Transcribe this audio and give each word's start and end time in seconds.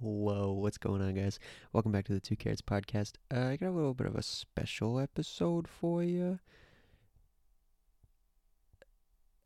Hello, 0.00 0.52
what's 0.52 0.78
going 0.78 1.02
on, 1.02 1.14
guys? 1.14 1.40
Welcome 1.72 1.90
back 1.90 2.04
to 2.04 2.12
the 2.12 2.20
Two 2.20 2.36
Carrots 2.36 2.62
podcast. 2.62 3.14
Uh, 3.34 3.46
I 3.46 3.56
got 3.56 3.70
a 3.70 3.72
little 3.72 3.94
bit 3.94 4.06
of 4.06 4.14
a 4.14 4.22
special 4.22 5.00
episode 5.00 5.66
for 5.66 6.04
you. 6.04 6.38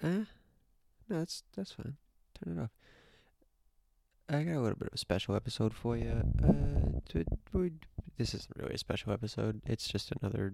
Uh, 0.02 0.26
no, 1.08 1.20
that's 1.20 1.42
that's 1.56 1.72
fine. 1.72 1.96
Turn 2.34 2.58
it 2.58 2.62
off. 2.62 2.70
I 4.28 4.42
got 4.42 4.56
a 4.56 4.60
little 4.60 4.76
bit 4.76 4.88
of 4.88 4.94
a 4.94 4.98
special 4.98 5.34
episode 5.34 5.72
for 5.72 5.96
you. 5.96 6.22
Uh, 6.44 7.22
this 8.18 8.34
isn't 8.34 8.56
really 8.56 8.74
a 8.74 8.78
special 8.78 9.10
episode. 9.14 9.62
It's 9.64 9.88
just 9.88 10.12
another 10.20 10.52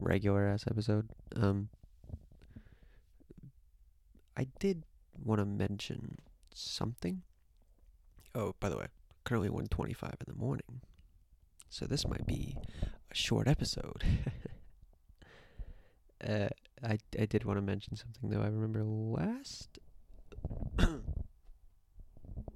regular 0.00 0.48
ass 0.48 0.64
episode. 0.68 1.10
Um, 1.36 1.68
I 4.36 4.48
did 4.58 4.82
want 5.24 5.38
to 5.38 5.44
mention 5.44 6.18
something. 6.52 7.22
Oh, 8.38 8.54
by 8.60 8.68
the 8.68 8.76
way, 8.76 8.86
currently 9.24 9.48
1:25 9.48 10.12
in 10.12 10.26
the 10.28 10.38
morning, 10.38 10.80
so 11.68 11.86
this 11.86 12.06
might 12.06 12.24
be 12.24 12.56
a 13.10 13.14
short 13.14 13.48
episode. 13.48 14.04
uh, 16.26 16.48
I 16.80 16.98
I 17.18 17.26
did 17.26 17.44
want 17.44 17.56
to 17.56 17.62
mention 17.62 17.96
something 17.96 18.30
though. 18.30 18.40
I 18.40 18.46
remember 18.46 18.84
last. 18.84 19.80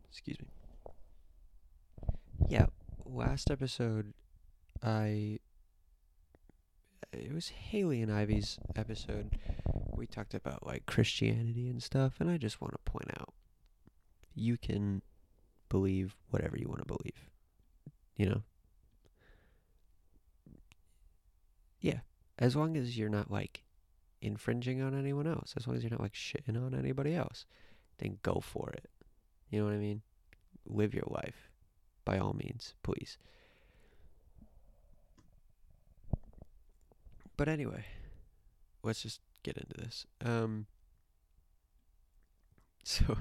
Excuse 0.08 0.38
me. 0.38 0.46
Yeah, 2.48 2.66
last 3.04 3.50
episode, 3.50 4.14
I. 4.84 5.40
It 7.12 7.34
was 7.34 7.48
Haley 7.48 8.02
and 8.02 8.12
Ivy's 8.12 8.60
episode. 8.76 9.36
We 9.96 10.06
talked 10.06 10.32
about 10.32 10.64
like 10.64 10.86
Christianity 10.86 11.68
and 11.68 11.82
stuff, 11.82 12.20
and 12.20 12.30
I 12.30 12.36
just 12.36 12.60
want 12.60 12.72
to 12.72 12.90
point 12.90 13.10
out, 13.18 13.34
you 14.32 14.56
can 14.56 15.02
believe 15.72 16.14
whatever 16.28 16.58
you 16.58 16.68
want 16.68 16.80
to 16.80 16.84
believe. 16.84 17.30
You 18.16 18.26
know? 18.26 18.42
Yeah. 21.80 22.00
As 22.38 22.54
long 22.54 22.76
as 22.76 22.98
you're 22.98 23.08
not 23.08 23.30
like 23.30 23.62
infringing 24.20 24.82
on 24.82 24.94
anyone 24.94 25.26
else, 25.26 25.54
as 25.56 25.66
long 25.66 25.74
as 25.74 25.82
you're 25.82 25.90
not 25.90 26.02
like 26.02 26.12
shitting 26.12 26.62
on 26.62 26.74
anybody 26.74 27.14
else, 27.14 27.46
then 27.98 28.18
go 28.22 28.42
for 28.42 28.68
it. 28.74 28.90
You 29.50 29.60
know 29.60 29.64
what 29.64 29.72
I 29.72 29.78
mean? 29.78 30.02
Live 30.66 30.92
your 30.92 31.08
life. 31.08 31.50
By 32.04 32.18
all 32.18 32.34
means, 32.34 32.74
please. 32.82 33.16
But 37.38 37.48
anyway, 37.48 37.86
let's 38.82 39.00
just 39.00 39.20
get 39.42 39.56
into 39.56 39.82
this. 39.82 40.04
Um 40.22 40.66
so 42.84 43.16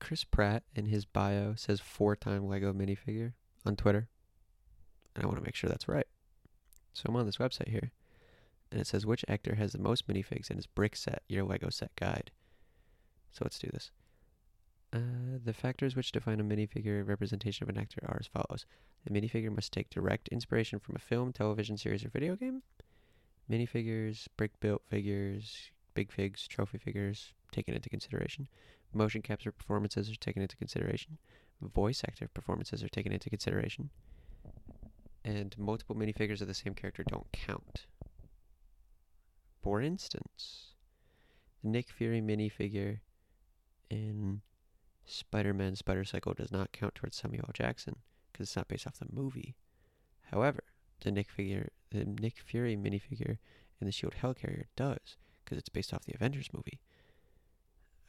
Chris 0.00 0.24
Pratt 0.24 0.62
in 0.74 0.86
his 0.86 1.04
bio 1.04 1.54
says 1.54 1.80
four 1.80 2.16
time 2.16 2.48
Lego 2.48 2.72
minifigure 2.72 3.34
on 3.64 3.76
Twitter. 3.76 4.08
And 5.14 5.24
I 5.24 5.26
want 5.26 5.38
to 5.38 5.44
make 5.44 5.54
sure 5.54 5.68
that's 5.68 5.88
right. 5.88 6.06
So 6.94 7.04
I'm 7.08 7.16
on 7.16 7.26
this 7.26 7.36
website 7.36 7.68
here. 7.68 7.92
And 8.72 8.80
it 8.80 8.86
says 8.86 9.04
which 9.04 9.24
actor 9.28 9.56
has 9.56 9.72
the 9.72 9.78
most 9.78 10.08
minifigs 10.08 10.50
in 10.50 10.56
his 10.56 10.66
brick 10.66 10.96
set, 10.96 11.22
your 11.28 11.44
Lego 11.44 11.70
set 11.70 11.94
guide. 11.96 12.30
So 13.32 13.40
let's 13.44 13.58
do 13.58 13.68
this. 13.72 13.90
Uh, 14.92 15.38
the 15.44 15.52
factors 15.52 15.94
which 15.94 16.10
define 16.10 16.40
a 16.40 16.44
minifigure 16.44 17.06
representation 17.06 17.62
of 17.62 17.68
an 17.68 17.80
actor 17.80 18.00
are 18.06 18.18
as 18.18 18.26
follows. 18.26 18.66
The 19.04 19.10
minifigure 19.10 19.54
must 19.54 19.72
take 19.72 19.90
direct 19.90 20.28
inspiration 20.28 20.78
from 20.78 20.96
a 20.96 21.00
film, 21.00 21.32
television 21.32 21.76
series, 21.76 22.04
or 22.04 22.08
video 22.08 22.34
game. 22.34 22.62
Minifigures, 23.48 24.26
brick 24.36 24.58
built 24.60 24.82
figures, 24.88 25.70
big 25.94 26.10
figs, 26.10 26.46
trophy 26.48 26.78
figures 26.78 27.32
taken 27.52 27.74
into 27.74 27.88
consideration. 27.88 28.48
Motion 28.92 29.22
capture 29.22 29.52
performances 29.52 30.10
are 30.10 30.16
taken 30.16 30.42
into 30.42 30.56
consideration. 30.56 31.18
Voice 31.60 32.02
actor 32.06 32.28
performances 32.32 32.82
are 32.82 32.88
taken 32.88 33.12
into 33.12 33.30
consideration. 33.30 33.90
And 35.24 35.56
multiple 35.58 35.94
minifigures 35.94 36.40
of 36.40 36.48
the 36.48 36.54
same 36.54 36.74
character 36.74 37.04
don't 37.04 37.30
count. 37.32 37.86
For 39.62 39.80
instance, 39.80 40.74
the 41.62 41.68
Nick 41.68 41.90
Fury 41.90 42.20
minifigure 42.20 43.00
in 43.90 44.40
Spider 45.04 45.52
Man 45.52 45.76
Spider 45.76 46.04
Cycle 46.04 46.34
does 46.34 46.50
not 46.50 46.72
count 46.72 46.94
towards 46.94 47.16
Samuel 47.16 47.44
L. 47.48 47.52
Jackson 47.52 47.96
because 48.32 48.48
it's 48.48 48.56
not 48.56 48.68
based 48.68 48.86
off 48.86 48.98
the 48.98 49.06
movie. 49.12 49.54
However, 50.30 50.62
the 51.00 51.10
Nick 51.10 51.30
figure, 51.30 51.70
the 51.90 52.04
Nick 52.04 52.38
Fury 52.38 52.76
minifigure 52.76 53.38
in 53.80 53.86
the 53.86 53.92
Shield 53.92 54.14
Helicarrier 54.22 54.64
does 54.76 55.16
because 55.44 55.58
it's 55.58 55.68
based 55.68 55.92
off 55.92 56.04
the 56.04 56.14
Avengers 56.14 56.48
movie. 56.52 56.80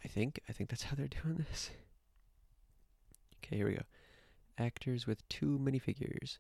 I 0.04 0.08
think 0.08 0.40
I 0.50 0.54
think 0.54 0.70
that's 0.70 0.84
how 0.84 0.96
they're 0.96 1.08
doing 1.24 1.46
this. 1.50 1.72
Okay, 3.40 3.58
here 3.58 3.68
we 3.68 3.74
go. 3.74 3.84
Actors 4.58 5.08
with 5.08 5.28
two 5.30 5.60
minifigures. 5.62 6.38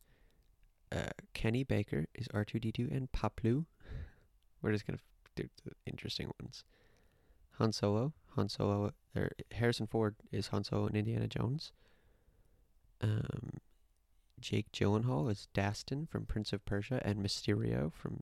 Uh, 0.91 1.09
Kenny 1.33 1.63
Baker 1.63 2.05
is 2.13 2.27
R2D2 2.29 2.95
and 2.95 3.11
Paploo. 3.11 3.65
We're 4.61 4.73
just 4.73 4.85
gonna 4.85 4.99
f- 4.99 5.31
do 5.35 5.49
the 5.63 5.71
interesting 5.85 6.31
ones. 6.41 6.63
Han 7.57 7.71
Solo, 7.71 8.13
Han 8.35 8.49
Solo, 8.49 8.93
or 9.15 9.31
Harrison 9.51 9.87
Ford 9.87 10.15
is 10.31 10.47
Han 10.47 10.63
Solo 10.63 10.87
and 10.87 10.95
Indiana 10.95 11.27
Jones. 11.27 11.71
Um, 13.01 13.57
Jake 14.39 14.71
Gyllenhaal 14.71 15.29
is 15.29 15.47
Dastan 15.53 16.09
from 16.09 16.25
Prince 16.25 16.51
of 16.53 16.65
Persia 16.65 17.01
and 17.05 17.19
Mysterio 17.19 17.93
from 17.93 18.21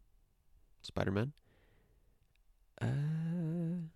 Spider 0.81 1.11
Man. 1.11 1.33
Uh, 2.81 3.87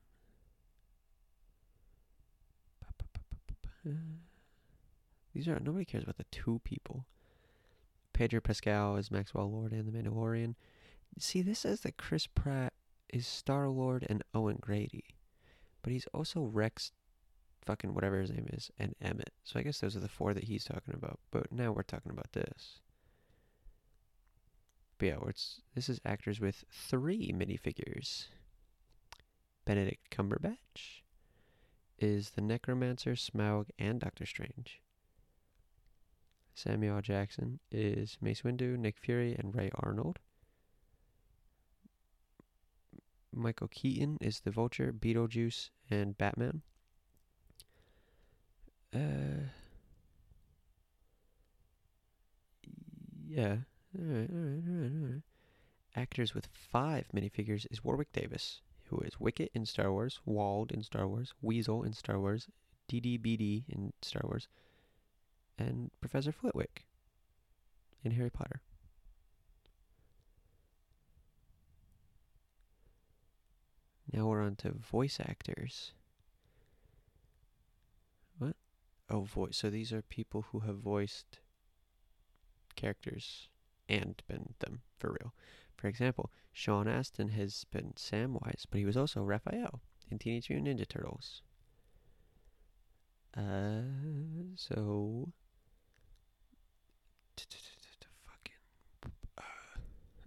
these 5.33 5.47
are 5.47 5.59
nobody 5.59 5.85
cares 5.85 6.03
about 6.03 6.17
the 6.17 6.25
two 6.31 6.61
people. 6.63 7.05
Pedro 8.13 8.39
Pascal 8.39 8.95
is 8.95 9.11
Maxwell 9.11 9.51
Lord 9.51 9.71
and 9.71 9.87
the 9.87 9.91
Mandalorian. 9.91 10.55
See, 11.17 11.41
this 11.41 11.59
says 11.59 11.81
that 11.81 11.97
Chris 11.97 12.27
Pratt 12.27 12.73
is 13.11 13.27
Star 13.27 13.69
Lord 13.69 14.05
and 14.09 14.23
Owen 14.33 14.57
Grady, 14.59 15.03
but 15.81 15.93
he's 15.93 16.07
also 16.13 16.41
Rex, 16.41 16.91
fucking 17.65 17.93
whatever 17.93 18.19
his 18.19 18.31
name 18.31 18.47
is, 18.53 18.71
and 18.77 18.95
Emmett. 19.01 19.33
So 19.43 19.59
I 19.59 19.63
guess 19.63 19.79
those 19.79 19.95
are 19.95 20.01
the 20.01 20.07
four 20.07 20.33
that 20.33 20.45
he's 20.45 20.63
talking 20.63 20.93
about. 20.93 21.19
But 21.31 21.51
now 21.51 21.71
we're 21.71 21.83
talking 21.83 22.11
about 22.11 22.31
this. 22.33 22.79
But 24.97 25.05
yeah, 25.07 25.17
it's 25.27 25.61
this 25.75 25.89
is 25.89 25.99
actors 26.05 26.39
with 26.39 26.63
three 26.71 27.31
minifigures. 27.31 28.27
Benedict 29.65 30.09
Cumberbatch 30.11 31.02
is 32.03 32.31
the 32.31 32.41
Necromancer, 32.41 33.13
Smaug, 33.13 33.67
and 33.79 34.01
Doctor 34.01 34.25
Strange. 34.25 34.81
Samuel 36.53 37.01
Jackson 37.01 37.59
is 37.71 38.17
Mace 38.21 38.41
Windu, 38.41 38.77
Nick 38.77 38.97
Fury, 38.99 39.35
and 39.39 39.55
Ray 39.55 39.71
Arnold. 39.73 40.19
Michael 43.31 43.69
Keaton 43.69 44.17
is 44.21 44.41
the 44.41 44.51
Vulture, 44.51 44.93
Beetlejuice, 44.93 45.69
and 45.89 46.17
Batman. 46.17 46.61
Uh, 48.93 49.47
yeah. 53.25 53.57
Alright, 53.97 54.29
alright, 54.29 54.63
alright, 54.67 54.91
alright. 55.01 55.21
Actors 55.95 56.35
with 56.35 56.47
five 56.51 57.07
minifigures 57.15 57.65
is 57.71 57.83
Warwick 57.83 58.11
Davis, 58.11 58.61
who 58.85 58.99
is 58.99 59.19
Wicket 59.19 59.51
in 59.53 59.65
Star 59.65 59.91
Wars, 59.91 60.19
Wald 60.25 60.71
in 60.71 60.83
Star 60.83 61.07
Wars, 61.07 61.33
Weasel 61.41 61.83
in 61.83 61.93
Star 61.93 62.19
Wars, 62.19 62.47
DDBD 62.91 63.63
in 63.69 63.93
Star 64.01 64.21
Wars, 64.25 64.47
and 65.57 65.91
Professor 65.99 66.31
Flitwick 66.31 66.85
in 68.03 68.11
Harry 68.11 68.29
Potter. 68.29 68.61
Now 74.11 74.27
we're 74.27 74.43
on 74.43 74.55
to 74.57 74.71
voice 74.71 75.19
actors. 75.19 75.93
What? 78.37 78.55
Oh, 79.09 79.21
voice. 79.21 79.57
So 79.57 79.71
these 79.71 79.91
are 79.91 80.03
people 80.03 80.45
who 80.51 80.59
have 80.59 80.77
voiced 80.77 81.39
characters 82.75 83.47
and 83.89 84.21
been 84.27 84.53
them 84.59 84.81
for 84.97 85.17
real. 85.19 85.33
For 85.83 85.89
example, 85.89 86.31
Sean 86.53 86.87
Astin 86.87 87.27
has 87.31 87.65
been 87.69 87.91
Samwise, 87.97 88.63
but 88.71 88.77
he 88.77 88.85
was 88.85 88.95
also 88.95 89.21
Raphael 89.21 89.81
in 90.09 90.17
Teenage 90.17 90.49
Mutant 90.49 90.79
Ninja 90.79 90.87
Turtles. 90.87 91.41
Uh, 93.35 93.81
so 94.55 95.27
fucking 98.25 98.55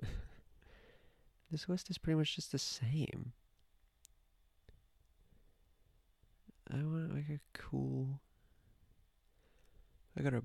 this 1.51 1.71
list 1.71 1.89
is 1.89 1.97
pretty 1.97 2.19
much 2.19 2.37
just 2.37 2.53
the 2.53 2.59
same. 2.59 3.33
I 6.71 6.77
want 6.85 7.15
like 7.15 7.31
a 7.31 7.41
cool. 7.55 8.21
I 10.19 10.23
gotta 10.23 10.43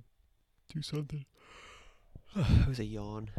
do 0.74 0.82
something. 0.82 1.26
it 2.38 2.68
was 2.70 2.80
a 2.80 2.86
yawn. 2.86 3.30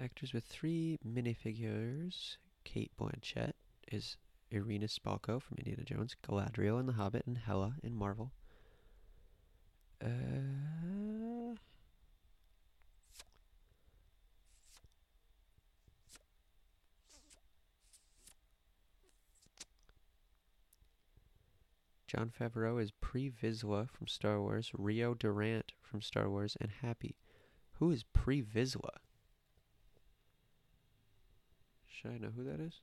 Actors 0.00 0.32
with 0.32 0.44
three 0.44 0.98
minifigures. 1.04 2.36
Cate 2.62 2.92
Blanchett 3.00 3.52
is 3.90 4.16
Irina 4.50 4.86
Spalko 4.86 5.42
from 5.42 5.58
Indiana 5.58 5.82
Jones, 5.82 6.14
Galadriel 6.24 6.78
in 6.78 6.86
The 6.86 6.92
Hobbit, 6.92 7.26
and 7.26 7.36
Hela 7.38 7.74
in 7.82 7.96
Marvel. 7.96 8.30
Uh, 10.00 10.08
Jon 22.06 22.30
Favreau 22.30 22.80
is 22.80 22.92
Pre 23.00 23.30
Vizsla 23.30 23.90
from 23.90 24.06
Star 24.06 24.40
Wars, 24.40 24.70
Rio 24.74 25.14
Durant 25.14 25.72
from 25.82 26.00
Star 26.00 26.30
Wars, 26.30 26.56
and 26.60 26.70
Happy. 26.82 27.16
Who 27.74 27.90
is 27.90 28.04
Pre 28.04 28.42
Vizsla? 28.42 28.98
Should 32.00 32.12
I 32.12 32.18
know 32.18 32.30
who 32.36 32.44
that 32.44 32.60
is? 32.60 32.74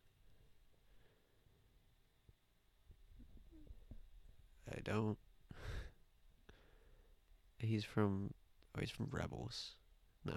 I 4.69 4.81
don't. 4.83 5.17
he's 7.59 7.85
from. 7.85 8.33
Oh, 8.75 8.81
he's 8.81 8.91
from 8.91 9.07
Rebels. 9.09 9.75
No. 10.25 10.35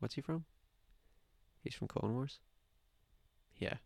What's 0.00 0.16
he 0.16 0.20
from? 0.20 0.44
He's 1.64 1.74
from 1.74 1.88
Clone 1.88 2.12
Wars? 2.12 2.40
Yeah. 3.56 3.76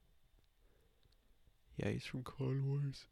Yeah, 1.76 1.90
he's 1.90 2.04
from 2.04 2.24
Clone 2.24 2.66
Wars. 2.66 3.04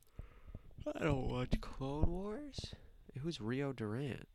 I 0.96 1.04
don't 1.04 1.28
watch 1.28 1.60
Clone 1.60 2.10
Wars. 2.10 2.74
Who's 3.20 3.40
Rio 3.40 3.72
Durant? 3.72 4.26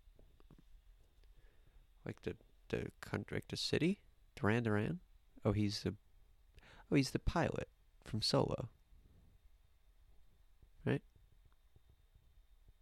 Like 2.06 2.22
the 2.22 2.36
the 2.70 2.86
country, 3.02 3.38
like 3.38 3.50
the 3.50 3.58
city? 3.58 4.00
Duran 4.38 4.64
Duran? 4.64 5.00
Oh, 5.44 5.52
he's 5.52 5.84
the 5.84 5.96
Oh, 6.92 6.96
he's 6.96 7.12
the 7.12 7.20
pilot 7.20 7.68
from 8.04 8.22
Solo. 8.22 8.70
Right? 10.86 11.02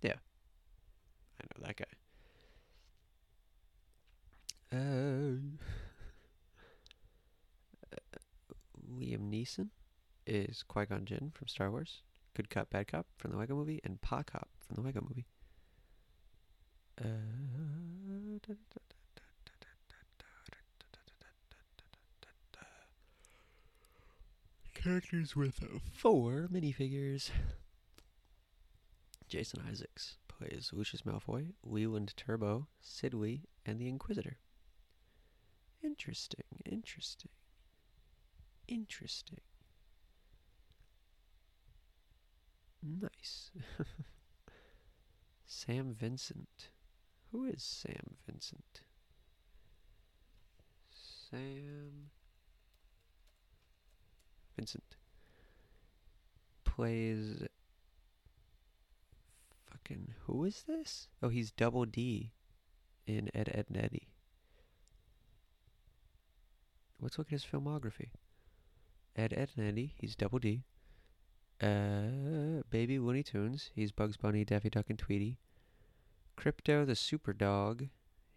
Yeah. 0.01 0.17
I 1.41 1.45
know 1.45 1.65
that 1.65 1.77
guy. 1.77 1.85
Uh, 4.71 5.39
Liam 8.99 9.29
Neeson 9.31 9.69
is 10.27 10.63
Qui 10.63 10.85
Gon 10.85 11.05
Jinn 11.05 11.31
from 11.33 11.47
Star 11.47 11.71
Wars. 11.71 12.01
Good 12.35 12.49
Cop, 12.49 12.69
Bad 12.69 12.87
Cop 12.87 13.07
from 13.17 13.31
the 13.31 13.37
Lego 13.37 13.55
Movie, 13.55 13.79
and 13.83 14.01
Pa 14.01 14.21
Cop 14.23 14.49
from 14.67 14.75
the 14.75 14.81
Lego 14.81 15.01
Movie. 15.01 15.25
Uh, 17.01 17.07
characters 24.85 25.35
with 25.35 25.63
four 25.93 26.47
minifigures. 26.53 27.31
Jason 29.27 29.63
Isaacs 29.67 30.17
plays 30.27 30.69
Lucius 30.71 31.01
Malfoy, 31.01 31.53
Leland 31.63 32.13
Turbo, 32.15 32.67
Siddeley, 32.83 33.45
and 33.65 33.79
the 33.79 33.87
Inquisitor. 33.87 34.37
Interesting, 35.83 36.45
interesting, 36.65 37.31
interesting. 38.67 39.41
Nice. 42.83 43.49
Sam 45.47 45.95
Vincent. 45.95 46.69
Who 47.31 47.45
is 47.45 47.63
Sam 47.63 48.17
Vincent? 48.27 48.81
Sam 51.27 52.11
Vincent 54.55 54.95
plays 56.63 57.43
fucking 59.71 60.13
who 60.25 60.43
is 60.43 60.63
this? 60.67 61.07
Oh, 61.21 61.29
he's 61.29 61.51
Double 61.51 61.85
D 61.85 62.31
in 63.05 63.29
Ed 63.33 63.49
Ed 63.53 63.67
and. 63.69 64.07
Let's 66.99 67.17
look 67.17 67.27
at 67.27 67.31
his 67.31 67.45
filmography. 67.45 68.09
Ed 69.15 69.33
Ed 69.35 69.49
and 69.55 69.93
he's 69.97 70.15
Double 70.15 70.39
D. 70.39 70.63
Uh, 71.61 72.63
Baby 72.69 72.99
Looney 72.99 73.23
Tunes, 73.23 73.69
he's 73.73 73.91
Bugs 73.91 74.17
Bunny, 74.17 74.43
Daffy 74.43 74.69
Duck, 74.69 74.89
and 74.89 74.99
Tweety. 74.99 75.37
Krypto 76.37 76.85
the 76.85 76.95
Super 76.95 77.31
Dog, 77.31 77.87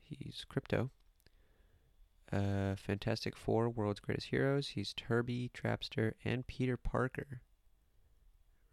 he's 0.02 0.44
Krypto. 0.48 0.90
Uh, 2.32 2.74
Fantastic 2.76 3.36
Four, 3.36 3.70
World's 3.70 4.00
Greatest 4.00 4.28
Heroes. 4.28 4.68
He's 4.68 4.92
Turby, 4.92 5.50
Trapster, 5.52 6.12
and 6.24 6.46
Peter 6.46 6.76
Parker. 6.76 7.40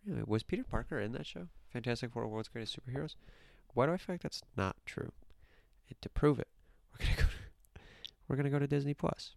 Really? 0.06 0.24
Was 0.26 0.44
Peter 0.44 0.64
Parker 0.64 1.00
in 1.00 1.14
that 1.14 1.26
show? 1.26 1.48
Fantastic 1.72 2.12
Four, 2.12 2.28
World's 2.28 2.50
Greatest 2.50 2.78
Superheroes? 2.78 3.16
Why 3.74 3.86
do 3.86 3.94
I 3.94 3.98
feel 3.98 4.14
like 4.14 4.24
that's 4.24 4.42
not 4.58 4.76
true? 4.86 5.12
And 5.90 6.02
to 6.02 6.10
prove 6.10 6.40
it, 6.40 6.48
we're 6.92 7.06
gonna 7.06 7.18
go. 7.18 7.24
To, 7.24 7.82
we're 8.28 8.36
gonna 8.36 8.50
go 8.50 8.60
to 8.60 8.68
Disney 8.68 8.94
Plus. 8.94 9.32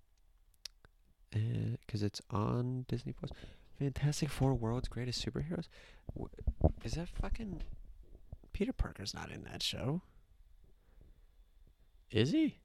Because 1.31 2.03
uh, 2.03 2.07
it's 2.07 2.23
on 2.31 2.87
Disney 2.89 3.13
Plus. 3.13 3.31
Fantastic 3.79 4.31
Four, 4.31 4.55
World's 4.55 4.89
Greatest 4.89 5.25
Superheroes. 5.25 5.69
Is 6.85 6.95
that 6.95 7.09
fucking 7.09 7.63
Peter 8.53 8.73
Parker's 8.73 9.15
not 9.15 9.31
in 9.31 9.45
that 9.45 9.63
show? 9.63 10.03
Is 12.11 12.33
he? 12.33 12.57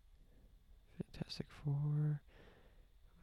Fantastic 0.97 1.47
Four. 1.49 2.21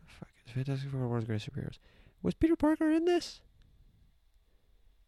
Fuck 0.06 0.28
it. 0.46 0.50
Fantastic 0.52 0.90
Four 0.90 1.08
World's 1.08 1.26
Greatest 1.26 1.50
Superheroes. 1.50 1.78
Was 2.22 2.34
Peter 2.34 2.56
Parker 2.56 2.90
in 2.90 3.05
this? 3.05 3.40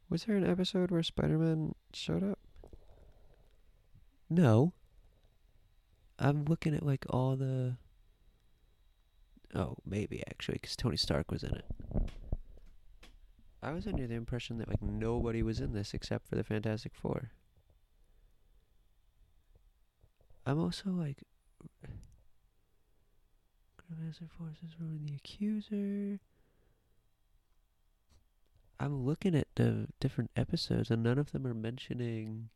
Was 0.09 0.25
there 0.25 0.37
an 0.37 0.49
episode 0.49 0.91
where 0.91 1.03
Spider 1.03 1.39
Man 1.39 1.75
showed 1.93 2.23
up? 2.23 2.39
No. 4.29 4.73
I'm 6.19 6.45
looking 6.45 6.75
at 6.75 6.85
like 6.85 7.05
all 7.11 7.37
the. 7.37 7.77
Oh, 9.55 9.77
maybe 9.85 10.23
actually, 10.29 10.59
because 10.61 10.77
Tony 10.77 10.97
Stark 10.97 11.31
was 11.31 11.43
in 11.43 11.55
it. 11.55 11.65
I 13.63 13.73
was 13.73 13.87
under 13.87 14.07
the 14.07 14.15
impression 14.15 14.59
that 14.59 14.69
like 14.69 14.83
nobody 14.83 15.43
was 15.43 15.61
in 15.61 15.73
this 15.73 15.95
except 15.95 16.27
for 16.27 16.37
the 16.37 16.45
Fantastic 16.45 16.93
Four. 16.95 17.31
I'm 20.45 20.59
also 20.59 20.91
like 20.91 21.23
Massive 23.99 24.31
forces 24.39 24.77
ruling 24.81 25.07
the 25.07 25.15
accuser. 25.15 26.21
I'm 28.81 29.05
looking 29.05 29.35
at 29.35 29.49
the 29.55 29.89
different 30.01 30.31
episodes, 30.37 30.91
and 30.91 31.03
none 31.03 31.19
of 31.19 31.33
them 31.33 31.47
are 31.47 31.55
mentioning. 31.55 32.49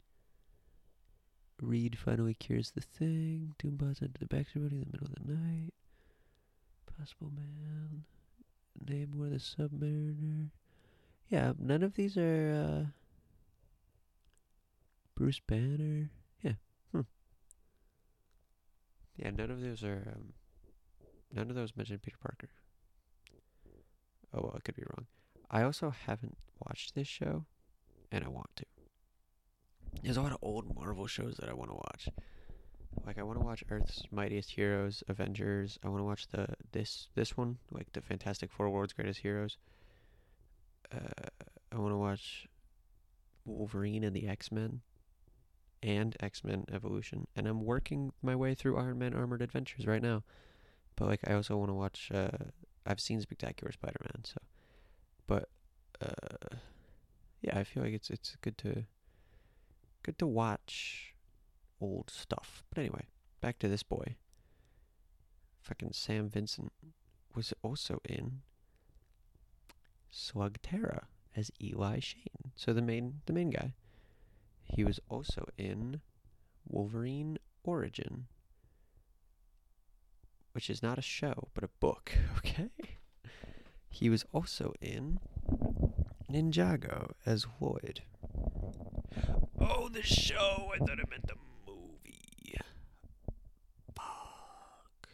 Reed 1.60 1.98
finally 1.98 2.34
cures 2.34 2.72
the 2.72 2.80
thing. 2.80 3.54
Doombot's 3.58 4.00
into 4.00 4.18
the 4.18 4.26
Baxter 4.26 4.60
building 4.60 4.82
in 4.82 4.88
the 4.90 4.92
middle 4.92 5.08
of 5.08 5.26
the 5.26 5.32
night. 5.32 5.72
Possible 6.98 7.30
Man. 7.34 8.04
Namor 8.84 9.30
the 9.30 9.36
Submariner. 9.36 10.50
Yeah, 11.28 11.52
none 11.58 11.82
of 11.82 11.94
these 11.94 12.16
are. 12.16 12.86
Uh, 12.86 12.90
Bruce 15.14 15.40
Banner. 15.40 16.10
Yeah. 16.42 16.52
Hmm. 16.92 17.00
Yeah, 19.16 19.30
none 19.30 19.50
of 19.50 19.60
those 19.60 19.82
are. 19.82 20.12
Um, 20.14 20.32
None 21.32 21.50
of 21.50 21.56
those 21.56 21.76
mention 21.76 21.98
Peter 21.98 22.16
Parker. 22.20 22.48
Oh, 24.32 24.40
well, 24.42 24.54
I 24.56 24.60
could 24.60 24.76
be 24.76 24.82
wrong. 24.82 25.06
I 25.50 25.62
also 25.62 25.94
haven't 26.06 26.36
watched 26.66 26.94
this 26.94 27.08
show, 27.08 27.44
and 28.10 28.24
I 28.24 28.28
want 28.28 28.50
to. 28.56 28.64
There's 30.02 30.16
a 30.16 30.22
lot 30.22 30.32
of 30.32 30.38
old 30.42 30.74
Marvel 30.74 31.06
shows 31.06 31.36
that 31.36 31.48
I 31.48 31.54
want 31.54 31.70
to 31.70 31.76
watch. 31.76 32.08
Like 33.04 33.18
I 33.18 33.22
want 33.22 33.38
to 33.38 33.44
watch 33.44 33.62
Earth's 33.70 34.02
Mightiest 34.10 34.52
Heroes, 34.52 35.02
Avengers. 35.08 35.78
I 35.84 35.88
want 35.88 36.00
to 36.00 36.04
watch 36.04 36.28
the 36.28 36.48
this 36.72 37.08
this 37.14 37.36
one, 37.36 37.58
like 37.70 37.92
the 37.92 38.00
Fantastic 38.00 38.50
Four: 38.50 38.70
World's 38.70 38.92
Greatest 38.92 39.20
Heroes. 39.20 39.58
Uh, 40.92 41.28
I 41.72 41.76
want 41.78 41.92
to 41.92 41.98
watch 41.98 42.46
Wolverine 43.44 44.04
and 44.04 44.14
the 44.14 44.26
X 44.26 44.50
Men, 44.50 44.80
and 45.82 46.16
X 46.20 46.42
Men 46.42 46.64
Evolution. 46.72 47.26
And 47.36 47.46
I'm 47.46 47.64
working 47.64 48.12
my 48.22 48.34
way 48.34 48.54
through 48.54 48.78
Iron 48.78 48.98
Man 48.98 49.14
Armored 49.14 49.42
Adventures 49.42 49.86
right 49.86 50.02
now. 50.02 50.22
But 50.96 51.08
like 51.08 51.20
I 51.26 51.34
also 51.34 51.56
want 51.56 51.70
to 51.70 51.74
watch. 51.74 52.10
Uh, 52.12 52.50
I've 52.86 53.00
seen 53.00 53.20
Spectacular 53.20 53.72
Spider-Man, 53.72 54.24
so. 54.24 54.38
But 55.26 55.48
uh, 56.00 56.56
yeah, 57.42 57.58
I 57.58 57.64
feel 57.64 57.82
like 57.82 57.92
it's 57.92 58.10
it's 58.10 58.36
good 58.40 58.58
to 58.58 58.84
good 60.02 60.18
to 60.18 60.26
watch 60.26 61.14
old 61.80 62.10
stuff. 62.10 62.62
But 62.70 62.80
anyway, 62.80 63.06
back 63.40 63.58
to 63.60 63.68
this 63.68 63.82
boy. 63.82 64.16
Fucking 65.62 65.92
Sam 65.92 66.28
Vincent 66.28 66.72
was 67.34 67.52
also 67.62 68.00
in 68.08 68.42
Slugterra 70.12 71.04
as 71.34 71.50
Eli 71.60 71.98
Shane. 72.00 72.52
So 72.54 72.72
the 72.72 72.82
main 72.82 73.20
the 73.26 73.32
main 73.32 73.50
guy. 73.50 73.74
He 74.62 74.82
was 74.84 74.98
also 75.08 75.48
in 75.56 76.00
Wolverine 76.68 77.38
Origin 77.62 78.26
which 80.56 80.70
is 80.70 80.82
not 80.82 80.96
a 80.96 81.02
show, 81.02 81.48
but 81.52 81.62
a 81.62 81.68
book. 81.80 82.12
Okay. 82.38 82.70
He 83.90 84.08
was 84.08 84.24
also 84.32 84.72
in 84.80 85.20
Ninjago 86.32 87.12
as 87.26 87.46
Lloyd. 87.60 88.00
Oh, 89.60 89.90
the 89.90 90.02
show! 90.02 90.70
I 90.74 90.78
thought 90.78 90.98
I 90.98 91.04
meant 91.10 91.26
the 91.26 91.34
movie. 91.66 92.56
Fuck. 93.94 95.08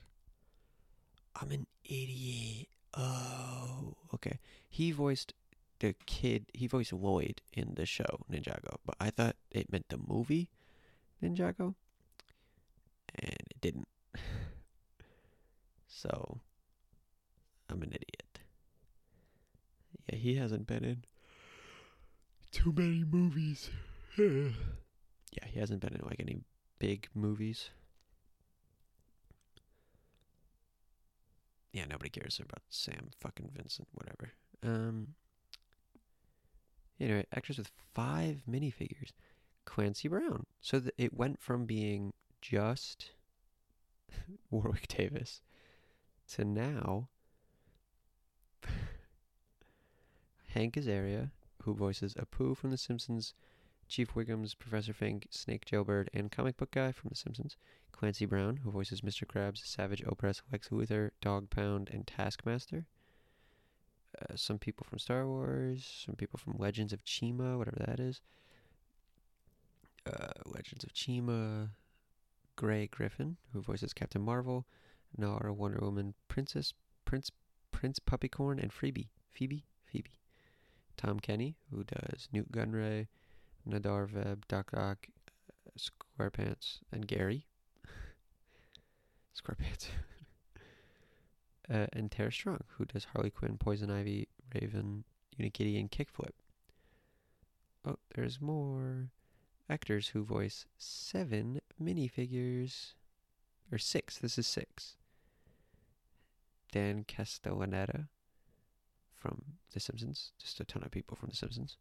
I'm 1.40 1.50
an 1.50 1.66
idiot. 1.84 2.68
Oh, 2.96 3.96
okay. 4.14 4.38
He 4.68 4.92
voiced 4.92 5.34
the 5.80 5.96
kid. 6.06 6.46
He 6.54 6.68
voiced 6.68 6.92
Lloyd 6.92 7.42
in 7.52 7.74
the 7.74 7.86
show 7.86 8.20
Ninjago, 8.30 8.76
but 8.86 8.94
I 9.00 9.10
thought 9.10 9.34
it 9.50 9.72
meant 9.72 9.88
the 9.88 9.98
movie 9.98 10.50
Ninjago, 11.20 11.74
and 13.16 13.42
it 13.50 13.60
didn't. 13.60 13.88
So, 15.94 16.40
I'm 17.68 17.82
an 17.82 17.90
idiot. 17.90 18.38
Yeah, 20.08 20.16
he 20.16 20.36
hasn't 20.36 20.66
been 20.66 20.84
in 20.84 21.04
too 22.50 22.72
many 22.74 23.04
movies. 23.04 23.70
yeah, 24.18 25.46
he 25.46 25.60
hasn't 25.60 25.80
been 25.80 25.94
in 25.94 26.00
like 26.06 26.20
any 26.20 26.40
big 26.78 27.08
movies. 27.14 27.70
Yeah, 31.72 31.84
nobody 31.88 32.10
cares 32.10 32.38
about 32.38 32.62
Sam 32.68 33.10
fucking 33.20 33.50
Vincent, 33.54 33.88
whatever. 33.92 34.32
Um 34.62 35.08
anyway, 37.00 37.26
actors 37.34 37.58
with 37.58 37.70
five 37.94 38.42
minifigures. 38.50 39.10
Clancy 39.64 40.08
Brown. 40.08 40.46
So 40.60 40.80
th- 40.80 40.94
it 40.98 41.14
went 41.14 41.40
from 41.40 41.66
being 41.66 42.12
just 42.40 43.12
Warwick 44.50 44.88
Davis 44.88 45.40
to 46.28 46.44
now 46.44 47.08
Hank 50.48 50.74
Azaria, 50.74 51.30
who 51.62 51.74
voices 51.74 52.14
Apu 52.14 52.56
from 52.56 52.70
The 52.70 52.78
Simpsons, 52.78 53.34
Chief 53.88 54.14
Wiggum's 54.14 54.54
Professor 54.54 54.92
Frink, 54.92 55.26
Snake 55.30 55.64
Jailbird, 55.64 56.08
and 56.14 56.30
comic 56.30 56.56
book 56.56 56.70
guy 56.70 56.92
from 56.92 57.08
The 57.10 57.16
Simpsons. 57.16 57.56
Clancy 57.92 58.26
Brown, 58.26 58.56
who 58.56 58.70
voices 58.72 59.02
Mr. 59.02 59.24
Krabs, 59.24 59.64
Savage 59.64 60.02
Opress, 60.04 60.42
Lex 60.50 60.70
Luthor, 60.70 61.10
Dog 61.20 61.50
Pound, 61.50 61.88
and 61.92 62.04
Taskmaster. 62.04 62.86
Uh, 64.20 64.34
some 64.34 64.58
people 64.58 64.84
from 64.88 64.98
Star 64.98 65.26
Wars, 65.26 66.02
some 66.04 66.16
people 66.16 66.38
from 66.38 66.56
Legends 66.58 66.92
of 66.92 67.04
Chima, 67.04 67.56
whatever 67.56 67.76
that 67.86 68.00
is. 68.00 68.20
Uh, 70.04 70.32
Legends 70.46 70.82
of 70.82 70.92
Chima, 70.92 71.70
Grey 72.56 72.88
Griffin, 72.88 73.36
who 73.52 73.62
voices 73.62 73.92
Captain 73.92 74.22
Marvel, 74.22 74.66
Nara, 75.16 75.52
Wonder 75.52 75.78
Woman, 75.80 76.14
Princess, 76.28 76.72
Prince, 77.04 77.30
Prince 77.70 77.98
Puppycorn, 77.98 78.60
and 78.62 78.72
Phoebe, 78.72 79.10
Phoebe, 79.32 79.64
Phoebe. 79.84 80.18
Tom 80.96 81.20
Kenny, 81.20 81.56
who 81.70 81.84
does 81.84 82.28
Nute 82.32 82.52
Gunray, 82.52 83.08
Nahdar 83.68 84.08
Vebb, 84.08 84.42
Doc 84.48 84.70
uh, 84.76 84.94
SquarePants, 85.78 86.78
and 86.92 87.06
Gary. 87.06 87.46
SquarePants. 89.36 89.86
uh, 91.72 91.86
and 91.92 92.10
Tara 92.10 92.32
Strong, 92.32 92.60
who 92.76 92.84
does 92.84 93.06
Harley 93.12 93.30
Quinn, 93.30 93.56
Poison 93.58 93.90
Ivy, 93.90 94.28
Raven, 94.54 95.04
Unikitty, 95.40 95.78
and 95.80 95.90
Kickflip. 95.90 96.34
Oh, 97.84 97.96
there's 98.14 98.40
more 98.40 99.10
actors 99.68 100.08
who 100.08 100.22
voice 100.22 100.66
seven 100.78 101.60
minifigures. 101.82 102.94
Or 103.72 103.78
six. 103.78 104.18
This 104.18 104.36
is 104.36 104.46
six. 104.46 104.96
Dan 106.72 107.04
Castellaneta 107.04 108.08
from 109.14 109.42
The 109.72 109.78
Simpsons. 109.78 110.32
Just 110.40 110.58
a 110.58 110.64
ton 110.64 110.82
of 110.82 110.90
people 110.90 111.16
from 111.16 111.28
The 111.28 111.36
Simpsons. 111.36 111.76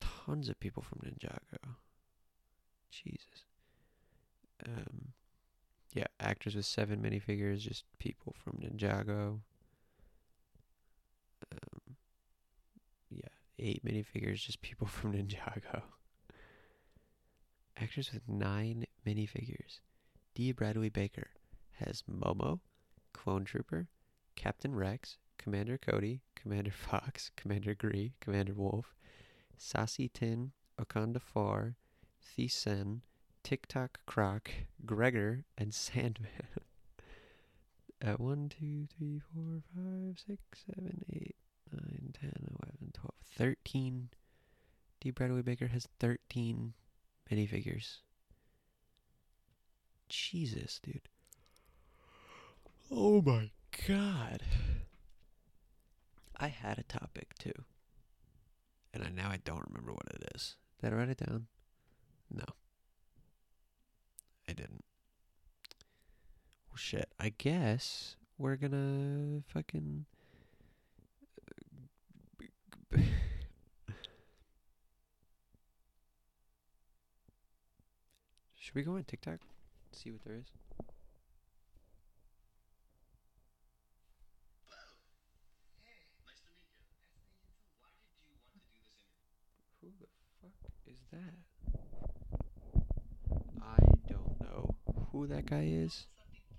Tons 0.00 0.48
of 0.48 0.60
people 0.60 0.82
from 0.82 1.00
Ninjago. 1.04 1.76
Jesus. 2.90 3.44
Um, 4.66 5.12
yeah, 5.94 6.06
actors 6.18 6.54
with 6.54 6.66
seven 6.66 7.00
minifigures, 7.00 7.60
just 7.60 7.84
people 7.98 8.34
from 8.44 8.58
Ninjago. 8.58 9.40
Um, 11.52 11.96
yeah, 13.08 13.28
eight 13.58 13.84
minifigures, 13.84 14.44
just 14.44 14.60
people 14.60 14.86
from 14.88 15.12
Ninjago. 15.12 15.82
Actors 17.76 18.12
with 18.12 18.28
nine 18.28 18.86
minifigures. 19.06 19.78
D. 20.34 20.52
Bradley 20.52 20.90
Baker 20.90 21.28
has 21.86 22.02
Momo, 22.10 22.60
Clone 23.12 23.44
Trooper, 23.44 23.88
Captain 24.36 24.74
Rex, 24.74 25.18
Commander 25.38 25.78
Cody, 25.78 26.20
Commander 26.34 26.70
Fox, 26.76 27.30
Commander 27.36 27.74
Gree, 27.74 28.14
Commander 28.20 28.54
Wolf, 28.54 28.94
Saesee 29.58 30.10
Tiin, 30.12 30.50
Okanda 30.80 31.20
Far, 31.20 31.76
Thiessen, 32.24 33.00
TikTok 33.42 34.00
Croc, 34.06 34.50
Gregor, 34.84 35.44
and 35.58 35.74
Sandman. 35.74 36.30
At 38.02 38.18
1, 38.18 38.52
2, 38.58 38.88
3, 38.98 39.20
4, 39.34 39.62
5, 39.74 40.18
6, 40.26 40.64
7, 40.74 41.04
8, 41.12 41.36
9, 41.72 42.14
10, 42.18 42.32
11, 42.62 42.92
12, 42.94 43.14
13. 43.36 44.08
D. 45.00 45.10
Bradley 45.10 45.42
Baker 45.42 45.66
has 45.68 45.88
13 45.98 46.74
minifigures. 47.30 47.98
Jesus, 50.08 50.80
dude. 50.82 51.08
Oh 52.90 53.22
my 53.22 53.50
god. 53.86 54.42
I 56.36 56.48
had 56.48 56.78
a 56.78 56.82
topic 56.82 57.34
too. 57.38 57.52
And 58.92 59.04
I, 59.04 59.08
now 59.10 59.28
I 59.30 59.38
don't 59.44 59.64
remember 59.68 59.92
what 59.92 60.06
it 60.14 60.32
is. 60.34 60.56
Did 60.82 60.92
I 60.92 60.96
write 60.96 61.08
it 61.10 61.18
down? 61.24 61.46
No. 62.30 62.44
I 64.48 64.52
didn't. 64.52 64.84
Well, 66.68 66.76
shit. 66.76 67.08
I 67.20 67.32
guess 67.36 68.16
we're 68.38 68.56
gonna 68.56 69.42
fucking. 69.52 70.06
Should 78.56 78.74
we 78.74 78.82
go 78.82 78.96
on 78.96 79.04
TikTok? 79.04 79.40
See 79.92 80.10
what 80.10 80.22
there 80.24 80.36
is? 80.36 80.46
Who 89.80 89.88
the 89.98 90.06
fuck 90.40 90.52
is 90.86 90.99
that? 91.12 91.34
I 93.62 93.78
don't 94.08 94.40
know 94.40 94.74
who 95.12 95.26
that 95.26 95.46
guy 95.46 95.64
is. 95.66 96.06
Some 96.06 96.26
people 96.32 96.56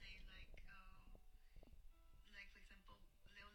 say 0.00 0.12
like, 0.28 0.52
um, 0.72 0.88
like 2.32 2.48
for 2.52 2.60
example, 2.60 2.96
they'll 3.36 3.52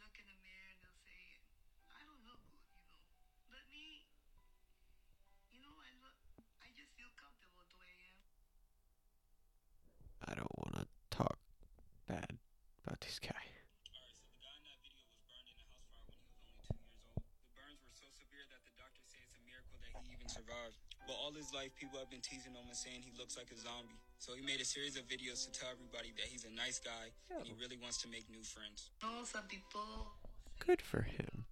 But 21.07 21.15
all 21.23 21.31
his 21.31 21.53
life, 21.55 21.71
people 21.79 21.97
have 21.99 22.11
been 22.11 22.19
teasing 22.19 22.51
him 22.51 22.67
and 22.67 22.75
saying 22.75 22.99
he 22.99 23.15
looks 23.17 23.37
like 23.37 23.47
a 23.49 23.57
zombie. 23.57 23.95
So 24.19 24.35
he 24.35 24.43
made 24.43 24.59
a 24.59 24.65
series 24.65 24.97
of 24.97 25.07
videos 25.07 25.47
to 25.47 25.51
tell 25.57 25.69
everybody 25.71 26.11
that 26.19 26.27
he's 26.27 26.43
a 26.43 26.51
nice 26.51 26.79
guy 26.83 27.15
and 27.31 27.47
he 27.47 27.53
really 27.59 27.77
wants 27.81 27.97
to 28.03 28.09
make 28.09 28.29
new 28.29 28.43
friends. 28.43 28.91
No, 29.01 29.23
some 29.23 29.47
people 29.47 30.11
Good 30.59 30.81
for 30.81 31.03
him. 31.03 31.45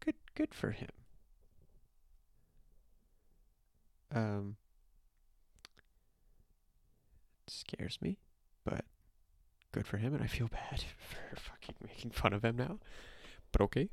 Good 0.00 0.14
good 0.34 0.54
for 0.54 0.70
him. 0.70 0.88
Um 4.12 4.56
it 7.46 7.52
scares 7.52 7.98
me, 8.00 8.18
but 8.64 8.84
good 9.70 9.86
for 9.86 9.98
him 9.98 10.14
and 10.14 10.22
I 10.22 10.26
feel 10.26 10.48
bad 10.48 10.82
for 10.98 11.36
fucking 11.36 11.76
making 11.86 12.10
fun 12.10 12.32
of 12.32 12.44
him 12.44 12.56
now. 12.56 12.78
But 13.52 13.60
okay. 13.62 13.90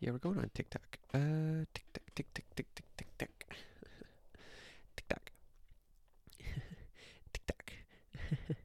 Yeah, 0.00 0.12
we're 0.12 0.18
going 0.18 0.38
on 0.38 0.50
TikTok. 0.54 0.98
Uh 1.12 1.64
TikTok 1.74 2.04
tick 2.14 2.26
tick 2.34 2.46
tick 2.56 2.66
tick 2.74 2.86
tick 2.96 3.08
tick. 3.18 3.46
TikTok. 4.96 5.30
TikTok. 7.32 7.72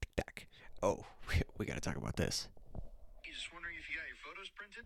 TikTok. 0.00 0.46
Oh, 0.82 1.04
we, 1.28 1.42
we 1.58 1.66
got 1.66 1.74
to 1.74 1.80
talk 1.80 1.96
about 1.96 2.16
this. 2.16 2.48
You 3.24 3.32
just 3.32 3.52
wondering 3.52 3.76
if 3.78 3.88
you 3.90 3.96
got 3.96 4.06
your 4.06 4.16
photos 4.22 4.50
printed? 4.54 4.84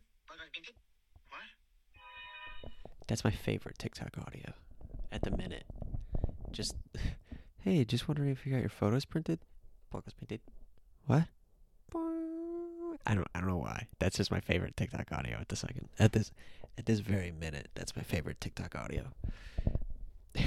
What? 1.28 1.48
That's 3.08 3.24
my 3.24 3.30
favorite 3.30 3.78
TikTok 3.78 4.16
audio 4.18 4.52
at 5.10 5.22
the 5.22 5.30
minute. 5.30 5.64
Just, 6.52 6.74
Hey, 7.60 7.84
just 7.84 8.06
wondering 8.08 8.30
if 8.30 8.46
you 8.46 8.52
got 8.52 8.60
your 8.60 8.68
photos 8.68 9.04
printed? 9.04 9.40
Photos 9.90 10.14
printed. 10.14 10.40
What? 11.06 11.24
I 13.06 13.14
don't 13.14 13.26
I 13.34 13.40
don't 13.40 13.48
know 13.48 13.56
why. 13.56 13.86
That's 13.98 14.16
just 14.16 14.30
my 14.30 14.40
favorite 14.40 14.76
TikTok 14.76 15.10
audio 15.12 15.38
at 15.40 15.48
the 15.48 15.56
second. 15.56 15.88
At 15.98 16.12
this 16.12 16.30
at 16.76 16.86
this 16.86 17.00
very 17.00 17.32
minute, 17.32 17.68
that's 17.74 17.96
my 17.96 18.02
favorite 18.02 18.40
TikTok 18.40 18.76
audio. 18.76 19.06
Dude, 20.34 20.44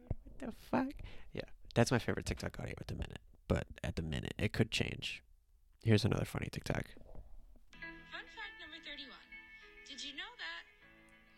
what 0.00 0.40
the 0.40 0.52
fuck? 0.70 0.92
Yeah, 1.32 1.42
that's 1.74 1.90
my 1.90 1.98
favorite 1.98 2.26
TikTok 2.26 2.58
audio 2.60 2.74
at 2.80 2.88
the 2.88 2.94
minute. 2.94 3.20
But 3.48 3.66
at 3.82 3.96
the 3.96 4.02
minute, 4.02 4.34
it 4.38 4.52
could 4.52 4.70
change. 4.70 5.22
Here's 5.82 6.04
another 6.04 6.24
funny 6.24 6.48
TikTok. 6.50 6.84
Fun 8.10 8.24
fact 8.34 8.54
number 8.60 8.76
31. 8.84 9.10
Did 9.88 10.02
you 10.02 10.12
know 10.12 10.32
that? 10.38 10.64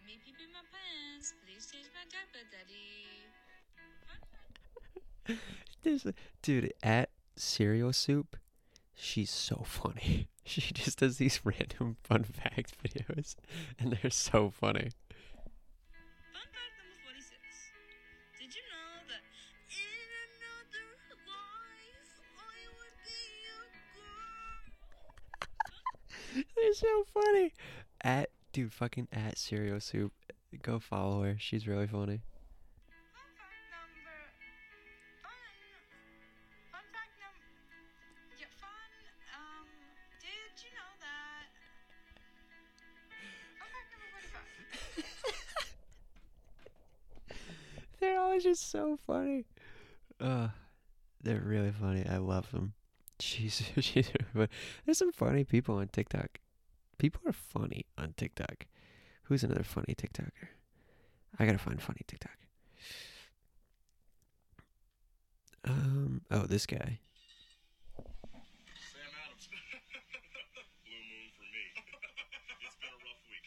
Me 0.06 0.18
pee 0.24 0.32
pee 0.32 0.46
my 0.52 0.62
pants. 0.70 1.34
Please 1.44 1.66
change 1.70 1.86
my 1.92 2.04
diaper, 2.08 2.46
daddy. 2.50 3.26
Fun 3.76 4.20
fact. 5.36 5.40
This 5.82 6.04
dude 6.42 6.72
at 6.82 7.10
cereal 7.36 7.92
soup, 7.92 8.36
she's 8.94 9.30
so 9.30 9.62
funny. 9.64 10.28
She 10.48 10.72
just 10.72 11.00
does 11.00 11.18
these 11.18 11.40
random 11.44 11.96
fun 12.04 12.22
fact 12.22 12.76
videos, 12.80 13.34
and 13.80 13.90
they're 13.92 14.12
so 14.12 14.48
funny. 14.50 14.90
Fun 16.30 16.46
fact 16.54 16.72
number 16.78 16.94
46. 17.02 17.34
Did 18.38 18.54
you 18.54 18.62
know 18.70 19.02
that 19.10 19.26
in 19.74 20.06
another 20.22 20.86
life 21.26 22.14
I 22.38 22.62
would 22.78 22.94
be 23.02 23.26
a 23.50 23.60
girl? 26.36 26.44
They're 26.54 26.74
so 26.74 27.04
funny. 27.12 27.52
At 28.02 28.30
dude, 28.52 28.72
fucking 28.72 29.08
at 29.12 29.36
cereal 29.36 29.80
soup. 29.80 30.12
Go 30.62 30.78
follow 30.78 31.24
her. 31.24 31.36
She's 31.40 31.66
really 31.66 31.88
funny. 31.88 32.20
They're 48.00 48.18
always 48.20 48.42
just 48.42 48.70
so 48.70 48.98
funny. 49.06 49.44
Uh, 50.20 50.48
they're 51.22 51.40
really 51.44 51.72
funny. 51.72 52.04
I 52.08 52.18
love 52.18 52.50
them. 52.52 52.74
She's 53.18 53.62
she's. 53.80 54.10
There's 54.84 54.98
some 54.98 55.12
funny 55.12 55.42
people 55.44 55.76
on 55.76 55.88
TikTok. 55.88 56.38
People 56.98 57.22
are 57.26 57.32
funny 57.32 57.86
on 57.96 58.12
TikTok. 58.16 58.66
Who's 59.24 59.42
another 59.42 59.62
funny 59.64 59.94
TikToker? 59.96 60.48
I 61.38 61.46
gotta 61.46 61.58
find 61.58 61.80
funny 61.80 62.02
TikTok. 62.06 62.36
Um. 65.64 66.20
Oh, 66.30 66.46
this 66.46 66.66
guy. 66.66 67.00
Sam 67.96 69.10
Adams. 69.24 69.48
Blue 69.48 70.92
moon 70.92 71.28
for 71.36 71.46
me. 71.48 71.62
it's 72.64 72.76
been 72.78 72.92
a 72.92 73.00
rough 73.00 73.24
week. 73.32 73.46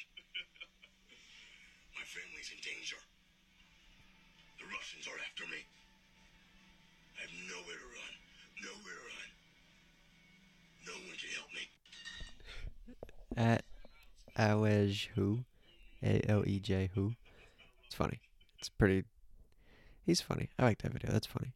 My 1.96 2.04
family's 2.04 2.50
in 2.52 2.60
danger. 2.66 2.98
The 4.60 4.66
Russians 4.68 5.08
are 5.08 5.20
after 5.24 5.46
me. 5.48 5.62
I 7.18 7.22
have 7.24 7.34
nowhere 7.48 7.80
to 7.80 7.90
run. 7.96 8.14
Nowhere 8.64 8.98
to 9.00 9.06
run. 9.08 9.30
No 10.88 10.94
one 10.94 11.04
can 11.04 11.08
help 11.08 11.16
me. 11.16 11.19
At 13.38 13.64
Alej 14.38 15.08
who, 15.16 15.46
A 16.04 16.22
L 16.30 16.44
E 16.46 16.60
J 16.60 16.90
who. 16.94 17.14
It's 17.86 17.96
funny. 17.96 18.20
It's 18.58 18.70
pretty. 18.70 19.06
He's 20.06 20.22
funny. 20.22 20.50
I 20.58 20.64
like 20.64 20.82
that 20.82 20.94
video. 20.94 21.12
That's 21.12 21.28
funny. 21.28 21.54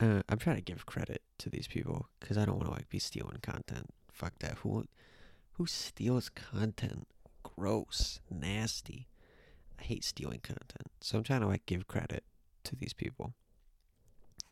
Uh, 0.00 0.22
I'm 0.28 0.38
trying 0.38 0.56
to 0.56 0.62
give 0.62 0.86
credit 0.86 1.22
to 1.38 1.50
these 1.50 1.66
people 1.66 2.08
because 2.20 2.38
I 2.38 2.44
don't 2.44 2.56
want 2.56 2.68
to 2.68 2.74
like 2.74 2.88
be 2.88 2.98
stealing 2.98 3.38
content. 3.42 3.86
Fuck 4.12 4.38
that. 4.40 4.58
Who 4.58 4.84
who 5.52 5.66
steals 5.66 6.28
content? 6.28 7.08
Gross, 7.42 8.20
nasty. 8.30 9.08
I 9.78 9.82
hate 9.84 10.04
stealing 10.04 10.40
content. 10.40 10.90
So 11.00 11.18
I'm 11.18 11.24
trying 11.24 11.40
to 11.40 11.46
like 11.46 11.66
give 11.66 11.86
credit 11.88 12.24
to 12.64 12.76
these 12.76 12.92
people. 12.92 13.34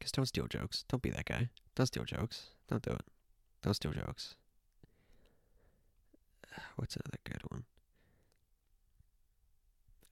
Cause 0.00 0.12
don't 0.12 0.26
steal 0.26 0.46
jokes. 0.46 0.84
Don't 0.88 1.02
be 1.02 1.10
that 1.10 1.24
guy. 1.24 1.48
Don't 1.74 1.86
steal 1.86 2.04
jokes. 2.04 2.50
Don't 2.68 2.82
do 2.82 2.92
it. 2.92 3.02
Don't 3.62 3.74
steal 3.74 3.92
jokes. 3.92 4.34
What's 6.76 6.96
another 6.96 7.18
good 7.24 7.42
one? 7.50 7.64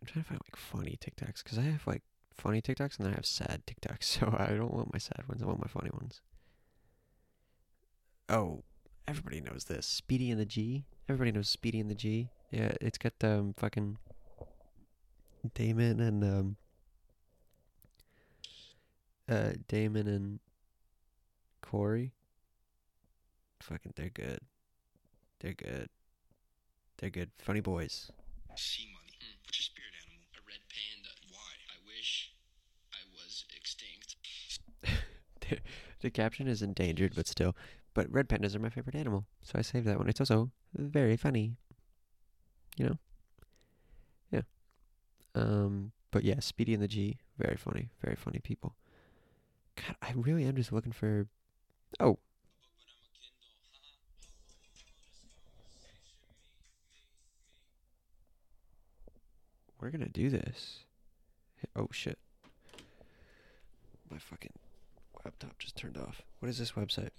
I'm 0.00 0.06
trying 0.06 0.22
to 0.22 0.28
find 0.28 0.40
like 0.44 0.56
funny 0.56 0.98
TikToks 1.00 1.42
because 1.42 1.58
I 1.58 1.62
have 1.62 1.86
like 1.86 2.02
funny 2.32 2.60
TikToks 2.60 2.98
and 2.98 3.06
then 3.06 3.12
I 3.12 3.16
have 3.16 3.26
sad 3.26 3.62
TikToks. 3.66 4.02
So 4.20 4.34
I 4.38 4.48
don't 4.54 4.72
want 4.72 4.92
my 4.92 4.98
sad 4.98 5.22
ones. 5.28 5.42
I 5.42 5.46
want 5.46 5.60
my 5.60 5.68
funny 5.68 5.90
ones. 5.92 6.20
Oh, 8.28 8.64
everybody 9.06 9.40
knows 9.40 9.64
this. 9.64 9.86
Speedy 9.86 10.30
and 10.30 10.40
the 10.40 10.46
G. 10.46 10.84
Everybody 11.08 11.32
knows 11.32 11.48
Speedy 11.48 11.80
and 11.80 11.90
the 11.90 11.94
G. 11.94 12.28
Yeah, 12.50 12.72
it's 12.80 12.98
got 12.98 13.12
um 13.22 13.54
fucking 13.56 13.98
Damon 15.54 16.00
and 16.00 16.24
um 16.24 16.56
uh 19.28 19.52
Damon 19.68 20.06
and 20.06 20.40
Corey. 21.62 22.12
Fucking, 23.64 23.94
they're 23.96 24.10
good. 24.10 24.40
They're 25.40 25.54
good. 25.54 25.88
They're 26.98 27.08
good. 27.08 27.30
Funny 27.38 27.60
boys. 27.60 28.10
Sea 28.56 28.86
money. 28.92 29.16
What's 29.42 29.58
your 29.58 29.64
spirit 29.64 29.94
animal? 30.04 30.20
A 30.36 30.40
red 30.46 30.60
panda. 30.68 31.08
Why? 31.30 31.48
I 31.72 31.80
wish 31.86 32.34
I 32.92 32.98
was 33.14 33.46
extinct. 33.56 34.16
the, 35.48 35.58
the 36.02 36.10
caption 36.10 36.46
is 36.46 36.60
endangered, 36.60 37.14
but 37.16 37.26
still. 37.26 37.56
But 37.94 38.12
red 38.12 38.28
pandas 38.28 38.54
are 38.54 38.58
my 38.58 38.68
favorite 38.68 38.96
animal, 38.96 39.24
so 39.42 39.58
I 39.58 39.62
saved 39.62 39.86
that 39.86 39.96
one. 39.96 40.10
It's 40.10 40.20
also 40.20 40.50
very 40.74 41.16
funny. 41.16 41.56
You 42.76 42.84
know? 42.84 42.98
Yeah. 44.30 44.42
Um, 45.34 45.92
but 46.10 46.22
yeah, 46.22 46.40
Speedy 46.40 46.74
and 46.74 46.82
the 46.82 46.88
G, 46.88 47.18
very 47.38 47.56
funny, 47.56 47.88
very 48.02 48.16
funny 48.16 48.40
people. 48.40 48.76
God, 49.76 49.96
I 50.02 50.12
really 50.14 50.44
am 50.44 50.54
just 50.54 50.70
looking 50.70 50.92
for. 50.92 51.28
Oh, 51.98 52.18
we're 59.84 59.90
gonna 59.90 60.08
do 60.08 60.30
this. 60.30 60.80
Oh 61.76 61.88
shit. 61.92 62.18
My 64.10 64.16
fucking 64.16 64.54
laptop 65.22 65.58
just 65.58 65.76
turned 65.76 65.98
off. 65.98 66.22
What 66.38 66.48
is 66.48 66.56
this 66.56 66.72
website? 66.72 67.10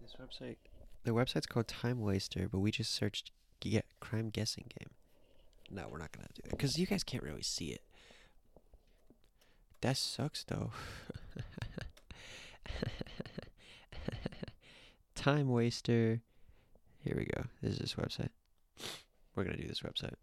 This 0.00 0.14
website. 0.20 0.58
The 1.02 1.10
website's 1.10 1.46
called 1.46 1.66
Time 1.66 2.00
Waster, 2.00 2.48
but 2.48 2.60
we 2.60 2.70
just 2.70 2.92
searched 2.92 3.32
get 3.58 3.84
crime 3.98 4.30
guessing 4.30 4.66
game. 4.78 4.90
No, 5.72 5.88
we're 5.90 5.98
not 5.98 6.12
gonna 6.12 6.28
do 6.34 6.42
that 6.44 6.50
because 6.50 6.78
you 6.78 6.86
guys 6.86 7.02
can't 7.02 7.24
really 7.24 7.42
see 7.42 7.70
it. 7.70 7.82
That 9.80 9.96
sucks 9.96 10.44
though. 10.44 10.70
Time 15.16 15.48
Waster. 15.48 16.22
Here 17.02 17.16
we 17.16 17.24
go. 17.24 17.46
This 17.60 17.72
is 17.72 17.78
this 17.80 17.94
website. 17.94 18.30
We're 19.34 19.42
gonna 19.42 19.56
do 19.56 19.66
this 19.66 19.80
website. 19.80 20.14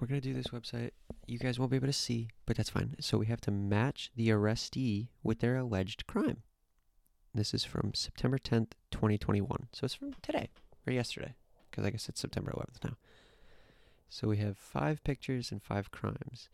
We're 0.00 0.06
gonna 0.06 0.20
do 0.20 0.32
this 0.34 0.48
website. 0.48 0.90
You 1.26 1.38
guys 1.38 1.58
won't 1.58 1.70
be 1.70 1.76
able 1.76 1.86
to 1.88 1.92
see, 1.92 2.28
but 2.46 2.56
that's 2.56 2.70
fine. 2.70 2.96
So 3.00 3.18
we 3.18 3.26
have 3.26 3.40
to 3.42 3.50
match 3.50 4.10
the 4.16 4.28
arrestee 4.28 5.08
with 5.22 5.40
their 5.40 5.56
alleged 5.56 6.06
crime. 6.06 6.42
This 7.34 7.52
is 7.52 7.64
from 7.64 7.92
September 7.94 8.38
10th, 8.38 8.72
2021. 8.92 9.68
So 9.72 9.84
it's 9.84 9.94
from 9.94 10.14
today 10.22 10.48
or 10.86 10.92
yesterday, 10.92 11.34
because 11.70 11.84
I 11.84 11.90
guess 11.90 12.08
it's 12.08 12.20
September 12.20 12.52
11th 12.52 12.84
now. 12.84 12.96
So 14.08 14.28
we 14.28 14.36
have 14.38 14.56
five 14.56 15.02
pictures 15.04 15.50
and 15.50 15.62
five 15.62 15.90
crimes 15.90 16.48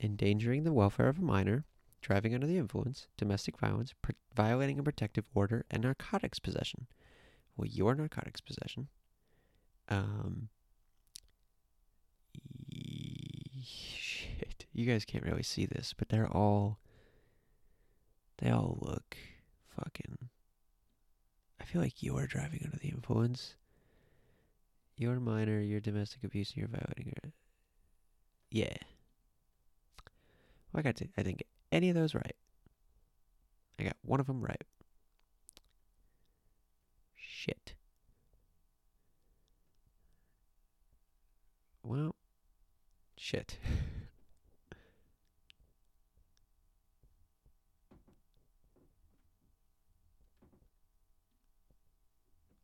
endangering 0.00 0.64
the 0.64 0.72
welfare 0.72 1.08
of 1.08 1.18
a 1.18 1.22
minor, 1.22 1.64
driving 2.00 2.34
under 2.34 2.46
the 2.46 2.58
influence, 2.58 3.08
domestic 3.16 3.58
violence, 3.58 3.92
pr- 4.00 4.12
violating 4.34 4.78
a 4.78 4.82
protective 4.82 5.24
order, 5.34 5.64
and 5.70 5.82
narcotics 5.82 6.38
possession. 6.38 6.86
Well, 7.58 7.66
your 7.66 7.94
narcotics 7.96 8.40
possession. 8.40 8.86
Um. 9.88 10.48
Shit, 13.60 14.66
you 14.72 14.86
guys 14.86 15.04
can't 15.04 15.24
really 15.24 15.42
see 15.42 15.66
this, 15.66 15.92
but 15.92 16.08
they're 16.08 16.30
all. 16.30 16.78
They 18.38 18.50
all 18.50 18.78
look 18.80 19.16
fucking. 19.76 20.30
I 21.60 21.64
feel 21.64 21.82
like 21.82 22.00
you're 22.00 22.28
driving 22.28 22.62
under 22.64 22.78
the 22.78 22.88
influence. 22.90 23.56
You're 24.96 25.18
minor, 25.18 25.60
you're 25.60 25.80
domestic 25.80 26.22
abuse, 26.22 26.50
and 26.50 26.58
you're 26.58 26.68
violating. 26.68 27.12
Yeah. 28.50 28.76
Well, 30.72 30.80
I 30.80 30.82
got 30.82 30.96
to, 30.96 31.08
I 31.16 31.22
think 31.22 31.42
any 31.72 31.88
of 31.88 31.96
those 31.96 32.14
right. 32.14 32.36
I 33.80 33.84
got 33.84 33.96
one 34.02 34.20
of 34.20 34.26
them 34.26 34.40
right. 34.40 34.62
Shit. 37.38 37.74
Well, 41.84 42.16
shit. 43.16 43.58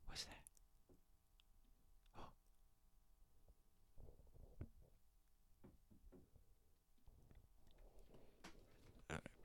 What's 0.08 0.24
that? 0.24 0.42
Oh. 2.18 2.22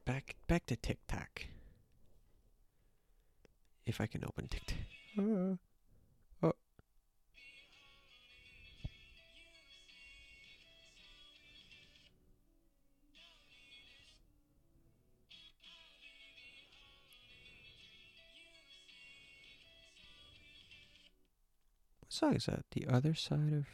Back 0.06 0.38
back 0.48 0.66
to 0.66 0.76
TikTok. 0.76 1.46
If 3.86 4.02
I 4.02 4.08
can 4.08 4.26
open 4.26 4.48
TikTok. 4.48 4.99
Uh, 5.20 5.22
oh. 5.22 5.58
What 6.44 6.56
song 22.08 22.36
is 22.36 22.46
that? 22.46 22.64
The 22.72 22.88
other 22.88 23.14
side 23.14 23.52
of. 23.52 23.66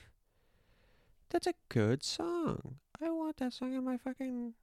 That's 1.30 1.46
a 1.46 1.54
good 1.70 2.04
song. 2.04 2.78
I 3.00 3.12
want 3.12 3.38
that 3.38 3.54
song 3.54 3.76
in 3.76 3.86
my 3.86 3.98
fucking. 3.98 4.56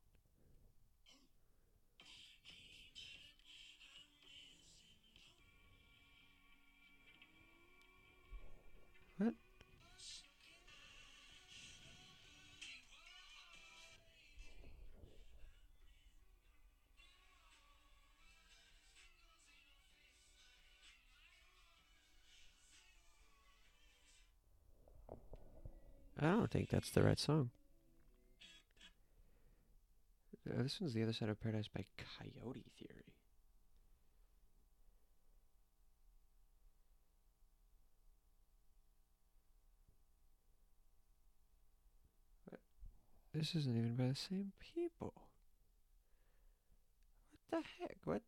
I 26.22 26.26
don't 26.26 26.50
think 26.50 26.70
that's 26.70 26.90
the 26.90 27.02
right 27.02 27.18
song. 27.18 27.50
Uh, 30.48 30.62
this 30.62 30.80
one's 30.80 30.94
The 30.94 31.02
Other 31.02 31.12
Side 31.12 31.28
of 31.28 31.40
Paradise 31.40 31.66
by 31.66 31.85
Coyote 31.98 32.64
Theory. 32.78 33.12
This 43.35 43.54
isn't 43.56 43.76
even 43.76 43.96
by 43.96 44.08
the 44.08 44.14
same 44.14 44.52
people. 44.61 45.14
What 47.50 47.62
the 47.62 47.68
heck? 47.80 47.96
What? 48.04 48.22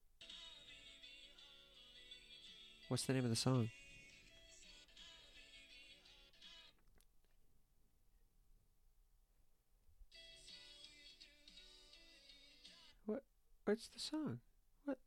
What's 2.89 3.05
the 3.05 3.13
name 3.13 3.25
of 3.25 3.31
the 3.31 3.37
song? 3.37 3.69
What's 13.75 13.89
the 13.89 13.99
song? 13.99 14.39
What? 14.85 14.99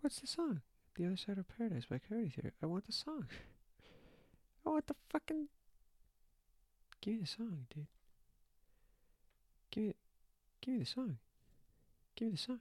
What's 0.00 0.20
the 0.20 0.28
song? 0.28 0.60
The 0.94 1.06
Other 1.06 1.16
Side 1.16 1.36
of 1.36 1.48
Paradise 1.48 1.86
by 1.86 1.98
Coyote 1.98 2.28
Theory. 2.28 2.52
I 2.62 2.66
want 2.66 2.86
the 2.86 2.92
song. 2.92 3.26
I 4.64 4.70
want 4.70 4.86
the 4.86 4.94
fucking. 5.10 5.48
Give 7.00 7.14
me 7.14 7.20
the 7.22 7.26
song, 7.26 7.66
dude. 7.74 7.88
Give 9.72 9.82
me, 9.82 9.94
give 10.60 10.74
me 10.74 10.78
the 10.78 10.86
song. 10.86 11.16
Give 12.14 12.28
me 12.28 12.32
the 12.34 12.38
song. 12.38 12.60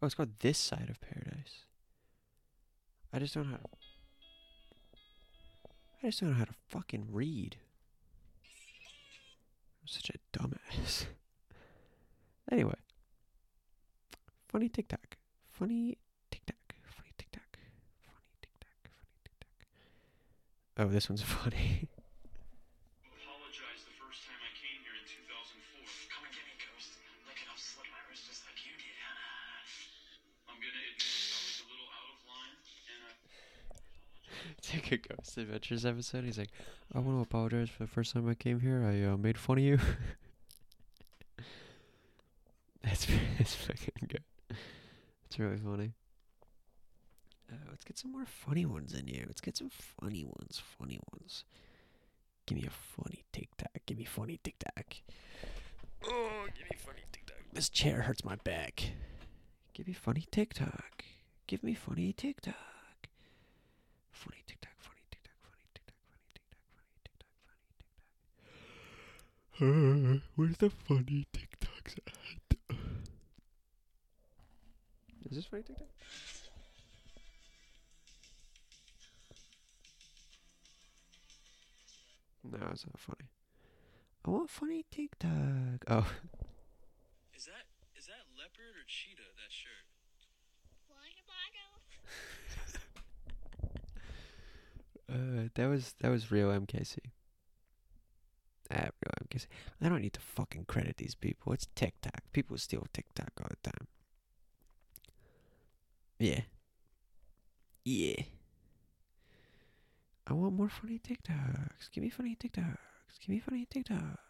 Oh, 0.00 0.06
it's 0.06 0.14
called 0.14 0.38
This 0.38 0.56
Side 0.56 0.88
of 0.88 0.98
Paradise. 0.98 1.66
I 3.12 3.18
just 3.18 3.34
don't 3.34 3.50
know 3.50 3.50
how 3.50 3.58
to. 3.58 3.68
I 6.02 6.06
just 6.06 6.20
don't 6.20 6.30
know 6.30 6.36
how 6.36 6.46
to 6.46 6.54
fucking 6.68 7.08
read. 7.12 7.58
I'm 9.82 9.88
such 9.88 10.08
a 10.08 10.38
dumbass. 10.38 11.04
Anyway. 12.50 12.74
Funny 14.48 14.68
TikTok. 14.68 15.16
Funny 15.50 15.98
TikTok. 16.30 16.56
Funny 16.88 17.12
TikTok. 17.18 17.58
Funny 18.00 18.32
TikTok. 18.40 18.80
Funny 18.96 19.20
TikTok. 19.24 19.52
Oh, 20.78 20.88
this 20.88 21.08
one's 21.08 21.20
funny. 21.36 21.88
Apologize 23.04 23.84
the 23.84 23.92
first 24.00 24.24
time 24.24 24.40
I 24.40 24.52
came 24.56 24.80
here 24.80 24.96
in 24.96 25.04
2004. 25.04 25.84
Come 26.08 26.24
and 26.24 26.32
get 26.32 26.48
me, 26.48 26.56
Ghost. 26.64 26.96
Look 27.28 27.36
at 27.36 27.44
I'll 27.52 27.60
slit 27.60 27.92
my 27.92 28.00
wrist 28.08 28.24
just 28.24 28.48
like 28.48 28.56
you 28.64 28.72
did. 28.80 28.96
I'm 30.48 30.56
gonna 30.56 30.80
admit 30.80 31.04
I 31.04 31.44
was 31.44 31.60
a 31.60 31.68
little 31.68 31.92
out 31.92 32.08
of 32.08 32.24
line, 32.24 32.56
and 32.88 33.04
I 33.04 33.12
Take 34.64 34.88
a 34.96 34.98
Ghost 35.12 35.36
Adventures 35.36 35.84
episode. 35.84 36.24
He's 36.24 36.40
like, 36.40 36.56
I 36.96 37.04
want 37.04 37.20
to 37.20 37.22
apologize 37.22 37.68
for 37.68 37.84
the 37.84 37.92
first 37.92 38.16
time 38.16 38.24
I 38.28 38.34
came 38.34 38.60
here. 38.64 38.80
I 38.80 39.12
uh, 39.12 39.16
made 39.16 39.36
fun 39.36 39.58
of 39.58 39.64
you. 39.64 39.76
that's 42.82 43.06
that's 43.38 43.54
fucking 43.54 44.08
good. 44.08 44.24
It's 45.28 45.38
really 45.38 45.58
funny. 45.58 45.92
Uh, 47.52 47.56
let's 47.70 47.84
get 47.84 47.98
some 47.98 48.12
more 48.12 48.24
funny 48.24 48.64
ones 48.64 48.94
in 48.94 49.06
here. 49.06 49.24
Let's 49.26 49.42
get 49.42 49.56
some 49.58 49.70
funny 49.70 50.24
ones. 50.24 50.62
Funny 50.78 50.98
ones. 51.12 51.44
Give 52.46 52.56
me 52.56 52.66
a 52.66 52.70
funny 52.70 53.24
TikTok. 53.32 53.70
Give 53.86 53.98
me 53.98 54.04
funny 54.04 54.40
TikTok. 54.42 54.96
Oh, 56.06 56.46
give 56.56 56.64
me 56.70 56.76
funny 56.78 57.02
TikTok. 57.12 57.36
This 57.52 57.68
chair 57.68 58.02
hurts 58.02 58.24
my 58.24 58.36
back. 58.36 58.92
Give 59.74 59.86
me 59.86 59.92
funny 59.92 60.26
TikTok. 60.30 61.04
Give 61.46 61.62
me 61.62 61.74
funny 61.74 62.12
TikTok. 62.14 62.54
Funny 64.12 64.42
TikTok, 64.46 64.72
funny 64.78 65.02
TikTok, 65.10 65.34
funny 65.42 65.64
TikTok, 65.74 65.96
funny 66.08 66.24
TikTok, 66.34 66.60
funny 66.74 66.98
TikTok, 67.04 67.30
funny 67.44 67.68
TikTok. 69.60 70.18
Uh, 70.18 70.26
where's 70.36 70.56
the 70.56 70.70
funny 70.70 71.26
TikToks 71.34 71.98
at? 72.06 72.37
Is 75.30 75.36
this 75.36 75.44
funny 75.46 75.62
TikTok? 75.62 75.88
No, 82.44 82.58
it's 82.72 82.86
not 82.86 82.98
funny. 82.98 83.28
I 84.24 84.30
want 84.30 84.48
funny 84.48 84.84
TikTok. 84.90 85.84
Oh, 85.88 86.06
Is 87.36 87.44
that 87.44 87.66
is 87.98 88.06
that 88.06 88.24
leopard 88.36 88.74
or 88.74 88.84
cheetah? 88.86 89.20
That 89.36 89.52
shirt. 89.52 89.84
uh, 95.12 95.48
that 95.54 95.66
was 95.66 95.94
that 96.00 96.10
was 96.10 96.30
real 96.30 96.48
MKC. 96.48 96.98
Ah, 98.70 98.88
real 99.02 99.28
MKC. 99.28 99.46
I 99.80 99.88
don't 99.88 100.02
need 100.02 100.12
to 100.14 100.20
fucking 100.20 100.64
credit 100.66 100.96
these 100.96 101.14
people. 101.14 101.52
It's 101.52 101.68
TikTok. 101.74 102.22
People 102.32 102.56
steal 102.58 102.86
TikTok 102.92 103.30
all 103.40 103.48
the 103.50 103.70
time. 103.70 103.88
Yeah. 106.18 106.40
Yeah. 107.84 108.22
I 110.26 110.32
want 110.34 110.54
more 110.54 110.68
funny 110.68 110.98
TikToks. 110.98 111.90
Give 111.92 112.02
me 112.02 112.10
funny 112.10 112.36
TikToks. 112.36 112.76
Give 113.20 113.28
me 113.28 113.38
funny 113.38 113.66
TikToks. 113.72 114.27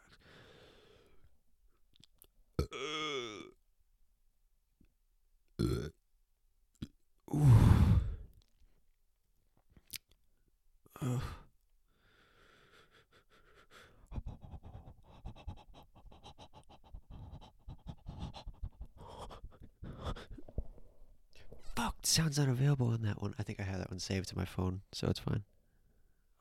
Fuck, 21.88 21.96
sounds 22.02 22.36
not 22.36 22.50
available 22.50 22.88
on 22.88 23.00
that 23.00 23.22
one. 23.22 23.34
I 23.38 23.42
think 23.42 23.60
I 23.60 23.62
have 23.62 23.78
that 23.78 23.90
one 23.90 23.98
saved 23.98 24.28
to 24.28 24.36
my 24.36 24.44
phone, 24.44 24.82
so 24.92 25.06
it's 25.08 25.20
fine. 25.20 25.44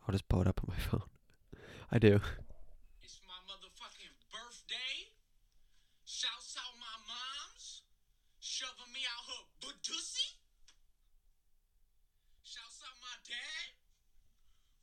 I'll 0.04 0.12
just 0.12 0.28
pull 0.28 0.42
it 0.42 0.48
up 0.48 0.60
on 0.60 0.76
my 0.76 0.82
phone. 0.92 1.08
I 1.90 2.00
do. 2.00 2.20
It's 3.02 3.22
my 3.24 3.40
motherfucking 3.48 4.12
birthday. 4.28 5.08
Shouts 6.04 6.58
out 6.60 6.76
my 6.78 7.00
moms. 7.08 7.84
Shoving 8.42 8.92
me 8.92 9.00
out 9.08 9.24
her 9.24 9.44
budussy. 9.64 10.36
Shouts 12.44 12.84
out 12.84 13.00
my 13.00 13.16
dad. 13.24 13.72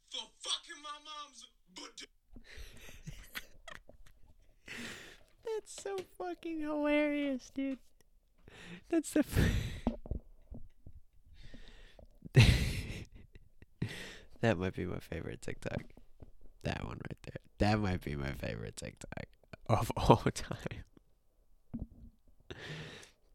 For 0.08 0.24
fucking 0.40 0.80
my 0.82 0.96
mom's 1.04 1.44
budussy. 1.76 2.08
That's 5.44 5.82
so 5.82 5.98
fucking 6.16 6.60
hilarious, 6.62 7.50
dude. 7.54 7.80
That's 8.88 9.10
the. 9.10 9.20
F- 9.20 9.50
that 14.44 14.58
might 14.58 14.74
be 14.74 14.84
my 14.84 14.98
favorite 14.98 15.40
TikTok. 15.40 15.84
That 16.64 16.84
one 16.84 17.00
right 17.08 17.16
there. 17.22 17.38
That 17.60 17.80
might 17.80 18.02
be 18.02 18.14
my 18.14 18.32
favorite 18.32 18.76
TikTok 18.76 19.24
of 19.70 19.90
all 19.96 20.22
time. 20.34 20.84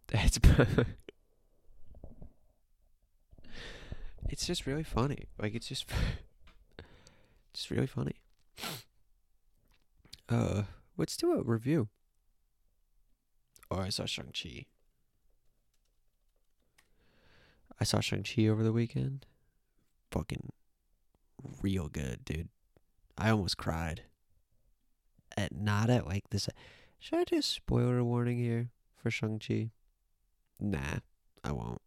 That's 0.07 0.39
It's 4.29 4.45
just 4.45 4.67
really 4.67 4.83
funny. 4.83 5.23
Like 5.41 5.55
it's 5.55 5.67
just 5.67 5.87
just 7.55 7.71
really 7.71 7.87
funny. 7.87 8.21
Uh 10.29 10.61
let's 10.95 11.17
do 11.17 11.33
a 11.33 11.41
review. 11.41 11.87
Oh, 13.71 13.79
I 13.79 13.89
saw 13.89 14.05
Shang-Chi. 14.05 14.67
I 17.79 17.83
saw 17.83 17.99
Shang-Chi 17.99 18.45
over 18.47 18.61
the 18.61 18.71
weekend. 18.71 19.25
Fucking 20.11 20.51
real 21.61 21.87
good, 21.87 22.23
dude. 22.25 22.49
I 23.17 23.29
almost 23.29 23.57
cried. 23.57 24.03
At 25.37 25.55
not 25.55 25.89
at 25.89 26.07
like 26.07 26.29
this. 26.29 26.49
Should 26.99 27.19
I 27.19 27.23
do 27.23 27.37
a 27.37 27.41
spoiler 27.41 28.03
warning 28.03 28.37
here 28.37 28.69
for 28.95 29.11
Shang-Chi? 29.11 29.71
Nah, 30.59 30.99
I 31.43 31.51
won't. 31.51 31.81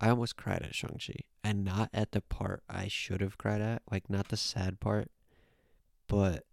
I 0.00 0.08
almost 0.08 0.36
cried 0.36 0.62
at 0.62 0.74
Shang-Chi. 0.74 1.20
And 1.44 1.64
not 1.64 1.90
at 1.92 2.12
the 2.12 2.20
part 2.20 2.62
I 2.68 2.88
should 2.88 3.20
have 3.20 3.38
cried 3.38 3.60
at. 3.60 3.82
Like, 3.90 4.08
not 4.08 4.28
the 4.28 4.36
sad 4.36 4.80
part. 4.80 5.10
But 6.06 6.44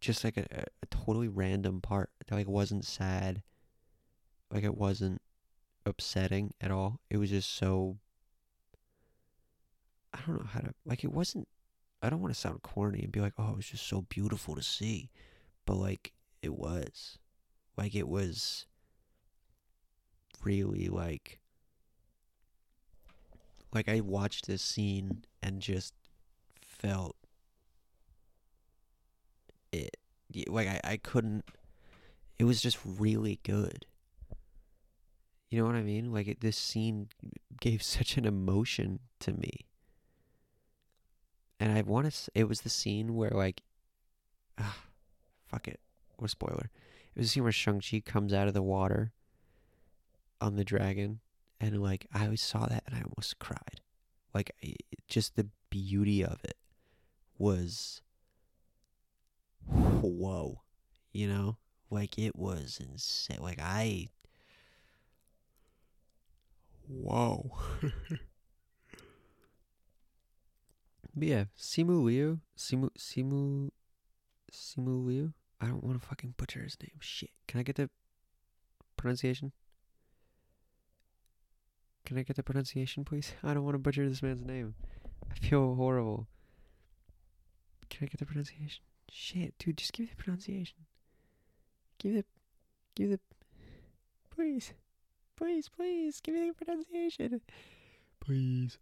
just 0.00 0.24
like 0.24 0.36
a, 0.36 0.46
a, 0.50 0.64
a 0.82 0.86
totally 0.86 1.28
random 1.28 1.80
part 1.80 2.10
that 2.26 2.34
like 2.34 2.48
wasn't 2.48 2.84
sad. 2.84 3.42
Like 4.50 4.64
it 4.64 4.76
wasn't 4.76 5.20
upsetting 5.84 6.54
at 6.60 6.70
all. 6.70 7.00
It 7.10 7.16
was 7.18 7.30
just 7.30 7.54
so 7.54 7.98
I 10.12 10.20
don't 10.26 10.40
know 10.40 10.50
how 10.50 10.60
to 10.60 10.74
like 10.84 11.04
it 11.04 11.12
wasn't 11.12 11.48
I 12.02 12.10
don't 12.10 12.20
want 12.20 12.32
to 12.32 12.40
sound 12.40 12.62
corny 12.62 13.02
and 13.02 13.12
be 13.12 13.20
like, 13.20 13.34
"Oh, 13.38 13.50
it 13.50 13.56
was 13.56 13.66
just 13.66 13.86
so 13.86 14.02
beautiful 14.02 14.54
to 14.54 14.62
see." 14.62 15.10
But 15.66 15.76
like 15.76 16.12
it 16.42 16.54
was. 16.54 17.18
Like 17.76 17.94
it 17.94 18.08
was 18.08 18.66
really 20.44 20.88
like 20.88 21.40
like 23.72 23.88
I 23.88 24.00
watched 24.00 24.46
this 24.46 24.62
scene 24.62 25.24
and 25.42 25.60
just 25.60 25.94
felt 26.66 27.16
it 29.72 29.96
like 30.48 30.68
I, 30.68 30.80
I 30.84 30.96
couldn't 30.96 31.44
it 32.38 32.44
was 32.44 32.60
just 32.60 32.78
really 32.84 33.40
good 33.42 33.86
you 35.50 35.58
know 35.58 35.66
what 35.66 35.74
i 35.74 35.82
mean 35.82 36.12
like 36.12 36.28
it, 36.28 36.40
this 36.40 36.56
scene 36.56 37.08
gave 37.60 37.82
such 37.82 38.16
an 38.16 38.24
emotion 38.24 39.00
to 39.20 39.32
me 39.32 39.66
and 41.60 41.72
i 41.72 41.82
want 41.82 42.10
to 42.12 42.30
it 42.34 42.48
was 42.48 42.60
the 42.62 42.68
scene 42.68 43.14
where 43.14 43.30
like 43.30 43.62
ah, 44.58 44.76
fuck 45.46 45.68
it 45.68 45.80
what 46.18 46.26
a 46.26 46.28
spoiler. 46.28 46.70
It 47.14 47.20
was 47.20 47.26
the 47.26 47.30
scene 47.30 47.42
where 47.44 47.52
shang-chi 47.52 48.00
comes 48.04 48.32
out 48.32 48.48
of 48.48 48.54
the 48.54 48.62
water 48.62 49.12
on 50.40 50.56
the 50.56 50.64
dragon 50.64 51.20
and 51.60 51.82
like 51.82 52.06
i 52.12 52.24
always 52.24 52.42
saw 52.42 52.66
that 52.66 52.84
and 52.86 52.94
i 52.94 53.02
almost 53.02 53.38
cried. 53.38 53.80
Like 54.34 54.52
just 55.08 55.36
the 55.36 55.48
beauty 55.70 56.24
of 56.24 56.40
it 56.44 56.56
was 57.38 58.02
whoa 59.66 60.60
you 61.12 61.26
know? 61.26 61.56
Like 61.90 62.18
it 62.18 62.36
was 62.36 62.78
insane 62.80 63.38
like 63.40 63.58
i 63.62 64.08
whoa 66.86 67.50
but 71.18 71.28
yeah 71.28 71.44
simu 71.56 72.04
liu 72.04 72.40
simu 72.56 72.90
simu 72.96 73.70
simu 74.52 75.06
liu? 75.06 75.32
I 75.60 75.66
don't 75.66 75.82
want 75.82 76.00
to 76.00 76.06
fucking 76.06 76.34
butcher 76.36 76.62
his 76.62 76.76
name. 76.80 76.98
Shit. 77.00 77.30
Can 77.48 77.58
i 77.58 77.62
get 77.62 77.76
the 77.76 77.90
pronunciation? 78.96 79.52
Can 82.04 82.16
i 82.16 82.22
get 82.22 82.36
the 82.36 82.42
pronunciation 82.42 83.04
please? 83.04 83.32
I 83.42 83.54
don't 83.54 83.64
want 83.64 83.74
to 83.74 83.78
butcher 83.78 84.08
this 84.08 84.22
man's 84.22 84.44
name. 84.44 84.74
I 85.30 85.34
feel 85.34 85.74
horrible. 85.74 86.28
Can 87.90 88.04
i 88.04 88.06
get 88.06 88.18
the 88.18 88.26
pronunciation? 88.26 88.82
Shit, 89.10 89.54
dude, 89.58 89.78
just 89.78 89.92
give 89.92 90.06
me 90.06 90.12
the 90.16 90.22
pronunciation. 90.22 90.76
Give 91.98 92.14
the, 92.14 92.24
give 92.94 93.10
the, 93.10 93.20
please, 94.30 94.72
please, 95.36 95.68
please, 95.68 96.20
give 96.20 96.34
me 96.34 96.50
the 96.50 96.64
pronunciation. 96.64 97.40
Please, 98.20 98.78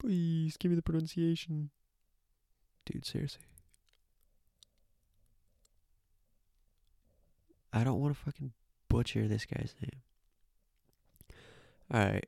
please, 0.00 0.56
give 0.56 0.70
me 0.70 0.76
the 0.76 0.82
pronunciation. 0.82 1.70
Dude, 2.86 3.06
seriously. 3.06 3.42
I 7.72 7.84
don't 7.84 8.00
want 8.00 8.16
to 8.16 8.20
fucking 8.24 8.52
butcher 8.88 9.28
this 9.28 9.46
guy's 9.46 9.74
name. 9.80 10.00
Alright. 11.94 12.26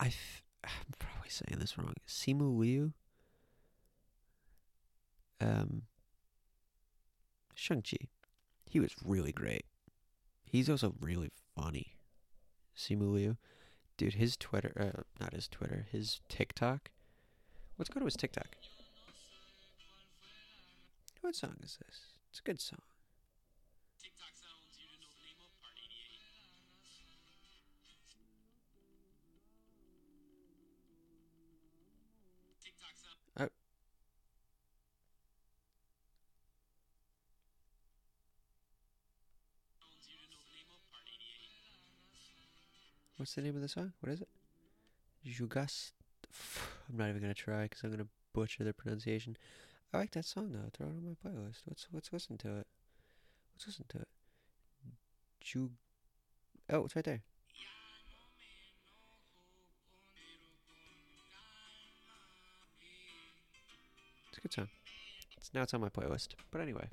I 0.00 0.06
f- 0.06 0.42
I'm 0.64 0.94
probably 0.98 1.30
saying 1.30 1.60
this 1.60 1.78
wrong. 1.78 1.94
Simu 2.08 2.58
Liu? 2.58 2.92
um 5.40 5.82
Shang-Chi. 7.54 8.08
He 8.68 8.80
was 8.80 8.94
really 9.04 9.32
great. 9.32 9.64
He's 10.44 10.68
also 10.68 10.94
really 11.00 11.30
funny. 11.54 11.96
Simu 12.76 13.12
Liu. 13.12 13.36
Dude, 13.96 14.14
his 14.14 14.36
Twitter, 14.36 14.72
uh, 14.78 15.02
not 15.20 15.32
his 15.32 15.48
Twitter, 15.48 15.86
his 15.90 16.20
TikTok. 16.28 16.90
Let's 17.78 17.88
go 17.88 18.00
to 18.00 18.04
his 18.04 18.16
TikTok. 18.16 18.48
What 21.22 21.34
song 21.34 21.56
is 21.62 21.78
this? 21.84 22.00
It's 22.30 22.40
a 22.40 22.42
good 22.42 22.60
song. 22.60 22.80
What's 43.16 43.34
the 43.34 43.40
name 43.40 43.56
of 43.56 43.62
the 43.62 43.68
song? 43.68 43.92
What 44.00 44.12
is 44.12 44.20
it? 44.20 44.28
Jugas. 45.26 45.92
I'm 46.88 46.98
not 46.98 47.08
even 47.08 47.22
gonna 47.22 47.34
try 47.34 47.62
because 47.62 47.82
I'm 47.82 47.90
gonna 47.90 48.08
butcher 48.34 48.62
the 48.62 48.74
pronunciation. 48.74 49.36
I 49.92 49.98
like 49.98 50.10
that 50.12 50.26
song 50.26 50.52
though. 50.52 50.68
Throw 50.74 50.88
it 50.88 50.90
on 50.90 51.04
my 51.04 51.30
playlist. 51.30 51.62
Let's 51.92 52.12
listen 52.12 52.36
to 52.38 52.58
it. 52.58 52.66
Let's 53.54 53.66
listen 53.66 53.86
to 53.88 53.98
it. 53.98 54.08
Ju. 55.40 55.70
Oh, 56.68 56.84
it's 56.84 56.94
right 56.94 57.04
there. 57.04 57.22
It's 64.28 64.38
a 64.38 64.40
good 64.42 64.52
song. 64.52 64.68
It's 65.38 65.54
now 65.54 65.62
it's 65.62 65.72
on 65.72 65.80
my 65.80 65.88
playlist. 65.88 66.34
But 66.50 66.60
anyway. 66.60 66.88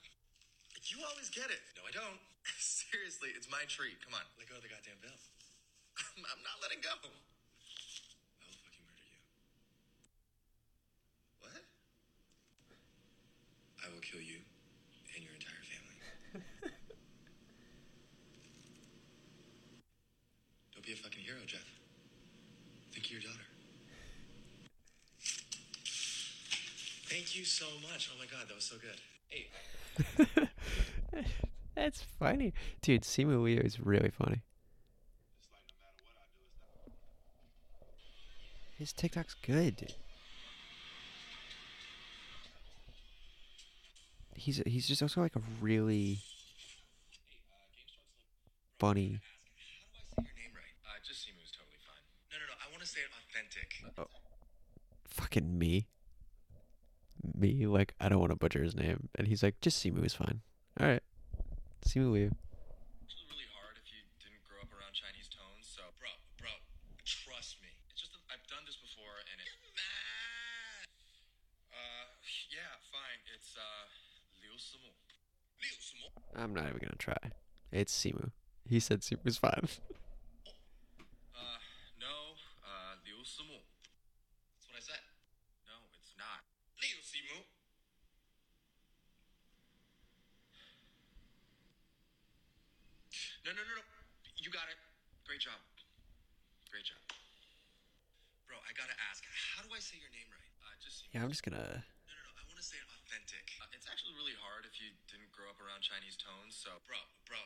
You 0.87 1.03
always 1.03 1.26
get 1.26 1.50
it. 1.50 1.59
No, 1.74 1.83
I 1.83 1.90
don't. 1.90 2.22
Seriously, 2.62 3.35
it's 3.35 3.50
my 3.50 3.66
treat. 3.66 3.98
Come 4.07 4.14
on. 4.14 4.22
Let 4.38 4.46
go 4.46 4.59
of 4.59 4.62
the 4.62 4.70
goddamn 4.70 5.03
bill. 5.03 5.18
I'm 5.98 6.42
not 6.42 6.59
letting 6.62 6.81
go. 6.83 6.90
I 6.90 7.07
will 8.46 8.59
fucking 8.64 8.85
murder 8.87 9.05
you. 9.11 9.18
What? 11.40 11.62
I 13.85 13.88
will 13.92 14.00
kill 14.00 14.20
you 14.20 14.40
and 15.14 15.24
your 15.24 15.35
entire 15.35 15.62
family. 15.64 15.98
Don't 20.74 20.85
be 20.87 20.92
a 20.92 20.96
fucking 20.96 21.22
hero, 21.22 21.38
Jeff. 21.46 21.66
Think 22.92 23.07
of 23.07 23.12
your 23.12 23.20
daughter. 23.20 23.46
Thank 27.09 27.37
you 27.37 27.44
so 27.44 27.66
much. 27.90 28.11
Oh 28.12 28.18
my 28.18 28.26
god, 28.26 28.48
that 28.48 28.55
was 28.55 28.64
so 28.64 28.76
good. 28.76 29.00
Hey, 29.29 29.48
That's 31.74 32.03
funny, 32.18 32.53
dude. 32.83 33.03
Simu 33.03 33.42
Liu 33.42 33.61
is 33.61 33.81
really 33.81 34.11
funny. 34.11 34.42
His 38.81 38.93
TikTok's 38.95 39.37
good, 39.47 39.93
he's 44.35 44.62
he's 44.66 44.88
just 44.88 45.03
also 45.03 45.21
like 45.21 45.37
a 45.37 45.43
really 45.61 46.19
funny. 48.79 49.21
Authentic. 53.31 53.85
Fucking 55.05 55.59
me. 55.59 55.87
Me 57.37 57.66
like 57.66 57.95
I 58.01 58.09
don't 58.09 58.19
want 58.19 58.33
to 58.33 58.37
butcher 58.37 58.62
his 58.62 58.75
name, 58.75 59.09
and 59.14 59.29
he's 59.29 59.43
like 59.43 59.61
just 59.61 59.79
Simu 59.85 60.05
is 60.05 60.14
fine. 60.14 60.40
All 60.81 60.88
right, 60.88 61.03
Simu 61.87 62.11
Liu. 62.12 62.33
It's 63.05 63.16
really 63.29 63.47
hard 63.55 63.77
if 63.77 63.87
you 63.93 64.03
didn't 64.19 64.43
grow 64.49 64.61
up 64.64 64.73
around 64.73 64.97
Chinese 64.97 65.29
tones. 65.29 65.69
So, 65.69 65.83
bro, 66.01 66.11
bro, 66.40 66.51
trust 67.05 67.62
me. 67.62 67.69
It's 67.93 68.03
just 68.03 68.12
that 68.12 68.25
I've 68.33 68.45
done 68.49 68.64
this 68.66 68.77
before, 68.77 69.21
and 69.31 69.38
it. 69.40 69.53
Uh, 71.71 72.05
yeah, 72.51 72.81
fine. 72.90 73.21
It's 73.31 73.55
uh, 73.57 73.85
Liu 74.43 74.57
Simu. 74.59 74.90
Liu 75.61 75.77
Simu. 75.79 76.20
I'm 76.37 76.55
not 76.55 76.64
even 76.66 76.79
gonna 76.79 76.97
try. 76.99 77.16
It's 77.73 77.93
Simu. 77.97 78.31
He 78.69 78.81
said 78.81 79.01
Simu's 79.01 79.38
fine. 79.38 79.69
Uh, 81.35 81.57
no, 81.97 82.37
uh, 82.61 82.93
Liu 83.07 83.25
Simu. 83.25 83.57
That's 83.57 84.66
what 84.69 84.77
I 84.77 84.83
said. 84.85 85.01
No, 85.64 85.73
it's 85.97 86.12
not. 86.21 86.45
Liu 86.77 87.01
Simu. 87.01 87.47
No, 93.45 93.51
no, 93.57 93.62
no, 93.64 93.73
no. 93.81 93.85
You 94.37 94.51
got 94.53 94.69
it. 94.69 94.77
Great 95.25 95.40
job. 95.40 95.57
Great 96.71 96.85
job. 96.85 97.01
Bro, 98.47 98.61
I 98.69 98.73
gotta 98.77 98.95
ask, 99.11 99.25
how 99.57 99.62
do 99.64 99.71
I 99.73 99.81
say 99.81 99.97
your 99.97 100.12
name 100.12 100.29
right? 100.29 100.51
Uh, 100.61 100.75
just 100.83 101.09
yeah, 101.12 101.23
I'm 101.25 101.31
just 101.31 101.43
gonna. 101.43 101.83
Didn't 105.81 105.90
grow 105.90 105.97
up 105.97 106.01
around 106.01 106.01
Chinese 106.01 106.16
tones. 106.16 106.57
So, 106.57 106.71
bro, 106.87 106.97
bro, 107.27 107.37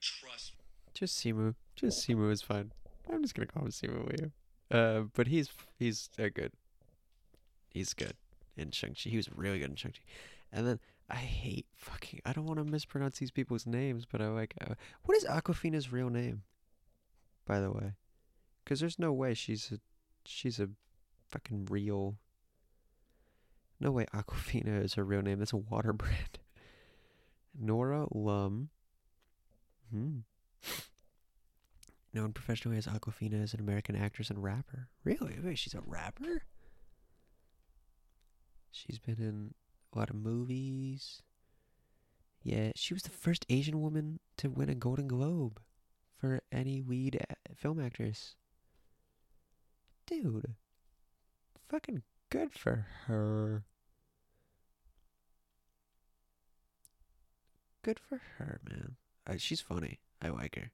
trust. 0.00 0.52
Just 0.94 1.18
Simu. 1.18 1.54
Just 1.76 2.06
Simu 2.06 2.30
is 2.30 2.42
fine. 2.42 2.72
I'm 3.10 3.22
just 3.22 3.34
gonna 3.34 3.46
call 3.46 3.64
him 3.64 3.70
Simu 3.70 4.08
Liu. 4.18 4.32
Uh, 4.70 5.04
but 5.14 5.28
he's 5.28 5.50
he's 5.78 6.10
uh, 6.18 6.28
good. 6.34 6.52
He's 7.70 7.94
good 7.94 8.14
in 8.56 8.70
Shang-Chi. 8.70 9.10
He 9.10 9.16
was 9.16 9.28
really 9.34 9.58
good 9.58 9.70
in 9.70 9.76
Shang-Chi. 9.76 10.00
And 10.52 10.66
then 10.66 10.80
I 11.08 11.16
hate 11.16 11.66
fucking. 11.74 12.20
I 12.24 12.32
don't 12.32 12.46
want 12.46 12.58
to 12.58 12.64
mispronounce 12.64 13.18
these 13.18 13.30
people's 13.30 13.66
names, 13.66 14.04
but 14.10 14.20
I 14.20 14.28
like. 14.28 14.54
Uh, 14.60 14.74
what 15.04 15.16
is 15.16 15.24
Awkwafina's 15.24 15.92
real 15.92 16.10
name? 16.10 16.42
By 17.46 17.60
the 17.60 17.70
way, 17.70 17.94
because 18.64 18.80
there's 18.80 18.98
no 18.98 19.12
way 19.12 19.32
she's 19.34 19.72
a 19.72 19.78
she's 20.26 20.60
a 20.60 20.68
fucking 21.28 21.66
real. 21.70 22.16
No 23.80 23.92
way 23.92 24.06
Aquafina 24.12 24.84
is 24.84 24.94
her 24.94 25.04
real 25.04 25.22
name. 25.22 25.38
That's 25.38 25.52
a 25.52 25.56
water 25.56 25.92
brand. 25.92 26.38
Nora 27.58 28.06
Lum. 28.12 28.70
Hmm. 29.92 30.18
Known 32.12 32.32
professionally 32.32 32.78
as 32.78 32.86
Awkwafina 32.86 33.42
is 33.42 33.54
an 33.54 33.60
American 33.60 33.96
actress 33.96 34.30
and 34.30 34.42
rapper. 34.42 34.88
Really? 35.04 35.38
Wait, 35.42 35.58
she's 35.58 35.74
a 35.74 35.80
rapper? 35.84 36.42
She's 38.70 38.98
been 38.98 39.18
in 39.18 39.54
a 39.92 39.98
lot 39.98 40.10
of 40.10 40.16
movies. 40.16 41.22
Yeah, 42.42 42.70
she 42.76 42.94
was 42.94 43.02
the 43.02 43.10
first 43.10 43.44
Asian 43.50 43.80
woman 43.80 44.20
to 44.38 44.48
win 44.48 44.70
a 44.70 44.74
Golden 44.74 45.08
Globe 45.08 45.60
for 46.18 46.40
any 46.50 46.82
lead 46.82 47.20
film 47.54 47.80
actress. 47.80 48.36
Dude. 50.06 50.54
Fucking 51.68 52.02
good 52.30 52.52
for 52.52 52.86
her. 53.06 53.64
Good 57.88 58.00
for 58.06 58.20
her, 58.36 58.60
man. 58.68 58.96
Uh, 59.26 59.38
she's 59.38 59.62
funny. 59.62 60.00
I 60.20 60.28
like 60.28 60.56
her. 60.56 60.72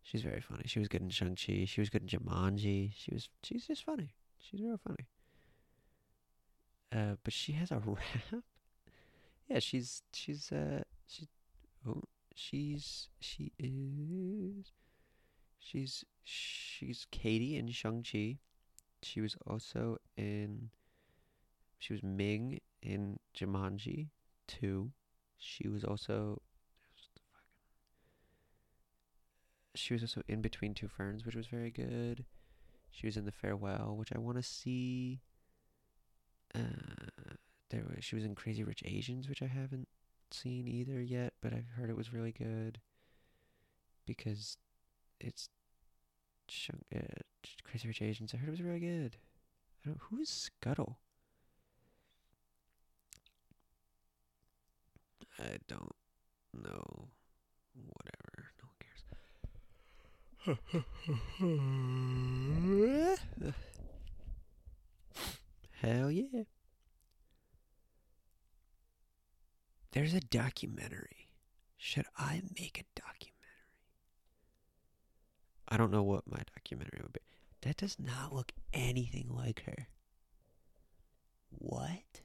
She's 0.00 0.22
very 0.22 0.40
funny. 0.40 0.62
She 0.66 0.78
was 0.78 0.86
good 0.86 1.02
in 1.02 1.10
Shang 1.10 1.34
Chi. 1.34 1.64
She 1.64 1.80
was 1.80 1.90
good 1.90 2.02
in 2.02 2.06
Jumanji. 2.08 2.92
She 2.96 3.12
was. 3.12 3.28
She's 3.42 3.66
just 3.66 3.82
funny. 3.82 4.14
She's 4.38 4.60
real 4.60 4.78
funny. 4.86 5.08
Uh, 6.94 7.16
but 7.24 7.32
she 7.32 7.50
has 7.54 7.72
a 7.72 7.78
rap. 7.84 8.44
Yeah, 9.48 9.58
she's 9.58 10.02
she's 10.12 10.52
uh 10.52 10.84
she, 11.08 11.26
oh 11.84 12.04
she's 12.32 13.08
she 13.18 13.50
is 13.58 14.70
she's 15.58 16.04
she's 16.22 17.08
Katie 17.10 17.56
in 17.56 17.66
Shang 17.72 18.04
Chi. 18.08 18.38
She 19.02 19.20
was 19.20 19.34
also 19.48 19.96
in. 20.16 20.70
She 21.80 21.92
was 21.92 22.04
Ming 22.04 22.60
in 22.82 23.18
Jumanji 23.36 24.10
two. 24.46 24.92
She 25.38 25.68
was 25.68 25.84
also 25.84 26.40
she 29.74 29.92
was 29.92 30.02
also 30.02 30.22
in 30.28 30.40
Between 30.40 30.74
Two 30.74 30.88
Ferns, 30.88 31.26
which 31.26 31.34
was 31.34 31.46
very 31.46 31.70
good. 31.70 32.24
She 32.90 33.06
was 33.06 33.16
in 33.16 33.24
The 33.24 33.32
Farewell, 33.32 33.96
which 33.96 34.12
I 34.14 34.18
want 34.18 34.36
to 34.36 34.42
see. 34.42 35.20
Uh, 36.54 36.60
there 37.70 37.82
was, 37.82 38.04
she 38.04 38.14
was 38.14 38.24
in 38.24 38.36
Crazy 38.36 38.62
Rich 38.62 38.82
Asians, 38.84 39.28
which 39.28 39.42
I 39.42 39.46
haven't 39.46 39.88
seen 40.30 40.68
either 40.68 41.02
yet, 41.02 41.34
but 41.42 41.52
I've 41.52 41.68
heard 41.76 41.90
it 41.90 41.96
was 41.96 42.12
really 42.12 42.32
good 42.32 42.80
because 44.06 44.56
it's 45.20 45.48
uh, 46.94 46.98
Crazy 47.64 47.88
Rich 47.88 48.02
Asians. 48.02 48.32
I 48.32 48.36
heard 48.36 48.48
it 48.48 48.52
was 48.52 48.62
really 48.62 48.80
good. 48.80 49.16
I 49.84 49.88
don't. 49.88 50.00
Who 50.10 50.20
is 50.20 50.28
Scuttle? 50.28 50.98
I 55.38 55.58
don't 55.68 55.94
know. 56.52 57.08
Whatever. 57.74 58.52
No 58.60 58.68
one 58.68 58.76
cares. 58.80 60.74
Hell 65.80 66.10
yeah. 66.10 66.44
There's 69.92 70.14
a 70.14 70.20
documentary. 70.20 71.28
Should 71.76 72.06
I 72.18 72.42
make 72.58 72.78
a 72.80 73.00
documentary? 73.00 73.30
I 75.68 75.76
don't 75.76 75.90
know 75.90 76.02
what 76.02 76.30
my 76.30 76.40
documentary 76.56 77.00
would 77.02 77.12
be. 77.12 77.20
That 77.62 77.76
does 77.76 77.96
not 77.98 78.34
look 78.34 78.52
anything 78.72 79.28
like 79.34 79.62
her. 79.66 79.88
What? 81.50 82.20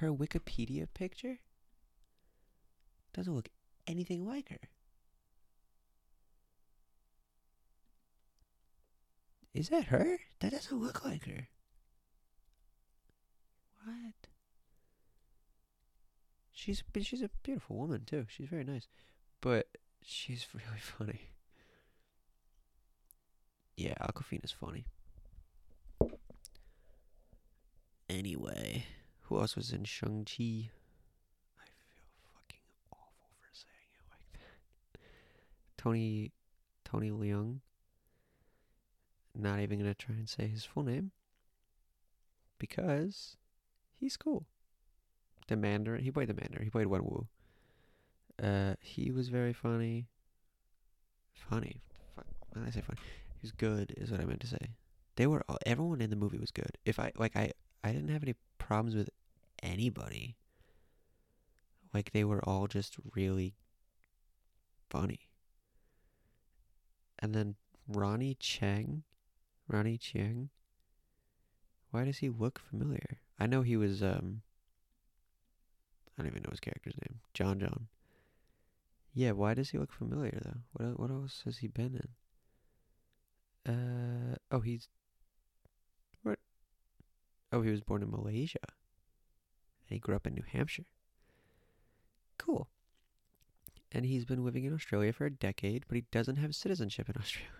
Her 0.00 0.08
Wikipedia 0.08 0.86
picture 0.94 1.40
doesn't 3.12 3.34
look 3.34 3.50
anything 3.86 4.26
like 4.26 4.48
her. 4.48 4.70
Is 9.52 9.68
that 9.68 9.84
her? 9.88 10.18
That 10.40 10.52
doesn't 10.52 10.80
look 10.80 11.04
like 11.04 11.26
her. 11.26 11.48
What? 13.84 14.14
She's 16.50 16.82
she's 17.02 17.20
a 17.20 17.28
beautiful 17.42 17.76
woman 17.76 18.04
too. 18.06 18.24
She's 18.26 18.48
very 18.48 18.64
nice, 18.64 18.88
but 19.42 19.66
she's 20.02 20.46
really 20.54 20.80
funny. 20.80 21.20
Yeah, 23.76 23.96
Awkwafina's 24.00 24.52
funny. 24.52 24.86
Anyway, 28.08 28.86
who 29.30 29.38
else 29.38 29.54
was 29.54 29.72
in 29.72 29.84
Shang 29.84 30.26
Chi? 30.26 30.68
I 31.56 31.66
feel 31.86 32.10
fucking 32.34 32.66
awful 32.90 33.30
for 33.38 33.48
saying 33.52 33.94
it 33.94 34.04
like 34.10 34.32
that. 34.32 35.00
Tony, 35.78 36.32
Tony 36.84 37.10
Leung. 37.10 37.60
Not 39.36 39.60
even 39.60 39.78
gonna 39.78 39.94
try 39.94 40.16
and 40.16 40.28
say 40.28 40.48
his 40.48 40.64
full 40.64 40.82
name 40.82 41.12
because 42.58 43.36
he's 43.94 44.16
cool. 44.16 44.46
The 45.46 45.56
Mandarin. 45.56 46.02
He 46.02 46.10
played 46.10 46.28
the 46.28 46.34
Mandarin. 46.34 46.64
He 46.64 46.70
played 46.70 46.88
Wen 46.88 47.04
Wu. 47.04 47.28
Uh, 48.42 48.74
he 48.80 49.12
was 49.12 49.28
very 49.28 49.52
funny. 49.52 50.08
Funny. 51.32 51.80
Fuck. 52.16 52.26
When 52.50 52.66
I 52.66 52.70
say 52.70 52.80
funny, 52.80 52.98
he 53.00 53.38
was 53.42 53.52
good. 53.52 53.94
Is 53.96 54.10
what 54.10 54.20
I 54.20 54.24
meant 54.24 54.40
to 54.40 54.48
say. 54.48 54.74
They 55.14 55.28
were 55.28 55.44
all, 55.48 55.58
everyone 55.64 56.00
in 56.00 56.10
the 56.10 56.16
movie 56.16 56.38
was 56.38 56.50
good. 56.50 56.76
If 56.84 56.98
I 56.98 57.12
like, 57.16 57.36
I 57.36 57.52
I 57.84 57.92
didn't 57.92 58.08
have 58.08 58.24
any 58.24 58.34
problems 58.58 58.96
with 58.96 59.08
anybody. 59.62 60.36
Like 61.92 62.12
they 62.12 62.24
were 62.24 62.42
all 62.44 62.66
just 62.66 62.96
really 63.14 63.54
funny. 64.88 65.28
And 67.18 67.34
then 67.34 67.56
Ronny 67.88 68.36
Chieng, 68.40 69.02
Ronny 69.68 69.98
Chieng. 69.98 70.48
Why 71.90 72.04
does 72.04 72.18
he 72.18 72.28
look 72.28 72.58
familiar? 72.58 73.20
I 73.38 73.46
know 73.46 73.62
he 73.62 73.76
was 73.76 74.02
um 74.02 74.42
I 76.16 76.22
don't 76.22 76.30
even 76.30 76.42
know 76.42 76.50
his 76.50 76.60
character's 76.60 76.96
name. 77.08 77.20
John 77.34 77.58
John. 77.58 77.88
Yeah, 79.12 79.32
why 79.32 79.54
does 79.54 79.70
he 79.70 79.78
look 79.78 79.92
familiar 79.92 80.38
though? 80.44 80.60
What 80.72 81.00
what 81.00 81.10
else 81.10 81.42
has 81.44 81.58
he 81.58 81.66
been 81.66 82.00
in? 83.66 83.72
Uh 83.72 84.36
oh, 84.50 84.60
he's 84.60 84.88
what? 86.22 86.38
Oh, 87.52 87.62
he 87.62 87.70
was 87.70 87.80
born 87.80 88.02
in 88.02 88.10
Malaysia. 88.10 88.58
And 89.90 89.96
he 89.96 90.00
grew 90.00 90.14
up 90.14 90.26
in 90.26 90.34
New 90.34 90.44
Hampshire. 90.46 90.86
Cool. 92.38 92.68
And 93.90 94.06
he's 94.06 94.24
been 94.24 94.44
living 94.44 94.64
in 94.64 94.72
Australia 94.72 95.12
for 95.12 95.26
a 95.26 95.30
decade, 95.30 95.84
but 95.88 95.96
he 95.96 96.04
doesn't 96.12 96.36
have 96.36 96.54
citizenship 96.54 97.08
in 97.08 97.16
Australia. 97.20 97.50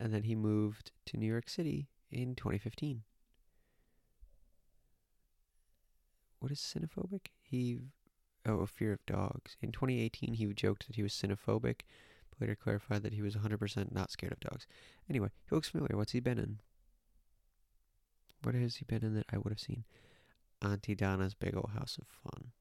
and 0.00 0.12
then 0.12 0.24
he 0.24 0.34
moved 0.34 0.90
to 1.06 1.16
New 1.16 1.28
York 1.28 1.48
City 1.48 1.86
in 2.10 2.34
2015. 2.34 3.02
What 6.40 6.50
is 6.50 6.58
cynophobic? 6.58 7.28
He, 7.40 7.78
oh, 8.44 8.60
a 8.60 8.66
fear 8.66 8.92
of 8.92 9.06
dogs. 9.06 9.56
In 9.62 9.70
2018, 9.70 10.34
he 10.34 10.46
joked 10.46 10.88
that 10.88 10.96
he 10.96 11.04
was 11.04 11.12
cynophobic, 11.12 11.82
but 12.30 12.40
later 12.40 12.56
clarified 12.56 13.04
that 13.04 13.14
he 13.14 13.22
was 13.22 13.36
100% 13.36 13.92
not 13.92 14.10
scared 14.10 14.32
of 14.32 14.40
dogs. 14.40 14.66
Anyway, 15.08 15.28
he 15.48 15.54
looks 15.54 15.68
familiar. 15.68 15.96
What's 15.96 16.12
he 16.12 16.20
been 16.20 16.38
in? 16.38 16.58
What 18.42 18.56
has 18.56 18.76
he 18.76 18.84
been 18.84 19.04
in 19.04 19.14
that 19.14 19.26
I 19.32 19.38
would 19.38 19.52
have 19.52 19.60
seen? 19.60 19.84
Aunty 20.62 20.94
Donna's 20.94 21.34
Big 21.34 21.56
Old 21.56 21.70
House 21.74 21.98
of 22.00 22.06
Fun. 22.08 22.52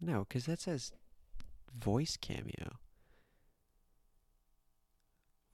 No, 0.00 0.26
because 0.28 0.46
that 0.46 0.60
says 0.60 0.92
voice 1.74 2.16
cameo. 2.16 2.78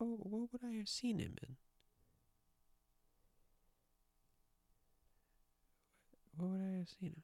Oh, 0.00 0.16
what 0.22 0.52
would 0.52 0.64
I 0.64 0.76
have 0.78 0.88
seen 0.88 1.18
him 1.18 1.36
in? 1.42 1.56
What 6.36 6.50
would 6.50 6.60
I 6.60 6.78
have 6.78 6.88
seen 6.88 7.10
him 7.10 7.16
in? 7.16 7.22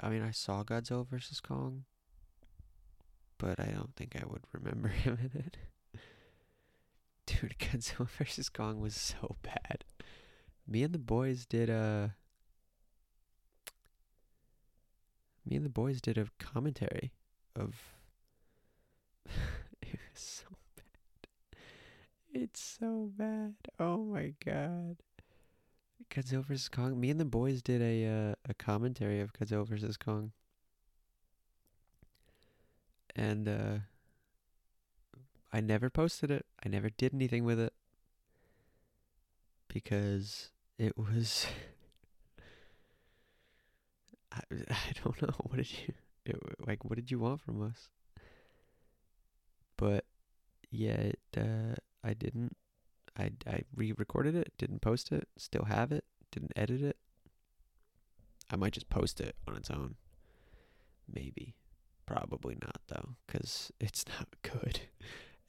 I 0.00 0.08
mean, 0.08 0.22
I 0.22 0.32
saw 0.32 0.64
Godzilla 0.64 1.06
vs. 1.06 1.40
Kong, 1.40 1.84
but 3.38 3.60
I 3.60 3.66
don't 3.66 3.94
think 3.94 4.16
I 4.20 4.26
would 4.26 4.42
remember 4.52 4.88
him 5.04 5.18
in 5.20 5.38
it. 5.38 5.56
Dude, 7.44 7.58
Godzilla 7.58 8.08
vs. 8.08 8.48
Kong 8.48 8.80
was 8.80 8.94
so 8.94 9.36
bad. 9.42 9.84
Me 10.66 10.82
and 10.82 10.94
the 10.94 10.98
boys 10.98 11.44
did 11.44 11.68
a. 11.68 12.14
Me 15.44 15.56
and 15.56 15.64
the 15.64 15.70
boys 15.70 16.00
did 16.00 16.16
a 16.16 16.26
commentary 16.38 17.12
of. 17.54 17.74
it 19.82 19.98
was 20.10 20.20
so 20.20 20.46
bad. 20.74 21.60
It's 22.32 22.78
so 22.80 23.10
bad. 23.14 23.56
Oh 23.78 23.98
my 24.04 24.32
god. 24.42 24.96
Godzilla 26.10 26.46
vs 26.46 26.70
Kong. 26.70 26.98
Me 26.98 27.10
and 27.10 27.20
the 27.20 27.26
boys 27.26 27.60
did 27.60 27.82
a 27.82 28.06
uh, 28.06 28.34
a 28.48 28.54
commentary 28.54 29.20
of 29.20 29.34
Godzilla 29.34 29.66
vs 29.66 29.98
Kong, 29.98 30.32
and 33.14 33.48
uh, 33.48 33.76
I 35.54 35.60
never 35.60 35.88
posted 35.88 36.32
it. 36.32 36.46
I 36.66 36.68
never 36.68 36.90
did 36.90 37.14
anything 37.14 37.44
with 37.44 37.60
it 37.60 37.72
because 39.68 40.50
it 40.78 40.98
was. 40.98 41.46
I 44.32 44.40
I 44.70 44.92
don't 45.04 45.22
know. 45.22 45.34
What 45.44 45.58
did 45.58 45.70
you 45.70 45.94
it, 46.26 46.36
like? 46.66 46.84
What 46.84 46.96
did 46.96 47.12
you 47.12 47.20
want 47.20 47.40
from 47.40 47.62
us? 47.62 47.88
But 49.76 50.04
yeah, 50.72 51.12
it, 51.12 51.20
uh, 51.36 51.76
I 52.02 52.14
didn't 52.14 52.56
I, 53.16 53.30
I 53.46 53.62
re-recorded 53.76 54.34
it, 54.34 54.52
didn't 54.58 54.80
post 54.80 55.12
it, 55.12 55.28
still 55.36 55.66
have 55.66 55.92
it, 55.92 56.02
didn't 56.32 56.52
edit 56.56 56.82
it. 56.82 56.96
I 58.50 58.56
might 58.56 58.72
just 58.72 58.88
post 58.88 59.20
it 59.20 59.36
on 59.46 59.54
its 59.56 59.70
own. 59.70 59.94
Maybe. 61.08 61.54
Probably 62.06 62.56
not 62.60 62.80
though, 62.88 63.10
cuz 63.28 63.70
it's 63.78 64.04
not 64.08 64.26
good. 64.42 64.80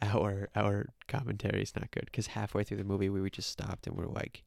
Our 0.01 0.49
our 0.55 0.87
commentary 1.07 1.61
is 1.61 1.75
not 1.75 1.91
good 1.91 2.11
cuz 2.11 2.27
halfway 2.27 2.63
through 2.63 2.77
the 2.77 2.83
movie 2.83 3.09
we, 3.09 3.21
we 3.21 3.29
just 3.29 3.49
stopped 3.49 3.87
and 3.87 3.95
we're 3.95 4.07
like 4.07 4.43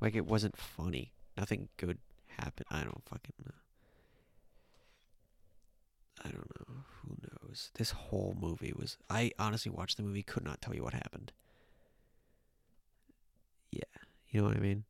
like 0.00 0.14
it 0.14 0.26
wasn't 0.26 0.56
funny. 0.56 1.12
Nothing 1.36 1.68
good 1.76 1.98
happened. 2.38 2.66
I 2.70 2.82
don't 2.82 3.02
fucking 3.04 3.34
know. 3.44 3.52
I 6.24 6.30
don't 6.30 6.50
know. 6.58 6.76
Who 7.02 7.16
knows? 7.22 7.70
This 7.74 7.90
whole 7.92 8.36
movie 8.38 8.72
was. 8.76 8.96
I 9.08 9.32
honestly 9.38 9.70
watched 9.70 9.96
the 9.96 10.02
movie, 10.02 10.22
could 10.22 10.44
not 10.44 10.60
tell 10.60 10.74
you 10.74 10.82
what 10.82 10.94
happened. 10.94 11.32
Yeah, 13.70 13.82
you 14.30 14.40
know 14.40 14.48
what 14.48 14.56
I 14.56 14.60
mean? 14.60 14.84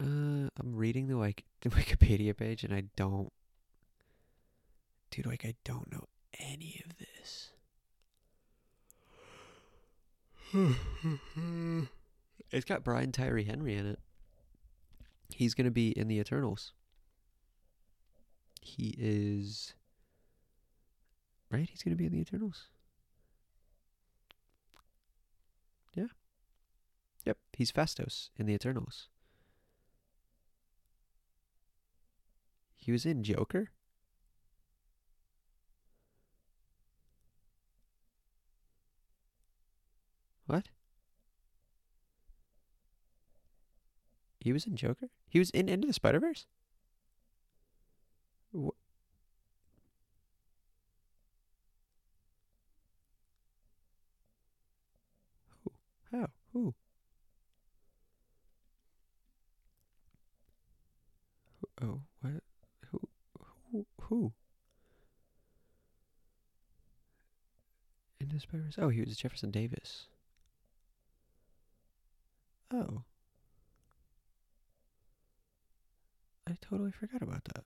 Uh, 0.00 0.48
I'm 0.58 0.74
reading 0.74 1.08
the 1.08 1.16
like 1.16 1.44
the 1.62 1.70
Wikipedia 1.70 2.36
page, 2.36 2.64
and 2.64 2.74
I 2.74 2.84
don't, 2.96 3.32
dude. 5.10 5.26
Like, 5.26 5.44
I 5.44 5.54
don't 5.64 5.90
know 5.90 6.04
any 6.38 6.82
of 6.84 6.96
this. 6.98 7.50
it's 12.50 12.64
got 12.64 12.84
Brian 12.84 13.12
Tyree 13.12 13.44
Henry 13.44 13.74
in 13.74 13.86
it. 13.86 13.98
He's 15.34 15.54
gonna 15.54 15.70
be 15.70 15.90
in 15.90 16.08
the 16.08 16.18
Eternals. 16.18 16.72
He 18.60 18.94
is 18.98 19.74
right. 21.50 21.68
He's 21.68 21.82
gonna 21.82 21.96
be 21.96 22.06
in 22.06 22.12
the 22.12 22.20
Eternals. 22.20 22.68
Yeah. 25.94 26.06
Yep. 27.24 27.38
He's 27.54 27.72
Phastos 27.72 28.28
in 28.36 28.46
the 28.46 28.52
Eternals. 28.52 29.08
He 32.86 32.92
was 32.92 33.04
in 33.04 33.24
Joker. 33.24 33.72
What? 40.46 40.68
He 44.40 44.50
was 44.52 44.66
in 44.66 44.76
Joker? 44.76 45.10
He 45.28 45.38
was 45.38 45.50
in 45.50 45.68
Into 45.68 45.86
the 45.86 45.92
Spider 45.92 46.20
Verse? 46.20 46.46
Wh- 48.52 48.70
Who? 55.64 55.72
How? 56.12 56.28
Who? 56.52 56.74
Oh? 61.80 62.00
Who? 64.08 64.32
Into 68.20 68.36
the 68.36 68.40
Spider 68.40 68.70
Oh, 68.78 68.88
he 68.88 69.00
was 69.00 69.16
Jefferson 69.16 69.50
Davis. 69.50 70.06
Oh. 72.72 73.02
I 76.48 76.52
totally 76.60 76.92
forgot 76.92 77.22
about 77.22 77.42
that. 77.46 77.64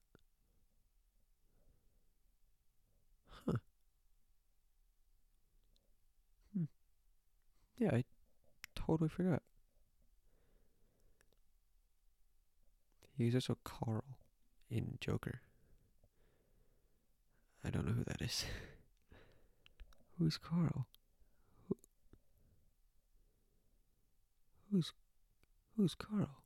Huh. 3.28 3.52
Hmm. 6.56 6.64
Yeah, 7.76 7.90
I 7.92 8.04
totally 8.74 9.10
forgot. 9.10 9.42
He's 13.18 13.34
also 13.34 13.58
Carl 13.62 14.04
in 14.70 14.96
Joker. 15.00 15.42
I 17.64 17.70
don't 17.70 17.86
know 17.86 17.92
who 17.92 18.04
that 18.04 18.22
is. 18.22 18.44
Who's 20.18 20.36
Carl? 20.38 20.86
Who, 21.68 21.76
who's 24.70 24.92
who's 25.76 25.94
Carl? 25.94 26.42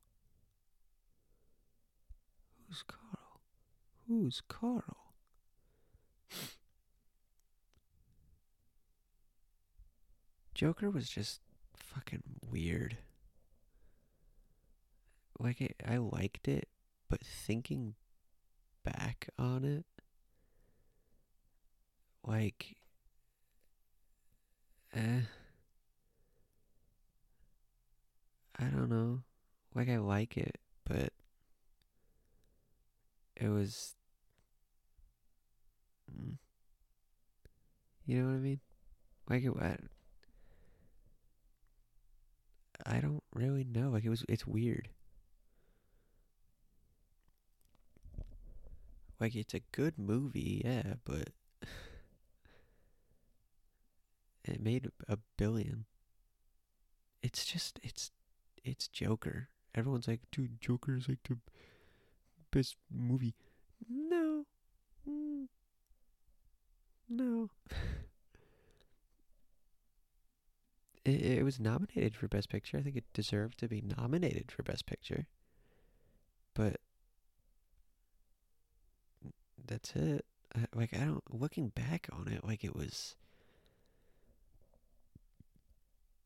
Who's 2.67 2.83
Carl? 2.83 3.41
Who's 4.07 4.41
Carl? 4.47 5.13
Joker 10.53 10.89
was 10.89 11.09
just 11.09 11.41
fucking 11.75 12.23
weird. 12.49 12.97
Like 15.37 15.59
it, 15.59 15.75
I 15.85 15.97
liked 15.97 16.47
it, 16.47 16.69
but 17.09 17.19
thinking 17.21 17.95
back 18.85 19.27
on 19.37 19.65
it, 19.65 19.85
like, 22.25 22.75
eh, 24.93 25.21
I 28.59 28.63
don't 28.65 28.89
know. 28.89 29.21
Like 29.73 29.89
I 29.89 29.97
like 29.97 30.37
it, 30.37 30.57
but 30.85 31.11
it 33.35 33.49
was, 33.49 33.95
mm, 36.11 36.35
you 38.05 38.19
know 38.21 38.27
what 38.29 38.35
I 38.35 38.39
mean? 38.39 38.59
Like 39.29 39.43
it, 39.45 39.53
I, 39.61 39.77
I 42.85 42.99
don't 42.99 43.23
really 43.33 43.63
know. 43.65 43.89
Like 43.89 44.05
it 44.05 44.09
was, 44.09 44.23
it's 44.29 44.47
weird. 44.47 44.89
Like 49.19 49.35
it's 49.35 49.53
a 49.53 49.59
good 49.71 49.97
movie, 49.97 50.61
yeah, 50.63 50.93
but 51.03 51.29
It 54.47 54.61
made 54.61 54.89
a 55.07 55.17
billion. 55.37 55.85
It's 57.21 57.45
just 57.45 57.79
it's 57.83 58.11
it's 58.63 58.87
Joker. 58.87 59.49
Everyone's 59.73 60.07
like, 60.07 60.21
dude, 60.31 60.61
Joker 60.61 60.95
is 60.95 61.09
like 61.09 61.23
the 61.27 61.37
best 62.51 62.77
movie. 62.91 63.35
No. 63.89 64.45
Mm. 65.09 65.47
No. 67.09 67.49
it, 71.05 71.21
it 71.21 71.43
was 71.43 71.59
nominated 71.59 72.15
for 72.15 72.27
Best 72.27 72.49
Picture. 72.49 72.77
I 72.77 72.81
think 72.81 72.95
it 72.95 73.05
deserved 73.13 73.59
to 73.59 73.67
be 73.67 73.81
nominated 73.81 74.51
for 74.51 74.63
Best 74.63 74.85
Picture. 74.85 75.27
But 76.53 76.77
that's 79.67 79.95
it. 79.95 80.25
Like 80.73 80.93
I 80.93 80.99
don't 81.03 81.23
looking 81.33 81.69
back 81.69 82.07
on 82.11 82.27
it, 82.27 82.45
like 82.45 82.63
it 82.63 82.75
was. 82.75 83.15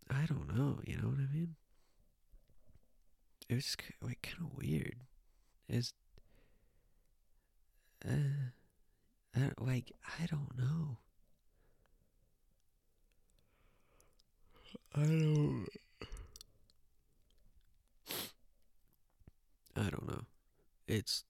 I 0.09 0.25
don't 0.25 0.47
know. 0.55 0.79
You 0.85 0.97
know 0.97 1.09
what 1.09 1.19
I 1.19 1.33
mean? 1.33 1.55
It 3.47 3.55
was 3.55 3.75
like 4.01 4.21
kind 4.21 4.49
of 4.51 4.57
weird. 4.57 4.97
It's 5.67 5.93
uh, 8.07 8.11
I 9.35 9.39
don't, 9.39 9.67
like 9.67 9.91
I 10.21 10.25
don't 10.25 10.57
know. 10.57 10.97
I 14.95 15.01
don't. 15.01 15.67
I 19.75 19.89
don't 19.89 20.07
know. 20.07 20.23
It's. 20.87 21.23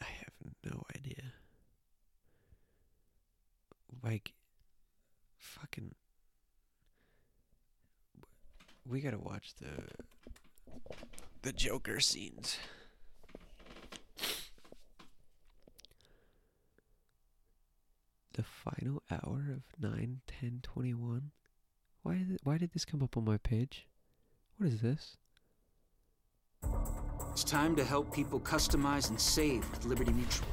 I 0.00 0.04
have 0.04 0.32
no 0.64 0.82
idea. 0.96 1.32
Like, 4.08 4.32
fucking. 5.36 5.94
We 8.88 9.02
gotta 9.02 9.18
watch 9.18 9.52
the. 9.60 9.68
The 11.42 11.52
Joker 11.52 12.00
scenes. 12.00 12.56
The 18.32 18.42
final 18.42 19.02
hour 19.10 19.44
of 19.52 19.62
9 19.78 20.20
10 20.26 20.60
21. 20.62 21.30
Why 22.02 22.14
did, 22.14 22.38
why 22.44 22.56
did 22.56 22.72
this 22.72 22.86
come 22.86 23.02
up 23.02 23.18
on 23.18 23.26
my 23.26 23.36
page? 23.36 23.88
What 24.56 24.70
is 24.70 24.80
this? 24.80 25.18
It's 27.32 27.44
time 27.44 27.76
to 27.76 27.84
help 27.84 28.14
people 28.14 28.40
customize 28.40 29.10
and 29.10 29.20
save 29.20 29.70
with 29.70 29.84
Liberty 29.84 30.12
Mutual. 30.12 30.48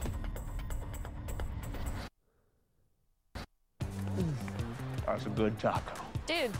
That's 5.15 5.27
a 5.27 5.29
good 5.29 5.57
taco. 5.57 6.03
Dude, 6.27 6.51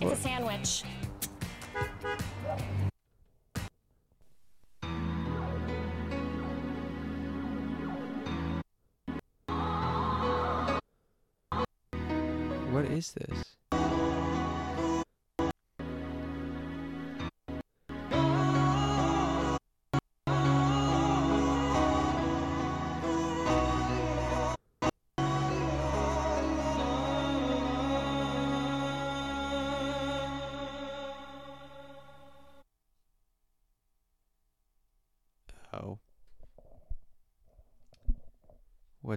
it's 0.00 0.12
a 0.12 0.16
sandwich. 0.16 0.84
What 12.70 12.86
is 12.86 13.12
this? 13.12 13.47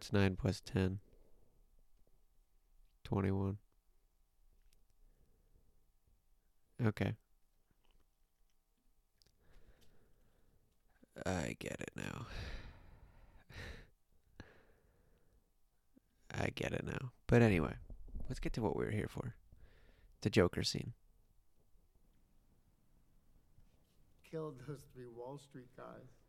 What's 0.01 0.13
9 0.13 0.35
plus 0.35 0.61
10? 0.61 0.97
21. 3.03 3.57
Okay. 6.83 7.13
I 11.23 11.55
get 11.59 11.79
it 11.79 11.91
now. 11.95 12.25
I 16.33 16.49
get 16.55 16.73
it 16.73 16.83
now. 16.83 17.11
But 17.27 17.43
anyway, 17.43 17.75
let's 18.27 18.39
get 18.39 18.53
to 18.53 18.61
what 18.63 18.75
we 18.75 18.83
were 18.83 18.89
here 18.89 19.07
for. 19.07 19.35
The 20.21 20.31
Joker 20.31 20.63
scene. 20.63 20.93
Killed 24.31 24.55
those 24.67 24.81
three 24.95 25.05
Wall 25.15 25.37
Street 25.37 25.69
guys. 25.77 26.20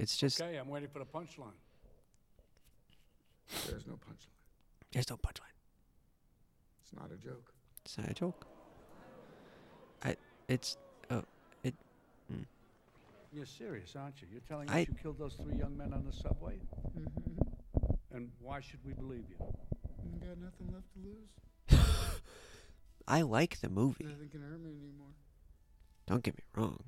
It's 0.00 0.16
just 0.16 0.40
Okay, 0.40 0.56
I'm 0.56 0.68
waiting 0.68 0.88
for 0.88 0.98
the 0.98 1.04
punchline. 1.04 1.52
There's 3.68 3.86
no 3.86 3.94
punchline. 3.94 4.92
there's 4.92 5.10
no 5.10 5.16
punchline. 5.16 5.56
It's 6.82 6.92
not 6.98 7.10
a 7.12 7.16
joke. 7.16 7.52
It's 7.84 7.98
not 7.98 8.10
a 8.10 8.14
joke. 8.14 8.46
I 10.02 10.16
it's 10.48 10.78
oh 11.10 11.22
it 11.62 11.74
mm. 12.32 12.46
You're 13.30 13.44
serious, 13.44 13.94
aren't 13.94 14.22
you? 14.22 14.28
You're 14.32 14.40
telling 14.48 14.70
I- 14.70 14.82
us 14.82 14.88
you 14.88 14.94
killed 15.02 15.18
those 15.18 15.34
three 15.34 15.58
young 15.58 15.76
men 15.76 15.92
on 15.92 16.06
the 16.06 16.12
subway? 16.12 16.54
Mm-hmm. 16.98 18.16
And 18.16 18.30
why 18.40 18.60
should 18.60 18.80
we 18.86 18.94
believe 18.94 19.24
you? 19.28 19.36
You 19.38 20.18
got 20.26 20.38
nothing 20.38 20.72
left 20.72 20.86
to 20.94 21.78
lose. 21.78 22.20
I 23.06 23.20
like 23.22 23.60
the 23.60 23.68
movie. 23.68 24.04
Nothing 24.04 24.30
can 24.30 24.40
hurt 24.40 24.60
me 24.60 24.70
anymore. 24.70 25.12
Don't 26.06 26.22
get 26.22 26.34
me 26.38 26.44
wrong. 26.56 26.82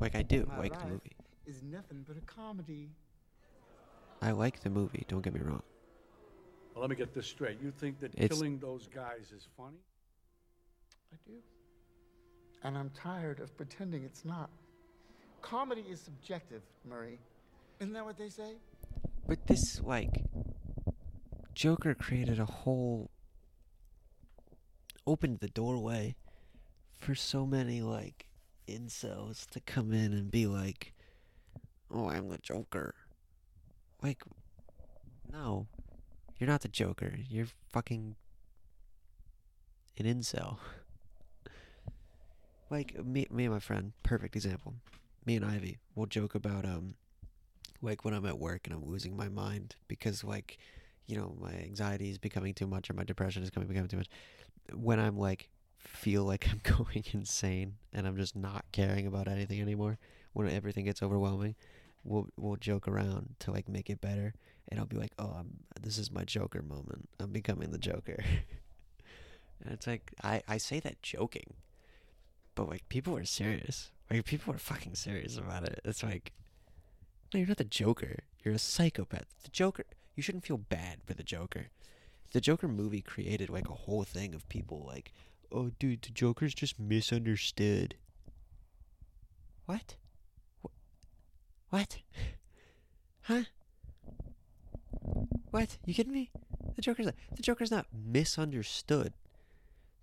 Like 0.00 0.14
I 0.14 0.22
do 0.22 0.46
My 0.46 0.58
like 0.58 0.78
the 0.80 0.86
movie. 0.86 1.16
Is 1.48 1.62
nothing 1.62 2.04
but 2.06 2.18
a 2.18 2.20
comedy. 2.20 2.90
I 4.20 4.32
like 4.32 4.60
the 4.60 4.68
movie. 4.68 5.06
Don't 5.08 5.22
get 5.22 5.32
me 5.32 5.40
wrong. 5.40 5.62
Well, 6.74 6.82
let 6.82 6.90
me 6.90 6.96
get 6.96 7.14
this 7.14 7.26
straight. 7.26 7.58
You 7.62 7.70
think 7.70 7.98
that 8.00 8.12
It's- 8.14 8.28
killing 8.28 8.58
those 8.58 8.86
guys 8.88 9.32
is 9.32 9.48
funny? 9.56 9.78
I 11.10 11.16
do. 11.26 11.42
And 12.64 12.76
I'm 12.76 12.90
tired 12.90 13.40
of 13.40 13.56
pretending 13.56 14.02
it's 14.04 14.26
not. 14.26 14.50
Comedy 15.40 15.80
is 15.88 16.00
subjective, 16.02 16.62
Murray. 16.84 17.18
Isn't 17.80 17.94
that 17.94 18.04
what 18.04 18.18
they 18.18 18.28
say? 18.28 18.58
But 19.26 19.46
this 19.46 19.80
like 19.80 20.26
Joker 21.54 21.94
created 21.94 22.38
a 22.38 22.44
whole 22.44 23.10
opened 25.06 25.38
the 25.38 25.48
doorway 25.48 26.14
for 26.98 27.14
so 27.14 27.46
many 27.46 27.80
like 27.80 28.26
incels 28.66 29.48
to 29.48 29.60
come 29.60 29.94
in 29.94 30.12
and 30.12 30.30
be 30.30 30.46
like, 30.46 30.92
"Oh, 31.90 32.08
I'm 32.08 32.28
the 32.28 32.38
Joker." 32.38 32.94
Like 34.02 34.22
no. 35.32 35.66
You're 36.38 36.48
not 36.48 36.60
the 36.60 36.68
Joker. 36.68 37.14
You're 37.28 37.48
fucking 37.72 38.14
an 39.98 40.06
incel. 40.06 40.58
like 42.70 43.04
me 43.04 43.26
me 43.30 43.44
and 43.44 43.54
my 43.54 43.60
friend, 43.60 43.92
perfect 44.02 44.36
example. 44.36 44.74
Me 45.26 45.36
and 45.36 45.44
Ivy 45.44 45.78
will 45.94 46.06
joke 46.06 46.34
about 46.34 46.64
um 46.64 46.94
like 47.82 48.04
when 48.04 48.14
I'm 48.14 48.26
at 48.26 48.38
work 48.38 48.66
and 48.66 48.74
I'm 48.74 48.84
losing 48.84 49.16
my 49.16 49.28
mind 49.28 49.76
because 49.88 50.24
like 50.24 50.58
you 51.06 51.16
know 51.16 51.36
my 51.40 51.52
anxiety 51.52 52.10
is 52.10 52.18
becoming 52.18 52.54
too 52.54 52.66
much 52.66 52.90
or 52.90 52.94
my 52.94 53.04
depression 53.04 53.42
is 53.42 53.50
coming 53.50 53.68
becoming 53.68 53.88
too 53.88 53.96
much 53.96 54.08
when 54.74 54.98
I'm 55.00 55.18
like 55.18 55.48
feel 55.78 56.24
like 56.24 56.48
I'm 56.48 56.60
going 56.76 57.04
insane 57.12 57.74
and 57.92 58.06
I'm 58.06 58.16
just 58.16 58.36
not 58.36 58.64
caring 58.72 59.06
about 59.06 59.28
anything 59.28 59.60
anymore 59.60 59.98
when 60.32 60.48
everything 60.48 60.84
gets 60.84 61.02
overwhelming 61.02 61.54
we'll 62.04 62.28
we'll 62.36 62.56
joke 62.56 62.88
around 62.88 63.34
to 63.40 63.50
like 63.50 63.68
make 63.68 63.90
it 63.90 64.00
better 64.00 64.34
and 64.68 64.78
I'll 64.78 64.86
be 64.86 64.96
like 64.96 65.12
oh 65.18 65.34
I'm 65.38 65.60
this 65.80 65.98
is 65.98 66.10
my 66.10 66.24
joker 66.24 66.62
moment 66.62 67.08
I'm 67.20 67.32
becoming 67.32 67.70
the 67.70 67.78
joker 67.78 68.16
and 69.64 69.72
it's 69.72 69.86
like 69.86 70.12
I 70.22 70.42
I 70.48 70.58
say 70.58 70.80
that 70.80 71.02
joking 71.02 71.54
but 72.54 72.68
like 72.68 72.88
people 72.88 73.16
are 73.16 73.24
serious 73.24 73.90
like 74.10 74.24
people 74.24 74.54
are 74.54 74.58
fucking 74.58 74.94
serious 74.94 75.36
about 75.36 75.64
it 75.64 75.80
it's 75.84 76.02
like 76.02 76.32
no, 77.32 77.38
you're 77.38 77.48
not 77.48 77.58
the 77.58 77.64
Joker. 77.64 78.20
You're 78.42 78.54
a 78.54 78.58
psychopath. 78.58 79.26
The 79.42 79.50
Joker. 79.50 79.84
You 80.14 80.22
shouldn't 80.22 80.46
feel 80.46 80.56
bad 80.56 81.00
for 81.04 81.14
the 81.14 81.22
Joker. 81.22 81.68
The 82.32 82.40
Joker 82.40 82.68
movie 82.68 83.02
created 83.02 83.50
like 83.50 83.68
a 83.68 83.74
whole 83.74 84.04
thing 84.04 84.34
of 84.34 84.48
people 84.48 84.84
like, 84.86 85.12
oh, 85.52 85.70
dude, 85.78 86.02
the 86.02 86.10
Joker's 86.10 86.54
just 86.54 86.80
misunderstood. 86.80 87.96
What? 89.66 89.96
Wh- 91.68 91.72
What? 91.72 91.98
Huh? 93.22 93.42
What? 95.50 95.78
You 95.84 95.94
kidding 95.94 96.12
me? 96.12 96.30
The 96.76 96.82
Joker's 96.82 97.06
not, 97.06 97.14
the 97.34 97.42
Joker's 97.42 97.70
not 97.70 97.86
misunderstood. 97.92 99.12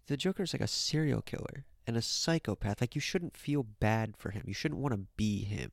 The 0.07 0.17
Joker's 0.17 0.53
like 0.53 0.61
a 0.61 0.67
serial 0.67 1.21
killer, 1.21 1.65
and 1.87 1.95
a 1.97 2.01
psychopath. 2.01 2.81
Like 2.81 2.95
you 2.95 3.01
shouldn't 3.01 3.37
feel 3.37 3.63
bad 3.63 4.15
for 4.17 4.31
him. 4.31 4.43
You 4.45 4.53
shouldn't 4.53 4.81
want 4.81 4.93
to 4.93 5.05
be 5.17 5.43
him. 5.43 5.71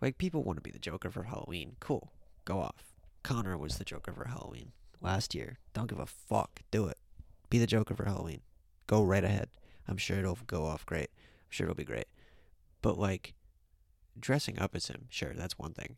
Like 0.00 0.18
people 0.18 0.42
want 0.42 0.56
to 0.56 0.62
be 0.62 0.70
the 0.70 0.78
Joker 0.78 1.10
for 1.10 1.24
Halloween. 1.24 1.76
Cool. 1.80 2.10
Go 2.44 2.58
off. 2.60 2.94
Connor 3.22 3.56
was 3.58 3.76
the 3.76 3.84
Joker 3.84 4.12
for 4.12 4.28
Halloween 4.28 4.72
last 5.00 5.34
year. 5.34 5.58
Don't 5.74 5.88
give 5.88 5.98
a 6.00 6.06
fuck. 6.06 6.62
Do 6.70 6.86
it. 6.86 6.98
Be 7.50 7.58
the 7.58 7.66
Joker 7.66 7.94
for 7.94 8.04
Halloween. 8.04 8.40
Go 8.86 9.02
right 9.04 9.24
ahead. 9.24 9.48
I'm 9.86 9.96
sure 9.98 10.18
it'll 10.18 10.38
go 10.46 10.64
off 10.64 10.86
great. 10.86 11.10
I'm 11.12 11.50
sure 11.50 11.66
it'll 11.66 11.74
be 11.76 11.84
great. 11.84 12.06
But 12.82 12.98
like 12.98 13.34
dressing 14.20 14.58
up 14.58 14.74
as 14.74 14.88
him, 14.88 15.06
sure, 15.10 15.32
that's 15.34 15.58
one 15.58 15.72
thing. 15.72 15.96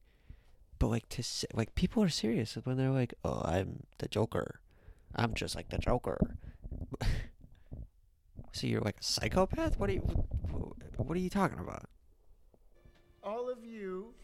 But 0.79 0.89
like 0.89 1.09
to 1.11 1.23
like 1.55 1.75
people 1.75 2.03
are 2.03 2.09
serious 2.09 2.57
when 2.65 2.77
they're 2.77 2.91
like, 2.91 3.15
"Oh, 3.25 3.43
I'm 3.45 3.85
the 3.99 4.09
Joker. 4.09 4.61
I'm 5.15 5.35
just 5.35 5.55
like 5.55 5.69
the 5.69 5.79
Joker." 5.79 6.19
so 8.53 8.67
you're 8.67 8.81
like 8.81 8.99
a 9.01 9.05
psychopath? 9.05 9.79
What 9.79 9.91
are 9.91 9.93
you 9.93 10.01
what 10.97 11.17
are 11.17 11.21
you 11.21 11.31
talking 11.31 11.59
about? 11.59 11.85
All 13.23 13.49
of 13.49 13.65
you, 13.65 14.15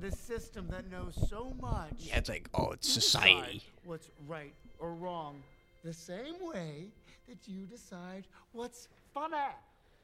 the 0.00 0.10
system 0.10 0.68
that 0.68 0.90
knows 0.90 1.14
so 1.28 1.54
much. 1.60 1.92
Yeah, 1.98 2.18
it's 2.18 2.28
like, 2.28 2.48
oh, 2.54 2.70
it's 2.70 2.88
society. 2.88 3.62
What's 3.84 4.10
right 4.26 4.54
or 4.78 4.94
wrong, 4.94 5.42
the 5.84 5.92
same 5.92 6.34
way 6.40 6.88
that 7.28 7.38
you 7.46 7.66
decide 7.66 8.26
what's 8.52 8.88
funny 9.12 9.36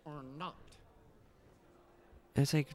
or 0.04 0.22
not. 0.38 0.56
And 2.34 2.42
it's 2.42 2.54
like 2.54 2.68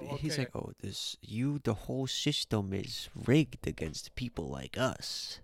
Oh, 0.00 0.16
he's 0.16 0.36
like, 0.38 0.54
"Oh, 0.54 0.72
this 0.80 1.16
you 1.22 1.58
the 1.58 1.74
whole 1.74 2.06
system 2.06 2.72
is 2.72 3.08
rigged 3.14 3.66
against 3.66 4.14
people 4.14 4.48
like 4.48 4.76
us." 4.76 5.40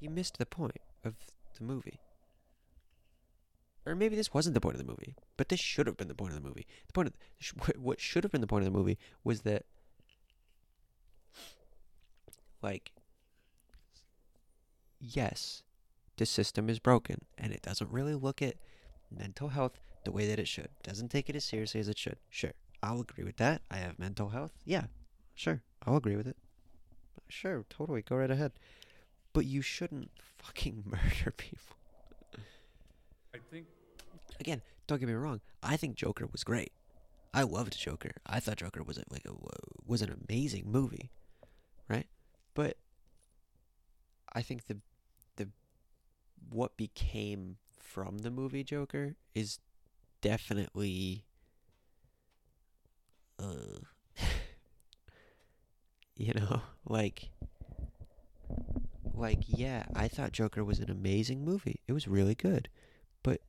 You 0.00 0.10
missed 0.10 0.38
the 0.38 0.46
point 0.46 0.80
of 1.04 1.14
the 1.58 1.64
movie. 1.64 2.00
Or 3.86 3.94
maybe 3.94 4.16
this 4.16 4.32
wasn't 4.32 4.54
the 4.54 4.60
point 4.60 4.74
of 4.76 4.78
the 4.84 4.90
movie, 4.90 5.14
but 5.36 5.48
this 5.50 5.60
should 5.60 5.86
have 5.86 5.96
been 5.96 6.08
the 6.08 6.14
point 6.14 6.32
of 6.34 6.42
the 6.42 6.46
movie. 6.48 6.66
The 6.86 6.92
point 6.92 7.08
of 7.08 7.14
what- 7.66 7.78
what 7.78 8.00
should 8.00 8.24
have 8.24 8.32
been 8.32 8.40
the 8.40 8.46
point 8.46 8.66
of 8.66 8.72
the 8.72 8.78
movie 8.78 8.98
was 9.22 9.42
that 9.42 9.66
like 12.62 12.92
yes, 15.00 15.62
the 16.16 16.26
system 16.26 16.70
is 16.70 16.78
broken 16.78 17.24
and 17.36 17.52
it 17.52 17.62
doesn't 17.62 17.90
really 17.90 18.14
look 18.14 18.40
at 18.40 18.54
mental 19.10 19.48
health 19.48 19.78
the 20.04 20.12
way 20.12 20.26
that 20.26 20.38
it 20.38 20.48
should. 20.48 20.68
Doesn't 20.82 21.10
take 21.10 21.28
it 21.28 21.36
as 21.36 21.44
seriously 21.44 21.80
as 21.80 21.88
it 21.88 21.98
should. 21.98 22.16
Sure. 22.30 22.52
I'll 22.82 23.00
agree 23.00 23.24
with 23.24 23.36
that. 23.38 23.62
I 23.70 23.76
have 23.76 23.98
mental 23.98 24.28
health. 24.28 24.52
Yeah. 24.64 24.84
Sure. 25.34 25.62
I'll 25.86 25.96
agree 25.96 26.16
with 26.16 26.26
it. 26.26 26.36
Sure, 27.28 27.64
totally. 27.70 28.02
Go 28.02 28.16
right 28.16 28.30
ahead. 28.30 28.52
But 29.32 29.46
you 29.46 29.62
shouldn't 29.62 30.10
fucking 30.38 30.84
murder 30.86 31.30
people. 31.32 31.76
I 33.34 33.38
think 33.50 33.66
Again, 34.40 34.62
don't 34.86 34.98
get 34.98 35.08
me 35.08 35.14
wrong. 35.14 35.40
I 35.62 35.76
think 35.76 35.96
Joker 35.96 36.26
was 36.30 36.44
great. 36.44 36.72
I 37.32 37.42
loved 37.42 37.76
Joker. 37.78 38.12
I 38.26 38.40
thought 38.40 38.58
Joker 38.58 38.82
was 38.82 38.98
a, 38.98 39.04
like 39.10 39.24
a 39.26 39.32
was 39.86 40.02
an 40.02 40.24
amazing 40.28 40.70
movie, 40.70 41.10
right? 41.88 42.06
But 42.54 42.76
I 44.32 44.42
think 44.42 44.66
the 44.66 44.78
the 45.36 45.48
what 46.48 46.76
became 46.76 47.56
from 47.76 48.18
the 48.18 48.30
movie 48.30 48.62
Joker 48.62 49.16
is 49.34 49.58
definitely 50.24 51.22
uh 53.38 53.78
you 56.16 56.32
know, 56.34 56.62
like 56.86 57.30
like 59.14 59.42
yeah, 59.46 59.84
I 59.94 60.08
thought 60.08 60.32
Joker 60.32 60.64
was 60.64 60.80
an 60.80 60.90
amazing 60.90 61.44
movie. 61.44 61.80
It 61.86 61.92
was 61.92 62.08
really 62.08 62.34
good. 62.34 62.68
But 63.22 63.40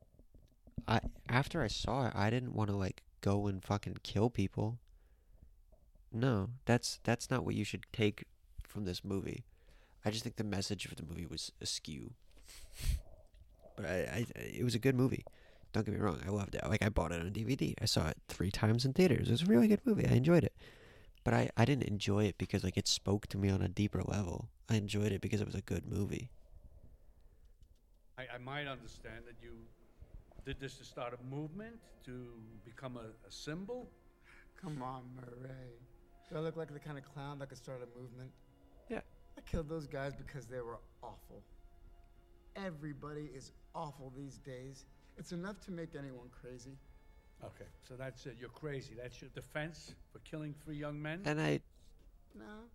I 0.88 1.01
after 1.30 1.61
I 1.63 1.67
saw 1.67 2.07
it, 2.07 2.13
I 2.15 2.30
didn't 2.30 2.53
want 2.55 2.69
to 2.71 2.76
like 2.78 3.03
go 3.21 3.47
and 3.47 3.63
fucking 3.63 3.97
kill 4.03 4.30
people. 4.30 4.80
No, 6.11 6.49
that's 6.65 6.99
that's 7.03 7.30
not 7.30 7.45
what 7.45 7.53
you 7.55 7.63
should 7.63 7.86
take 7.93 8.26
from 8.63 8.86
this 8.86 9.03
movie. 9.03 9.43
I 10.05 10.11
just 10.11 10.23
think 10.23 10.38
the 10.38 10.45
message 10.45 10.86
of 10.86 10.95
the 10.95 11.03
movie 11.03 11.26
was 11.28 11.51
askew. 11.61 12.13
But 13.76 13.86
I, 13.86 13.91
I 13.91 14.26
it 14.39 14.63
was 14.63 14.76
a 14.76 14.80
good 14.80 14.95
movie. 14.95 15.26
Don't 15.76 15.84
get 15.84 15.93
me 15.93 15.99
wrong, 15.99 16.21
I 16.26 16.30
loved 16.30 16.55
it. 16.55 16.65
Like 16.65 16.82
I 16.82 16.88
bought 16.88 17.11
it 17.11 17.19
on 17.19 17.30
DVD. 17.32 17.73
I 17.82 17.86
saw 17.86 18.07
it 18.07 18.15
three 18.30 18.49
times 18.49 18.86
in 18.86 18.93
theaters. 18.93 19.28
It 19.28 19.32
was 19.32 19.41
a 19.41 19.45
really 19.45 19.67
good 19.67 19.82
movie. 19.84 20.07
I 20.07 20.13
enjoyed 20.13 20.45
it. 20.45 20.55
But 21.26 21.34
I, 21.34 21.49
I 21.57 21.65
didn't 21.65 21.84
enjoy 21.84 22.23
it 22.23 22.38
because 22.38 22.63
like 22.63 22.78
it 22.78 22.88
spoke 22.88 23.28
to 23.28 23.38
me 23.38 23.49
on 23.49 23.61
a 23.61 23.67
deeper 23.67 24.01
level. 24.01 24.47
I 24.69 24.76
enjoyed 24.76 25.11
it 25.11 25.19
because 25.19 25.41
it 25.41 25.45
was 25.45 25.53
a 25.53 25.59
good 25.59 25.86
movie. 25.86 26.30
I, 28.17 28.36
I 28.36 28.38
might 28.38 28.67
understand 28.67 29.26
that 29.28 29.36
you 29.43 29.51
did 30.45 30.61
this 30.61 30.76
to 30.76 30.86
start 30.86 31.13
a 31.13 31.36
movement, 31.36 31.76
to 32.05 32.26
become 32.63 32.95
a, 32.95 33.28
a 33.28 33.32
symbol. 33.32 33.89
Come 34.55 34.82
on, 34.82 35.03
Murray. 35.13 35.73
Do 36.30 36.38
I 36.38 36.39
look 36.39 36.55
like 36.55 36.71
the 36.71 36.80
kind 36.80 36.97
of 36.97 37.03
clown 37.03 37.38
that 37.39 37.49
could 37.49 37.57
start 37.57 37.82
a 37.84 37.99
movement? 37.99 38.32
Yeah. 38.88 39.01
I 39.38 39.41
killed 39.41 39.67
those 39.67 39.88
guys 39.88 40.13
because 40.15 40.45
they 40.45 40.61
were 40.61 40.80
awful. 41.03 41.43
Everybody 42.55 43.30
is 43.36 43.51
awful 43.76 44.13
these 44.15 44.38
days. 44.38 44.86
It's 45.18 45.32
enough 45.32 45.59
to 45.66 45.72
make 45.72 45.95
anyone 45.95 46.30
crazy. 46.41 46.78
Okay, 47.43 47.66
so 47.88 47.95
that's 47.95 48.26
it. 48.26 48.38
You're 48.39 48.49
crazy. 48.49 48.93
That's 49.01 49.22
your 49.22 49.30
defense 49.34 49.93
for 50.11 50.20
killing 50.20 50.53
three 50.63 50.78
young 50.78 51.01
men. 51.01 51.22
And 51.26 51.39
I 51.39 51.61
No. 52.34 52.70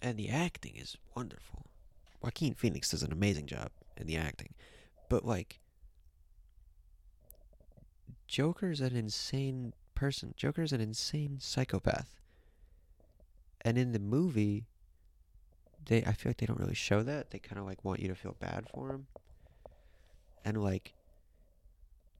and 0.00 0.18
the 0.18 0.28
acting 0.28 0.76
is 0.76 0.96
wonderful. 1.14 1.66
Joaquin 2.22 2.54
Phoenix 2.54 2.90
does 2.90 3.02
an 3.02 3.12
amazing 3.12 3.46
job 3.46 3.70
in 3.96 4.06
the 4.06 4.16
acting. 4.16 4.54
But 5.08 5.24
like 5.24 5.60
Joker's 8.26 8.80
an 8.80 8.94
insane 8.94 9.72
person. 9.94 10.34
Joker's 10.36 10.72
an 10.72 10.80
insane 10.80 11.38
psychopath. 11.40 12.20
And 13.62 13.76
in 13.78 13.92
the 13.92 13.98
movie 13.98 14.66
they 15.86 16.04
I 16.04 16.12
feel 16.12 16.30
like 16.30 16.36
they 16.38 16.46
don't 16.46 16.60
really 16.60 16.74
show 16.74 17.02
that. 17.02 17.30
They 17.30 17.38
kind 17.38 17.58
of 17.58 17.64
like 17.66 17.84
want 17.84 18.00
you 18.00 18.08
to 18.08 18.14
feel 18.14 18.36
bad 18.38 18.68
for 18.68 18.90
him. 18.90 19.06
And 20.44 20.62
like 20.62 20.92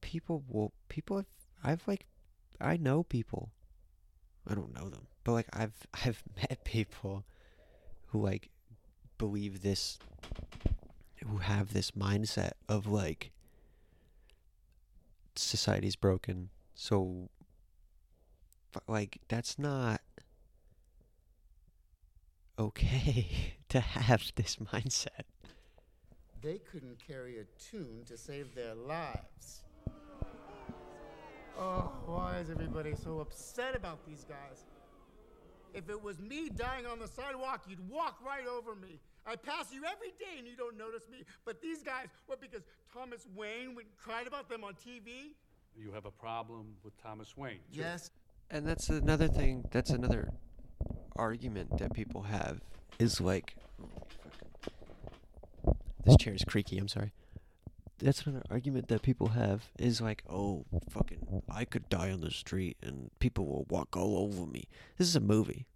people 0.01 0.44
will 0.49 0.72
people 0.88 1.16
have 1.18 1.26
I've 1.62 1.86
like 1.86 2.07
I 2.61 2.76
know 2.76 3.03
people. 3.03 3.53
I 4.46 4.55
don't 4.55 4.74
know 4.74 4.88
them, 4.88 5.07
but 5.24 5.32
like 5.32 5.46
I've 5.53 5.86
I've 5.94 6.22
met 6.36 6.64
people 6.64 7.24
who 8.07 8.22
like 8.22 8.51
believe 9.18 9.62
this 9.62 9.99
who 11.26 11.38
have 11.38 11.72
this 11.72 11.92
mindset 11.92 12.53
of 12.68 12.86
like 12.86 13.32
society's 15.34 15.96
broken 15.96 16.49
so 16.74 17.28
like 18.86 19.18
that's 19.28 19.59
not 19.59 20.01
okay 22.59 23.57
to 23.68 23.80
have 23.80 24.32
this 24.36 24.57
mindset 24.57 25.26
They 26.40 26.59
couldn't 26.59 26.99
carry 27.05 27.38
a 27.38 27.44
tune 27.59 28.05
to 28.07 28.16
save 28.16 28.55
their 28.55 28.74
lives. 28.74 29.64
Oh, 31.59 31.90
why 32.06 32.38
is 32.38 32.50
everybody 32.50 32.94
so 32.94 33.20
upset 33.20 33.74
about 33.74 34.04
these 34.06 34.24
guys? 34.24 34.64
If 35.74 35.90
it 35.90 36.02
was 36.02 36.18
me 36.20 36.48
dying 36.48 36.86
on 36.86 36.98
the 36.98 37.09
sidewalk, 37.09 37.64
you'd 37.68 37.86
walk 37.90 38.18
right 38.24 38.46
over 38.46 38.74
me. 38.74 39.00
I 39.26 39.36
pass 39.36 39.72
you 39.72 39.82
every 39.84 40.12
day 40.18 40.38
and 40.38 40.46
you 40.46 40.56
don't 40.56 40.78
notice 40.78 41.02
me. 41.11 41.18
But 41.44 41.61
these 41.61 41.82
guys, 41.82 42.06
what, 42.26 42.40
because 42.40 42.62
Thomas 42.92 43.26
Wayne 43.34 43.74
went 43.74 43.88
and 43.88 43.96
cried 43.98 44.26
about 44.26 44.48
them 44.48 44.64
on 44.64 44.74
TV? 44.74 45.34
You 45.76 45.92
have 45.92 46.06
a 46.06 46.11
problem 46.11 46.74
with 46.84 46.96
Thomas 47.02 47.36
Wayne. 47.36 47.59
too. 47.72 47.80
Yes. 47.80 48.11
and 48.50 48.66
that's 48.66 48.88
another 48.88 49.28
thing 49.28 49.64
that's 49.70 49.90
another 49.90 50.30
argument 51.16 51.76
that 51.78 51.92
people 51.92 52.22
have 52.22 52.61
is 52.98 53.20
like 53.20 53.54
oh, 53.82 55.76
this 56.04 56.16
chair 56.16 56.32
is 56.32 56.44
creaky 56.44 56.78
i'm 56.78 56.88
sorry 56.88 57.12
that's 57.99 58.22
another 58.26 58.44
argument 58.51 58.88
that 58.88 59.03
people 59.03 59.28
have 59.28 59.70
is 59.78 60.01
like 60.01 60.22
oh 60.28 60.64
fucking 60.90 61.42
i 61.51 61.64
could 61.64 61.88
die 61.88 62.11
on 62.11 62.20
the 62.20 62.30
street 62.30 62.76
and 62.82 63.11
people 63.18 63.46
will 63.46 63.66
walk 63.68 63.96
all 63.96 64.18
over 64.18 64.46
me. 64.46 64.64
This 64.96 65.09
is 65.09 65.16
a 65.16 65.20
movie. 65.20 65.66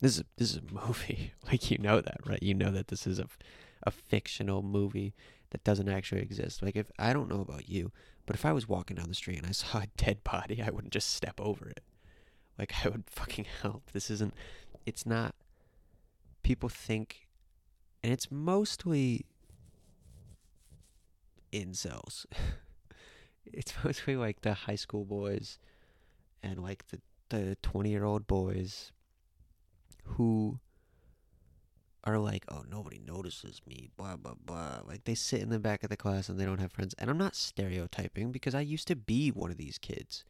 This 0.00 0.14
is 0.14 0.20
a, 0.20 0.24
this 0.36 0.50
is 0.50 0.56
a 0.56 0.86
movie. 0.86 1.32
Like 1.46 1.70
you 1.70 1.78
know 1.78 2.00
that 2.00 2.18
right? 2.26 2.42
You 2.42 2.54
know 2.54 2.70
that 2.70 2.88
this 2.88 3.06
is 3.06 3.18
a, 3.18 3.26
a 3.82 3.90
fictional 3.90 4.62
movie 4.62 5.14
that 5.50 5.64
doesn't 5.64 5.88
actually 5.88 6.22
exist. 6.22 6.62
Like 6.62 6.76
if 6.76 6.90
i 6.98 7.12
don't 7.12 7.28
know 7.28 7.40
about 7.40 7.68
you 7.68 7.92
but 8.26 8.36
if 8.36 8.44
I 8.44 8.52
was 8.52 8.68
walking 8.68 8.96
down 8.96 9.08
the 9.08 9.14
street 9.14 9.38
and 9.38 9.46
I 9.46 9.50
saw 9.52 9.78
a 9.78 9.86
dead 9.96 10.22
body, 10.24 10.62
I 10.62 10.70
wouldn't 10.70 10.92
just 10.92 11.14
step 11.14 11.40
over 11.40 11.68
it. 11.68 11.80
Like 12.58 12.72
I 12.84 12.88
would 12.88 13.04
fucking 13.10 13.46
help. 13.62 13.90
This 13.92 14.10
isn't 14.10 14.34
it's 14.84 15.06
not 15.06 15.34
people 16.42 16.68
think 16.68 17.28
and 18.02 18.12
it's 18.12 18.30
mostly 18.30 19.26
incels. 21.52 22.26
it's 23.46 23.74
mostly 23.84 24.16
like 24.16 24.40
the 24.42 24.54
high 24.54 24.76
school 24.76 25.04
boys 25.04 25.58
and 26.42 26.62
like 26.62 26.86
the 26.88 27.00
the 27.28 27.56
20 27.62 27.88
year 27.90 28.04
old 28.04 28.26
boys 28.26 28.92
who 30.04 30.60
are 32.04 32.18
like, 32.18 32.44
oh, 32.48 32.64
nobody 32.68 32.98
notices 32.98 33.60
me, 33.66 33.88
blah, 33.96 34.16
blah, 34.16 34.34
blah. 34.44 34.80
Like, 34.86 35.04
they 35.04 35.14
sit 35.14 35.40
in 35.40 35.50
the 35.50 35.58
back 35.58 35.84
of 35.84 35.90
the 35.90 35.96
class 35.96 36.28
and 36.28 36.38
they 36.38 36.44
don't 36.44 36.60
have 36.60 36.72
friends. 36.72 36.94
And 36.98 37.08
I'm 37.08 37.18
not 37.18 37.36
stereotyping 37.36 38.32
because 38.32 38.54
I 38.54 38.60
used 38.60 38.88
to 38.88 38.96
be 38.96 39.30
one 39.30 39.50
of 39.50 39.56
these 39.56 39.78
kids. 39.78 40.24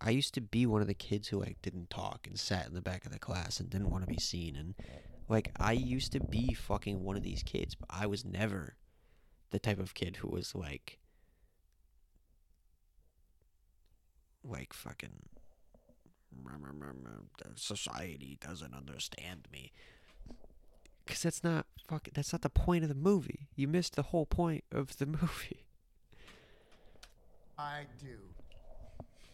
I 0.00 0.10
used 0.10 0.34
to 0.34 0.40
be 0.40 0.64
one 0.64 0.80
of 0.80 0.86
the 0.86 0.94
kids 0.94 1.28
who, 1.28 1.40
like, 1.40 1.60
didn't 1.60 1.90
talk 1.90 2.26
and 2.26 2.38
sat 2.38 2.66
in 2.66 2.74
the 2.74 2.80
back 2.80 3.04
of 3.04 3.12
the 3.12 3.18
class 3.18 3.58
and 3.58 3.68
didn't 3.68 3.90
want 3.90 4.04
to 4.04 4.10
be 4.10 4.20
seen. 4.20 4.56
And, 4.56 4.74
like, 5.28 5.50
I 5.58 5.72
used 5.72 6.12
to 6.12 6.20
be 6.20 6.54
fucking 6.54 7.02
one 7.02 7.16
of 7.16 7.22
these 7.22 7.42
kids, 7.42 7.74
but 7.74 7.88
I 7.90 8.06
was 8.06 8.24
never 8.24 8.76
the 9.52 9.58
type 9.58 9.78
of 9.78 9.94
kid 9.94 10.16
who 10.16 10.28
was, 10.28 10.54
like, 10.54 10.98
like, 14.44 14.72
fucking, 14.72 15.28
society 17.54 18.38
doesn't 18.40 18.74
understand 18.74 19.46
me. 19.52 19.72
Because 21.04 21.22
that's 21.22 21.44
not 21.44 21.66
fuck. 21.88 22.08
That's 22.14 22.32
not 22.32 22.42
the 22.42 22.50
point 22.50 22.84
of 22.84 22.88
the 22.88 22.94
movie. 22.94 23.48
You 23.56 23.68
missed 23.68 23.96
the 23.96 24.02
whole 24.02 24.26
point 24.26 24.64
of 24.70 24.96
the 24.98 25.06
movie. 25.20 25.66
I 27.58 27.82
do. 28.00 28.18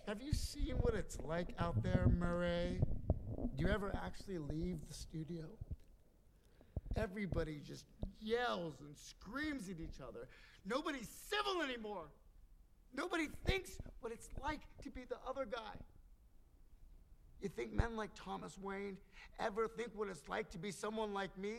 Have 0.07 0.23
you 0.23 0.33
seen 0.33 0.75
what 0.81 0.95
it's 0.95 1.19
like 1.21 1.49
out 1.59 1.83
there, 1.83 2.07
Murray? 2.19 2.81
Do 3.37 3.65
you 3.65 3.69
ever 3.69 3.95
actually 4.05 4.39
leave 4.39 4.79
the 4.89 4.95
studio? 4.95 5.45
Everybody 6.97 7.61
just 7.65 7.85
yells 8.21 8.75
and 8.81 8.97
screams 8.97 9.69
at 9.69 9.77
each 9.81 10.01
other. 10.03 10.29
Nobody's 10.67 11.09
civil 11.09 11.63
anymore. 11.63 12.05
Nobody 12.95 13.29
thinks 13.45 13.79
what 14.01 14.13
it's 14.13 14.29
like 14.43 14.61
to 14.83 14.91
be 14.91 15.03
the 15.09 15.17
other 15.29 15.45
guy. 15.45 15.77
You 17.41 17.49
think 17.49 17.73
men 17.73 17.97
like 17.97 18.11
Thomas 18.15 18.59
Wayne 18.61 18.97
ever 19.39 19.69
think 19.69 19.91
what 19.95 20.09
it's 20.09 20.29
like 20.29 20.51
to 20.51 20.59
be 20.59 20.71
someone 20.71 21.15
like 21.15 21.37
me? 21.39 21.55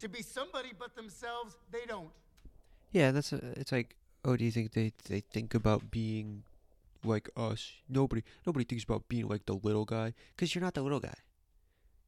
To 0.00 0.08
be 0.08 0.22
somebody 0.22 0.70
but 0.78 0.96
themselves? 0.96 1.56
They 1.70 1.84
don't. 1.86 2.08
Yeah, 2.92 3.10
that's 3.10 3.32
a, 3.32 3.40
it's 3.56 3.72
like, 3.72 3.96
oh, 4.24 4.36
do 4.36 4.44
you 4.44 4.50
think 4.50 4.72
they 4.72 4.92
they 5.08 5.20
think 5.20 5.54
about 5.54 5.90
being 5.90 6.44
like 7.04 7.28
us? 7.36 7.72
Nobody 7.88 8.22
nobody 8.46 8.64
thinks 8.64 8.84
about 8.84 9.08
being 9.08 9.28
like 9.28 9.44
the 9.46 9.54
little 9.54 9.84
guy 9.84 10.14
because 10.34 10.54
you're 10.54 10.62
not 10.64 10.74
the 10.74 10.82
little 10.82 11.00
guy. 11.00 11.14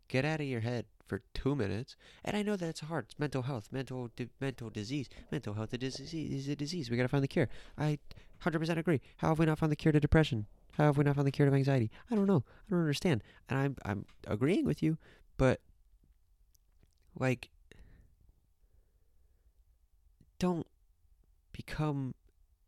Get 0.09 0.25
out 0.25 0.41
of 0.41 0.47
your 0.47 0.61
head 0.61 0.87
for 1.07 1.23
two 1.35 1.55
minutes. 1.55 1.97
And 2.25 2.37
I 2.37 2.43
know 2.43 2.57
that 2.57 2.69
it's 2.69 2.81
hard. 2.81 3.07
It's 3.07 3.19
mental 3.19 3.43
health, 3.43 3.69
mental 3.71 4.11
di- 4.17 4.29
mental 4.41 4.71
disease. 4.71 5.09
Mental 5.31 5.55
health 5.55 5.73
is 5.75 5.95
a 5.95 5.99
disease. 6.03 6.33
Is 6.33 6.49
a 6.49 6.57
disease. 6.57 6.91
We 6.91 6.97
gotta 6.97 7.09
find 7.09 7.25
the 7.25 7.29
cure. 7.29 7.49
I 7.79 7.99
hundred 8.41 8.59
percent 8.59 8.79
agree. 8.79 9.01
How 9.19 9.29
have 9.29 9.39
we 9.39 9.47
not 9.47 9.59
found 9.59 9.73
the 9.73 9.77
cure 9.77 9.93
to 9.93 10.01
depression? 10.01 10.47
How 10.73 10.85
have 10.85 10.99
we 10.99 11.05
not 11.05 11.15
found 11.17 11.27
the 11.27 11.33
cure 11.33 11.49
to 11.49 11.55
anxiety? 11.55 11.91
I 12.11 12.15
don't 12.15 12.27
know. 12.27 12.45
I 12.67 12.71
don't 12.71 12.81
understand. 12.81 13.23
And 13.49 13.59
I'm 13.59 13.77
I'm 13.85 14.05
agreeing 14.27 14.65
with 14.67 14.83
you, 14.83 14.99
but 15.37 15.61
like 17.19 17.51
don't 20.39 20.67
become 21.53 22.15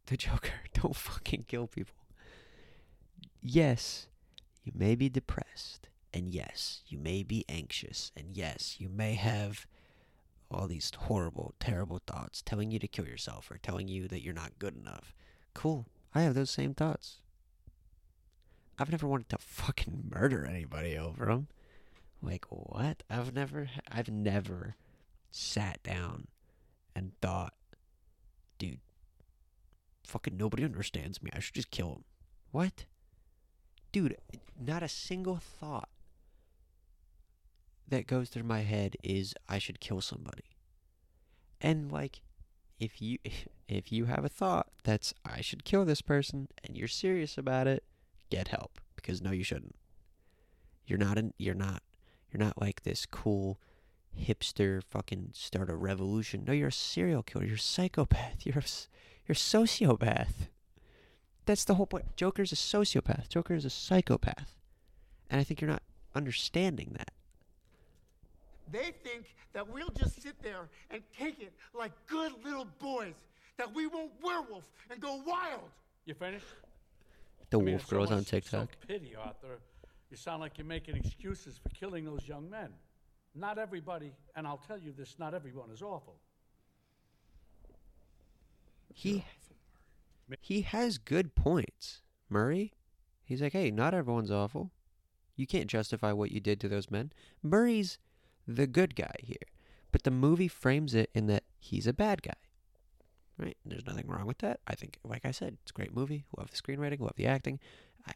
the 0.07 0.16
Joker. 0.24 0.53
Don't 0.74 0.97
fucking 0.97 1.45
kill 1.49 1.66
people. 1.66 1.95
Yes, 3.41 4.09
you 4.64 4.72
may 4.74 4.95
be 4.95 5.09
depressed. 5.09 5.89
And 6.19 6.35
yes, 6.35 6.81
you 6.89 6.99
may 6.99 7.23
be 7.23 7.45
anxious. 7.49 8.11
And 8.16 8.37
yes, 8.37 8.81
you 8.81 8.89
may 8.89 9.14
have 9.14 9.69
all 10.51 10.66
these 10.66 10.91
horrible, 11.03 11.55
terrible 11.61 12.01
thoughts 12.09 12.43
telling 12.43 12.73
you 12.73 12.81
to 12.81 12.89
kill 12.89 13.07
yourself 13.07 13.49
or 13.53 13.59
telling 13.59 13.87
you 13.87 14.09
that 14.09 14.21
you're 14.21 14.35
not 14.35 14.59
good 14.59 14.75
enough. 14.75 15.14
Cool. 15.55 15.87
I 16.16 16.23
have 16.23 16.35
those 16.35 16.51
same 16.51 16.75
thoughts. 16.75 17.21
I've 18.81 18.91
never 18.91 19.07
wanted 19.07 19.29
to 19.29 19.39
fucking 19.39 20.11
murder 20.12 20.45
anybody 20.45 20.99
over 20.99 21.27
them. 21.27 21.47
Like 22.21 22.47
what? 22.49 23.05
I've 23.09 23.33
never 23.33 23.69
I've 23.89 24.09
never 24.09 24.75
sat 25.31 25.81
down 25.85 26.27
and 26.97 27.12
thought, 27.23 27.55
dude, 28.59 28.81
fucking 30.03 30.37
nobody 30.37 30.64
understands 30.64 31.23
me. 31.23 31.31
I 31.33 31.39
should 31.39 31.55
just 31.55 31.71
kill 31.71 31.93
him. 31.93 32.05
What? 32.51 32.87
Dude, 33.93 34.16
not 34.59 34.83
a 34.83 34.89
single 34.89 35.37
thought 35.37 35.89
that 37.89 38.07
goes 38.07 38.28
through 38.28 38.45
my 38.45 38.61
head 38.61 38.97
is 39.03 39.34
I 39.49 39.59
should 39.59 39.80
kill 39.80 40.01
somebody. 40.01 40.45
And 41.61 41.91
like 41.91 42.22
if 42.78 43.03
you 43.03 43.18
if 43.68 43.93
you 43.93 44.07
have 44.07 44.24
a 44.24 44.28
thought 44.28 44.68
that's 44.84 45.12
I 45.24 45.41
should 45.41 45.64
kill 45.64 45.84
this 45.84 46.03
person 46.03 46.49
and 46.64 46.76
you're 46.76 46.89
serious 46.89 47.36
about 47.36 47.66
it, 47.66 47.84
get 48.30 48.49
help 48.49 48.80
because 48.97 49.22
no 49.22 49.30
you 49.30 49.45
shouldn't. 49.45 49.76
You're 50.86 50.99
not 50.99 51.18
an, 51.18 51.34
you're 51.39 51.55
not 51.55 51.82
you're 52.30 52.43
not 52.43 52.61
like 52.61 52.82
this 52.82 53.07
cool 53.07 53.59
hipster 54.18 54.82
fucking 54.82 55.30
start 55.32 55.70
a 55.70 55.76
revolution. 55.76 56.45
No, 56.47 56.53
you're 56.53 56.68
a 56.68 56.72
serial 56.72 57.22
killer. 57.22 57.45
You're 57.45 57.57
a 57.57 57.59
psychopath. 57.59 58.39
You're 58.45 58.59
a, 58.59 58.64
you're 59.26 59.32
a 59.32 59.34
sociopath. 59.34 60.49
That's 61.47 61.64
the 61.64 61.74
whole 61.74 61.86
point. 61.86 62.16
Joker's 62.16 62.53
a 62.53 62.57
sociopath. 62.57 63.28
Joker 63.28 63.55
is 63.55 63.64
a 63.64 63.70
psychopath. 63.70 64.55
And 65.30 65.41
I 65.41 65.45
think 65.45 65.61
you're 65.61 65.70
not 65.70 65.82
understanding 66.14 66.95
that. 66.97 67.12
They 68.71 68.93
think 69.03 69.35
that 69.53 69.69
we'll 69.69 69.91
just 69.91 70.23
sit 70.23 70.43
there 70.43 70.69
and 70.91 71.03
take 71.16 71.41
it 71.41 71.53
like 71.75 71.93
good 72.07 72.33
little 72.45 72.66
boys, 72.79 73.14
that 73.57 73.75
we 73.75 73.87
won't 73.87 74.12
werewolf 74.23 74.64
and 74.91 75.01
go 75.01 75.23
wild. 75.27 75.71
You 76.05 76.14
finished? 76.14 76.47
The 77.51 77.59
I 77.59 77.62
mean, 77.62 77.75
wolf 77.75 77.83
it's 77.83 77.91
girls 77.91 78.09
on 78.09 78.14
almost 78.14 78.29
TikTok. 78.29 78.69
So 78.73 78.87
pity, 78.87 79.14
Arthur. 79.16 79.59
You 80.11 80.16
sound 80.16 80.41
like 80.41 80.57
you're 80.57 80.66
making 80.66 80.97
excuses 80.97 81.59
for 81.59 81.69
killing 81.71 82.05
those 82.05 82.27
young 82.27 82.49
men. 82.49 82.71
Not 83.35 83.59
everybody, 83.59 84.12
and 84.35 84.47
I'll 84.47 84.62
tell 84.66 84.79
you 84.79 84.93
this, 84.97 85.16
not 85.19 85.35
everyone 85.35 85.71
is 85.71 85.83
awful. 85.83 86.16
He 88.93 89.25
he 90.41 90.62
has 90.62 90.99
good 90.99 91.35
points, 91.35 92.03
Murray. 92.29 92.73
He's 93.23 93.43
like, 93.43 93.53
hey, 93.53 93.71
not 93.71 93.95
everyone's 93.95 94.31
awful. 94.31 94.73
You 95.37 95.47
can't 95.47 95.69
justify 95.69 96.12
what 96.12 96.33
you 96.33 96.41
did 96.41 96.59
to 96.61 96.69
those 96.69 96.91
men. 96.91 97.12
Murray's 97.43 97.99
the 98.49 98.66
good 98.66 98.96
guy 98.96 99.14
here, 99.20 99.36
but 99.92 100.03
the 100.03 100.11
movie 100.11 100.49
frames 100.49 100.94
it 100.94 101.11
in 101.14 101.26
that 101.26 101.44
he's 101.61 101.86
a 101.86 101.92
bad 101.92 102.22
guy. 102.22 102.32
Right? 103.36 103.57
There's 103.64 103.86
nothing 103.86 104.09
wrong 104.09 104.26
with 104.26 104.38
that. 104.38 104.61
I 104.66 104.74
think, 104.74 104.99
like 105.05 105.24
I 105.24 105.30
said, 105.30 105.59
it's 105.62 105.70
a 105.70 105.74
great 105.74 105.94
movie. 105.94 106.24
Love 106.36 106.51
the 106.51 106.57
screenwriting, 106.57 106.99
love 106.99 107.14
the 107.14 107.26
acting. 107.26 107.61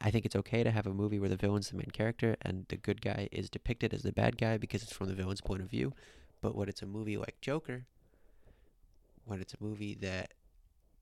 I, 0.00 0.10
think 0.10 0.24
it's 0.24 0.34
okay 0.36 0.64
to 0.64 0.70
have 0.70 0.86
a 0.86 0.94
movie 0.94 1.20
where 1.20 1.28
the 1.28 1.36
villain's 1.36 1.68
the 1.68 1.76
main 1.76 1.90
character 1.92 2.36
and 2.40 2.64
the 2.70 2.78
good 2.78 3.02
guy 3.02 3.28
is 3.30 3.50
depicted 3.50 3.92
as 3.92 4.02
the 4.02 4.12
bad 4.12 4.38
guy 4.38 4.56
because 4.56 4.82
it's 4.82 4.92
from 4.92 5.08
the 5.08 5.14
villain's 5.14 5.42
point 5.42 5.60
of 5.60 5.68
view. 5.68 5.92
But 6.40 6.56
when 6.56 6.68
it's 6.68 6.82
a 6.82 6.86
movie 6.86 7.18
like 7.18 7.40
Joker, 7.42 7.84
when 9.26 9.40
it's 9.40 9.52
a 9.52 9.62
movie 9.62 9.94
that 9.96 10.32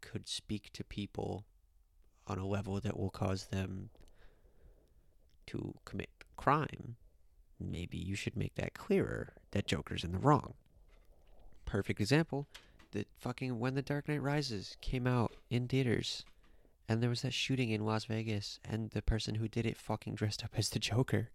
could 0.01 0.29
speak 0.29 0.71
to 0.73 0.83
people 0.83 1.45
on 2.27 2.39
a 2.39 2.47
level 2.47 2.81
that 2.81 2.99
will 2.99 3.11
cause 3.11 3.47
them 3.47 3.91
to 5.47 5.75
commit 5.85 6.11
crime, 6.37 6.97
maybe 7.61 7.99
you 7.99 8.15
should 8.15 8.37
make 8.37 8.55
that 8.57 8.75
clearer 8.75 9.35
that 9.51 9.67
Joker's 9.67 10.05
in 10.05 10.13
the 10.13 10.19
wrong. 10.19 10.55
Perfect 11.67 12.01
example 12.01 12.47
that 12.93 13.07
fucking 13.19 13.59
When 13.59 13.75
the 13.75 13.83
Dark 13.83 14.09
Knight 14.09 14.23
Rises 14.23 14.77
came 14.81 15.07
out 15.07 15.37
in 15.49 15.69
theaters 15.69 16.25
and 16.89 17.01
there 17.01 17.11
was 17.11 17.23
that 17.23 17.33
shooting 17.33 17.71
in 17.71 17.87
Las 17.87 18.07
Vegas 18.07 18.59
and 18.69 18.91
the 18.91 19.01
person 19.01 19.37
who 19.37 19.47
did 19.47 19.65
it 19.65 19.77
fucking 19.77 20.17
dressed 20.17 20.43
up 20.43 20.51
as 20.57 20.71
the 20.71 20.81
Joker. 20.81 21.31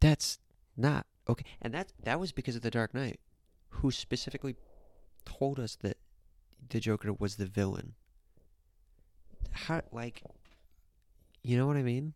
That's 0.00 0.38
not 0.74 1.04
okay. 1.28 1.44
And 1.60 1.74
that 1.74 1.92
that 2.02 2.18
was 2.18 2.32
because 2.32 2.56
of 2.56 2.62
the 2.62 2.70
Dark 2.70 2.94
Knight, 2.94 3.20
who 3.68 3.90
specifically 3.90 4.56
told 5.26 5.60
us 5.60 5.76
that 5.82 5.98
the 6.70 6.80
Joker 6.80 7.12
was 7.12 7.36
the 7.36 7.44
villain. 7.44 7.92
How 9.50 9.82
like 9.92 10.22
you 11.42 11.58
know 11.58 11.66
what 11.66 11.76
I 11.76 11.82
mean? 11.82 12.14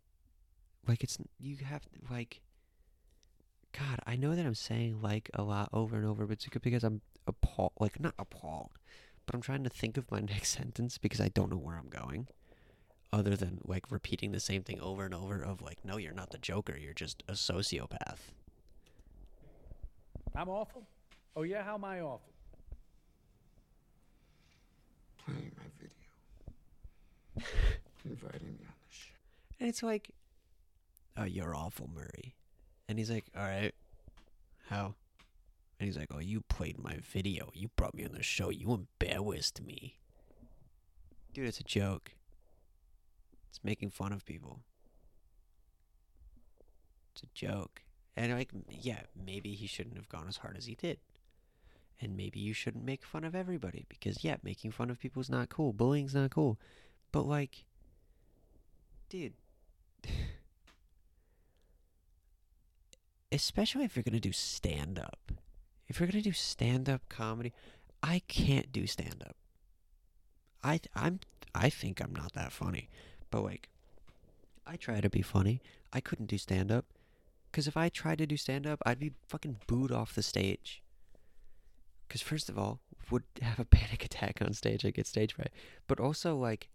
Like 0.87 1.03
it's 1.03 1.17
you 1.39 1.57
have 1.63 1.83
like 2.09 2.41
God, 3.77 3.99
I 4.05 4.15
know 4.15 4.35
that 4.35 4.45
I'm 4.45 4.55
saying 4.55 5.01
like 5.01 5.29
a 5.33 5.43
lot 5.43 5.69
over 5.73 5.95
and 5.95 6.05
over, 6.05 6.25
but 6.25 6.33
it's 6.33 6.47
because 6.61 6.83
I'm 6.83 7.01
appalled 7.27 7.71
like 7.79 7.99
not 7.99 8.13
appalled, 8.19 8.71
but 9.25 9.35
I'm 9.35 9.41
trying 9.41 9.63
to 9.63 9.69
think 9.69 9.97
of 9.97 10.11
my 10.11 10.19
next 10.33 10.51
sentence 10.51 10.97
because 10.97 11.21
I 11.21 11.29
don't 11.29 11.49
know 11.49 11.57
where 11.57 11.77
I'm 11.77 11.89
going. 11.89 12.27
Other 13.11 13.35
than 13.35 13.59
like 13.63 13.91
repeating 13.91 14.31
the 14.31 14.39
same 14.39 14.63
thing 14.63 14.79
over 14.81 15.05
and 15.05 15.13
over 15.13 15.41
of 15.43 15.61
like, 15.61 15.85
no, 15.85 15.97
you're 15.97 16.13
not 16.13 16.31
the 16.31 16.39
Joker, 16.39 16.75
you're 16.75 16.93
just 16.93 17.23
a 17.27 17.33
sociopath. 17.33 18.17
I'm 20.35 20.49
awful? 20.49 20.87
Oh, 21.35 21.43
yeah? 21.43 21.63
How 21.63 21.75
am 21.75 21.85
I 21.85 22.01
awful? 22.01 22.33
Playing 25.25 25.51
my 25.57 25.63
video. 25.79 27.47
Inviting 28.05 28.47
me 28.47 28.65
on 28.65 28.73
the 28.89 28.95
show. 28.95 29.11
And 29.59 29.69
it's 29.69 29.83
like, 29.83 30.09
oh, 31.17 31.23
you're 31.23 31.55
awful, 31.55 31.89
Murray. 31.93 32.35
And 32.87 32.97
he's 32.97 33.09
like, 33.09 33.25
all 33.35 33.43
right, 33.43 33.73
how? 34.69 34.95
And 35.79 35.87
he's 35.87 35.97
like, 35.97 36.11
oh, 36.13 36.19
you 36.19 36.41
played 36.41 36.81
my 36.81 36.97
video. 37.01 37.51
You 37.53 37.69
brought 37.75 37.95
me 37.95 38.05
on 38.05 38.13
the 38.13 38.23
show. 38.23 38.49
You 38.49 38.73
embarrassed 38.73 39.61
me. 39.61 39.99
Dude, 41.33 41.47
it's 41.47 41.59
a 41.59 41.63
joke. 41.63 42.11
It's 43.49 43.59
making 43.63 43.89
fun 43.89 44.13
of 44.13 44.25
people. 44.25 44.61
It's 47.13 47.23
a 47.23 47.27
joke. 47.33 47.81
And 48.15 48.31
like, 48.33 48.51
yeah, 48.69 49.01
maybe 49.15 49.53
he 49.53 49.67
shouldn't 49.67 49.97
have 49.97 50.09
gone 50.09 50.27
as 50.27 50.37
hard 50.37 50.57
as 50.57 50.65
he 50.65 50.75
did. 50.75 50.99
And 51.99 52.17
maybe 52.17 52.39
you 52.39 52.53
shouldn't 52.53 52.83
make 52.83 53.05
fun 53.05 53.23
of 53.23 53.35
everybody 53.35 53.85
because 53.89 54.23
yeah, 54.23 54.37
making 54.43 54.71
fun 54.71 54.89
of 54.89 54.99
people 54.99 55.21
is 55.21 55.29
not 55.29 55.49
cool. 55.49 55.73
Bullying's 55.73 56.15
not 56.15 56.31
cool. 56.31 56.59
But 57.11 57.25
like, 57.25 57.65
dude, 59.09 59.33
especially 63.33 63.83
if 63.83 63.95
you're 63.95 64.03
gonna 64.03 64.19
do 64.19 64.31
stand 64.31 64.99
up. 64.99 65.31
If 65.87 65.99
you're 65.99 66.07
gonna 66.07 66.21
do 66.21 66.31
stand 66.31 66.87
up 66.87 67.01
comedy, 67.09 67.51
I 68.01 68.21
can't 68.27 68.71
do 68.71 68.85
stand 68.87 69.23
up. 69.27 69.35
I 70.63 70.79
I'm 70.95 71.19
I 71.55 71.69
think 71.69 72.01
I'm 72.01 72.13
not 72.13 72.33
that 72.33 72.51
funny, 72.51 72.89
but 73.29 73.43
like, 73.43 73.69
I 74.65 74.75
try 74.75 75.01
to 75.01 75.09
be 75.09 75.21
funny. 75.21 75.61
I 75.91 75.99
couldn't 75.99 76.27
do 76.27 76.37
stand 76.37 76.71
up, 76.71 76.85
cause 77.51 77.67
if 77.67 77.75
I 77.75 77.89
tried 77.89 78.19
to 78.19 78.27
do 78.27 78.37
stand 78.37 78.65
up, 78.65 78.79
I'd 78.85 78.99
be 78.99 79.13
fucking 79.27 79.57
booed 79.67 79.91
off 79.91 80.15
the 80.15 80.23
stage. 80.23 80.81
Cause 82.09 82.21
first 82.21 82.49
of 82.49 82.57
all, 82.57 82.79
would 83.11 83.23
have 83.41 83.59
a 83.59 83.65
panic 83.79 84.05
attack 84.05 84.39
on 84.41 84.53
stage. 84.53 84.85
I 84.85 84.91
get 84.91 85.07
stage 85.07 85.33
fright, 85.33 85.51
but 85.87 85.99
also 85.99 86.35
like, 86.37 86.69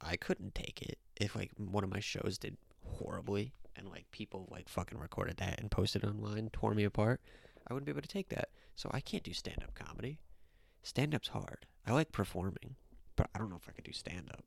I 0.00 0.16
couldn't 0.16 0.54
take 0.54 0.82
it 0.82 0.98
if 1.16 1.34
like 1.34 1.50
one 1.56 1.84
of 1.84 1.90
my 1.90 2.00
shows 2.00 2.38
did 2.38 2.56
horribly 2.84 3.52
and 3.76 3.88
like 3.88 4.10
people 4.10 4.48
like 4.50 4.68
fucking 4.68 4.98
recorded 4.98 5.36
that 5.38 5.60
and 5.60 5.70
posted 5.70 6.04
it 6.04 6.08
online, 6.08 6.50
tore 6.52 6.74
me 6.74 6.84
apart. 6.84 7.20
I 7.66 7.74
wouldn't 7.74 7.86
be 7.86 7.92
able 7.92 8.02
to 8.02 8.08
take 8.08 8.28
that. 8.30 8.48
So 8.74 8.90
I 8.92 9.00
can't 9.00 9.22
do 9.22 9.32
stand 9.32 9.62
up 9.62 9.74
comedy. 9.74 10.18
Stand 10.82 11.14
up's 11.14 11.28
hard. 11.28 11.66
I 11.86 11.92
like 11.92 12.12
performing, 12.12 12.76
but 13.16 13.28
I 13.34 13.38
don't 13.38 13.50
know 13.50 13.56
if 13.56 13.68
I 13.68 13.72
could 13.72 13.84
do 13.84 13.92
stand 13.92 14.30
up. 14.30 14.44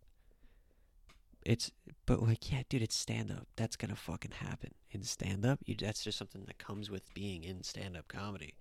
It's 1.46 1.72
but 2.06 2.22
like 2.22 2.52
yeah, 2.52 2.64
dude, 2.70 2.82
it's 2.82 2.96
stand 2.96 3.32
up. 3.32 3.48
That's 3.56 3.76
gonna 3.76 3.96
fucking 3.96 4.32
happen 4.32 4.72
in 4.92 5.04
stand 5.04 5.46
up. 5.46 5.60
You 5.66 5.76
that's 5.76 6.04
just 6.04 6.18
something 6.18 6.44
that 6.46 6.58
comes 6.58 6.90
with 6.90 7.14
being 7.14 7.44
in 7.44 7.64
stand 7.64 7.98
up 7.98 8.08
comedy. 8.08 8.56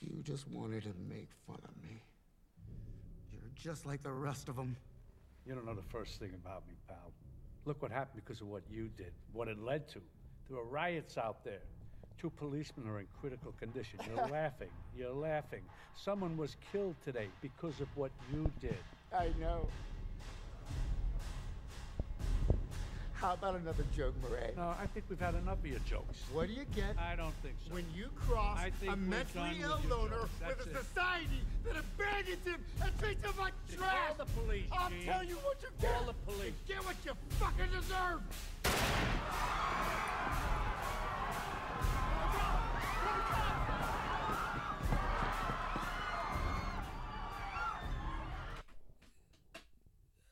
You 0.00 0.22
just 0.22 0.48
wanted 0.48 0.82
to 0.84 0.92
make 1.08 1.30
fun 1.46 1.58
of 1.64 1.82
me. 1.82 2.02
You're 3.32 3.50
just 3.54 3.86
like 3.86 4.02
the 4.02 4.12
rest 4.12 4.48
of 4.48 4.56
them. 4.56 4.76
You 5.46 5.54
don't 5.54 5.64
know 5.64 5.74
the 5.74 5.82
first 5.82 6.18
thing 6.18 6.32
about 6.34 6.66
me, 6.68 6.74
pal. 6.88 7.12
Look 7.66 7.82
what 7.82 7.90
happened 7.90 8.22
because 8.24 8.40
of 8.40 8.46
what 8.46 8.62
you 8.70 8.88
did, 8.96 9.12
what 9.32 9.48
it 9.48 9.58
led 9.58 9.88
to. 9.88 10.00
There 10.48 10.56
were 10.56 10.64
riots 10.64 11.18
out 11.18 11.44
there. 11.44 11.62
Two 12.18 12.30
policemen 12.30 12.88
are 12.88 13.00
in 13.00 13.06
critical 13.20 13.52
condition. 13.58 13.98
You're 14.08 14.26
laughing. 14.32 14.68
You're 14.96 15.12
laughing. 15.12 15.62
Someone 15.96 16.36
was 16.36 16.56
killed 16.72 16.94
today 17.04 17.26
because 17.42 17.80
of 17.80 17.88
what 17.96 18.12
you 18.32 18.50
did. 18.60 18.78
I 19.12 19.30
know. 19.40 19.68
How 23.26 23.34
about 23.34 23.56
another 23.56 23.82
joke, 23.96 24.14
Murray? 24.22 24.52
No, 24.56 24.72
I 24.80 24.86
think 24.94 25.06
we've 25.10 25.18
had 25.18 25.34
enough 25.34 25.58
of 25.58 25.66
your 25.66 25.80
jokes. 25.80 26.16
What 26.32 26.46
do 26.46 26.52
you 26.52 26.64
get 26.76 26.94
I 26.96 27.16
don't 27.16 27.34
think 27.42 27.56
so. 27.66 27.74
when 27.74 27.84
you 27.92 28.06
cross 28.14 28.56
I 28.56 28.70
think 28.70 28.92
a 28.92 28.94
we're 28.94 29.02
mentally 29.02 29.50
ill 29.62 29.80
loner 29.90 30.10
jokes. 30.14 30.30
with 30.46 30.58
That's 30.58 30.66
a 30.66 30.70
it. 30.70 30.84
society 30.86 31.40
that 31.64 31.74
abandons 31.74 32.46
him 32.46 32.60
and 32.84 32.98
treats 33.00 33.24
him 33.26 33.34
like 33.36 33.52
Then 33.68 33.78
trash? 33.78 34.06
call 34.06 34.14
the 34.26 34.30
police, 34.30 34.66
I'll 34.70 34.90
Gene. 34.90 35.04
tell 35.06 35.24
you 35.24 35.34
what 35.42 35.56
you 35.60 35.68
get. 35.80 35.92
Call 35.92 36.04
the 36.06 36.14
police. 36.32 36.52
You 36.68 36.74
get 36.76 36.84
what 36.84 36.94
you 37.04 37.12
fucking 37.40 37.70
deserve. 37.74 38.22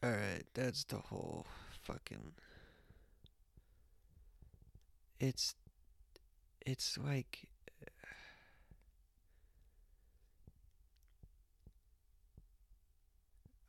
Alright, 0.05 0.45
that's 0.55 0.85
the 0.85 0.97
whole 0.99 1.47
fucking. 1.83 2.33
It's. 5.21 5.55
It's 6.65 6.99
like. 6.99 7.49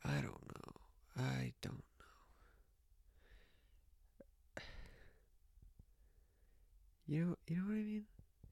I 0.04 0.22
don't 0.22 0.26
know. 0.26 0.74
I 1.18 1.54
don't 1.62 1.74
know. 1.76 1.82
You 7.08 7.26
know, 7.26 7.36
you 7.48 7.56
know 7.58 7.64
what 7.64 7.74
I 7.74 7.76
mean? 7.76 8.04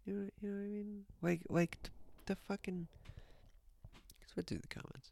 You 0.05 0.13
know, 0.13 0.29
you 0.41 0.49
know 0.49 0.55
what 0.57 0.63
I 0.63 0.67
mean? 0.67 1.05
Like, 1.21 1.41
like 1.49 1.81
t- 1.83 1.89
the 2.25 2.35
fucking. 2.35 2.87
Let's 4.21 4.33
go 4.33 4.41
through 4.41 4.59
the 4.59 4.67
comments. 4.67 5.11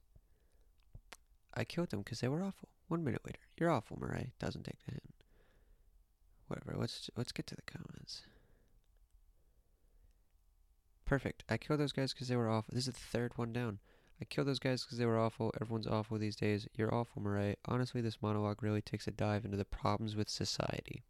I 1.53 1.63
killed 1.63 1.89
them 1.89 2.01
because 2.01 2.19
they 2.19 2.27
were 2.27 2.43
awful. 2.43 2.69
One 2.87 3.03
minute 3.03 3.21
later, 3.25 3.39
you're 3.57 3.69
awful, 3.69 3.97
Murray. 3.99 4.31
Doesn't 4.39 4.63
take 4.63 4.83
the 4.85 4.91
hint. 4.91 5.20
Whatever. 6.51 6.77
Let's 6.77 7.09
let's 7.15 7.31
get 7.31 7.47
to 7.47 7.55
the 7.55 7.61
comments. 7.61 8.23
Perfect. 11.05 11.45
I 11.47 11.55
killed 11.55 11.79
those 11.79 11.93
guys 11.93 12.13
because 12.13 12.27
they 12.27 12.35
were 12.35 12.49
awful. 12.49 12.73
This 12.73 12.89
is 12.89 12.93
the 12.93 12.99
third 12.99 13.37
one 13.37 13.53
down. 13.53 13.79
I 14.21 14.25
killed 14.25 14.47
those 14.47 14.59
guys 14.59 14.83
because 14.83 14.97
they 14.97 15.05
were 15.05 15.17
awful. 15.17 15.53
Everyone's 15.61 15.87
awful 15.87 16.17
these 16.17 16.35
days. 16.35 16.67
You're 16.75 16.93
awful, 16.93 17.21
Murray. 17.21 17.55
Honestly, 17.63 18.01
this 18.01 18.21
monologue 18.21 18.61
really 18.61 18.81
takes 18.81 19.07
a 19.07 19.11
dive 19.11 19.45
into 19.45 19.55
the 19.55 19.63
problems 19.63 20.17
with 20.17 20.27
society. 20.27 21.03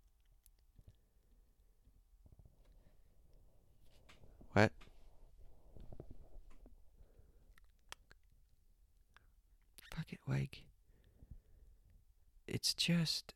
What? 4.54 4.72
Fuck 9.90 10.14
it, 10.14 10.20
like. 10.28 10.62
It's 12.48 12.76
just. 12.76 13.34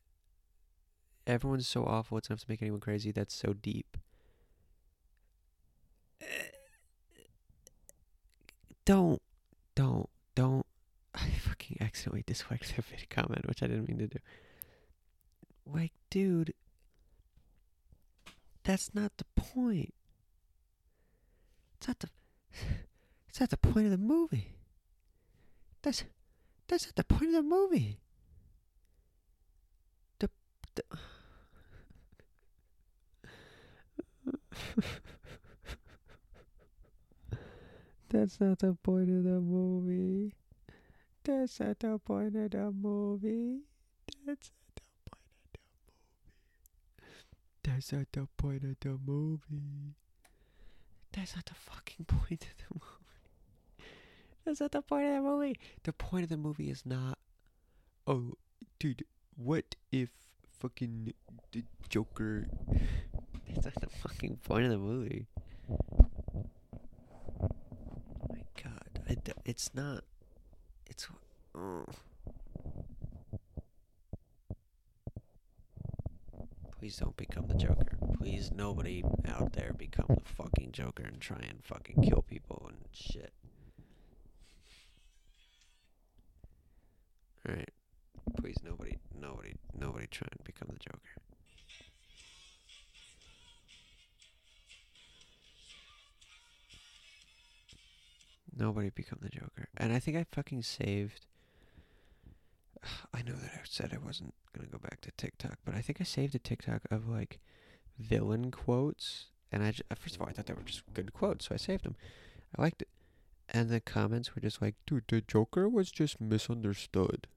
Everyone's 1.26 1.66
so 1.66 1.84
awful, 1.84 2.18
it's 2.18 2.28
enough 2.28 2.40
to 2.40 2.46
make 2.48 2.62
anyone 2.62 2.80
crazy. 2.80 3.10
That's 3.10 3.34
so 3.34 3.52
deep. 3.52 3.96
Don't. 8.84 9.20
Don't. 9.74 10.08
Don't. 10.34 10.64
I 11.14 11.28
fucking 11.30 11.78
accidentally 11.80 12.22
disliked 12.26 12.74
the 12.76 12.82
comment, 13.10 13.46
which 13.46 13.62
I 13.62 13.66
didn't 13.66 13.88
mean 13.88 13.98
to 13.98 14.06
do. 14.06 14.18
Like, 15.66 15.92
dude. 16.08 16.54
That's 18.62 18.94
not 18.94 19.12
the 19.18 19.24
point. 19.34 19.92
It's 21.78 21.88
not 21.88 21.98
the. 21.98 22.08
It's 23.28 23.40
not 23.40 23.50
the 23.50 23.58
point 23.58 23.84
of 23.84 23.90
the 23.90 23.98
movie. 23.98 24.56
That's. 25.82 26.04
That's 26.68 26.86
not 26.86 26.96
the 26.96 27.04
point 27.04 27.26
of 27.26 27.32
the 27.34 27.42
movie. 27.42 28.00
The. 30.20 30.30
the 30.74 30.82
That's 38.08 38.40
not 38.40 38.60
the 38.60 38.74
point 38.82 39.10
of 39.10 39.24
the 39.24 39.40
movie. 39.40 40.32
That's 41.24 41.58
not 41.60 41.78
the 41.80 41.98
point 41.98 42.36
of 42.36 42.50
the 42.50 42.70
movie. 42.72 43.62
That's 44.24 44.50
not 44.52 44.76
the 44.76 44.82
point 45.10 45.22
of 45.26 45.50
the 45.52 45.60
movie. 46.84 47.26
That's 47.64 47.92
not 47.92 48.06
the 48.12 48.26
point 48.36 48.64
of 48.64 48.76
the 48.80 48.98
movie. 49.04 49.94
That's 51.12 51.34
not 51.34 51.46
the 51.46 51.54
fucking 51.54 52.04
point 52.06 52.42
of 52.42 52.56
the 52.58 52.74
movie. 52.74 53.86
That's 54.44 54.60
not 54.60 54.72
the 54.72 54.82
point 54.82 55.06
of 55.06 55.14
the 55.14 55.20
movie. 55.22 55.58
The 55.82 55.92
point 55.92 56.22
of 56.22 56.28
the 56.28 56.36
movie 56.36 56.70
is 56.70 56.86
not. 56.86 57.18
Oh, 58.06 58.34
dude, 58.78 59.04
what 59.36 59.74
if 59.90 60.10
fucking 60.60 61.12
the 61.52 61.64
Joker? 61.88 62.46
That's 63.54 63.66
not 63.66 63.80
the 63.80 63.98
fucking 64.08 64.38
point 64.44 64.64
of 64.64 64.70
the 64.70 64.78
movie. 64.78 65.26
Oh 65.70 67.48
my 68.30 68.42
god, 68.62 69.18
it's 69.44 69.74
not. 69.74 70.04
It's. 70.86 71.06
Oh. 71.54 71.84
Please 76.78 76.96
don't 76.98 77.16
become 77.16 77.46
the 77.48 77.54
Joker. 77.54 77.96
Please, 78.18 78.50
nobody 78.54 79.02
out 79.26 79.52
there 79.54 79.72
become 79.76 80.06
the 80.08 80.20
fucking 80.24 80.72
Joker 80.72 81.02
and 81.02 81.20
try 81.20 81.38
and 81.38 81.64
fucking 81.64 82.02
kill 82.02 82.22
people 82.22 82.66
and 82.68 82.78
shit. 82.92 83.32
Alright. 87.48 87.70
Please, 88.36 88.56
nobody, 88.64 88.98
nobody, 89.18 89.54
nobody 89.76 90.06
try 90.08 90.28
and 90.30 90.44
become 90.44 90.68
the 90.72 90.78
Joker. 90.78 91.25
Nobody 98.58 98.90
become 98.90 99.18
the 99.20 99.28
Joker. 99.28 99.68
And 99.76 99.92
I 99.92 99.98
think 99.98 100.16
I 100.16 100.24
fucking 100.32 100.62
saved. 100.62 101.26
I 103.14 103.22
know 103.22 103.34
that 103.34 103.50
I 103.54 103.60
said 103.64 103.92
I 103.92 104.04
wasn't 104.04 104.34
gonna 104.54 104.68
go 104.68 104.78
back 104.78 105.00
to 105.02 105.10
TikTok, 105.16 105.58
but 105.64 105.74
I 105.74 105.80
think 105.82 106.00
I 106.00 106.04
saved 106.04 106.34
a 106.34 106.38
TikTok 106.38 106.82
of 106.90 107.08
like 107.08 107.38
villain 107.98 108.50
quotes. 108.50 109.26
And 109.52 109.62
I 109.62 109.72
ju- 109.72 109.82
first 109.94 110.16
of 110.16 110.22
all 110.22 110.28
I 110.28 110.32
thought 110.32 110.46
they 110.46 110.54
were 110.54 110.62
just 110.62 110.82
good 110.94 111.12
quotes, 111.12 111.46
so 111.46 111.54
I 111.54 111.58
saved 111.58 111.84
them. 111.84 111.96
I 112.56 112.62
liked 112.62 112.82
it. 112.82 112.88
And 113.48 113.68
the 113.68 113.80
comments 113.80 114.34
were 114.34 114.42
just 114.42 114.60
like, 114.60 114.74
"Dude, 114.86 115.04
the 115.08 115.20
Joker 115.20 115.68
was 115.68 115.90
just 115.90 116.20
misunderstood." 116.20 117.28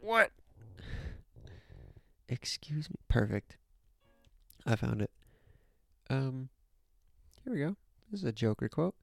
What? 0.00 0.32
Excuse 2.28 2.90
me. 2.90 2.96
Perfect. 3.08 3.56
I 4.66 4.76
found 4.76 5.02
it. 5.02 5.10
Um, 6.10 6.48
here 7.44 7.52
we 7.52 7.58
go. 7.60 7.76
This 8.10 8.20
is 8.20 8.24
a 8.26 8.32
Joker 8.32 8.68
quote. 8.68 8.94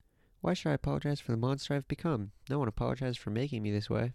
Why 0.42 0.54
should 0.54 0.70
I 0.70 0.74
apologize 0.74 1.20
for 1.20 1.32
the 1.32 1.38
monster 1.38 1.76
I've 1.76 1.88
become? 1.88 2.32
No 2.50 2.60
one 2.60 2.68
apologized 2.68 3.20
for 3.20 3.30
making 3.30 3.62
me 3.62 3.72
this 3.72 3.90
way. 3.90 4.14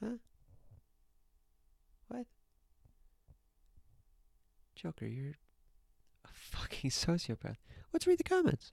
Huh? 0.00 0.18
What? 2.08 2.26
Joker, 4.76 5.06
you're 5.06 5.34
a 6.24 6.28
fucking 6.32 6.90
sociopath. 6.90 7.56
Let's 7.92 8.06
read 8.06 8.18
the 8.18 8.24
comments. 8.24 8.72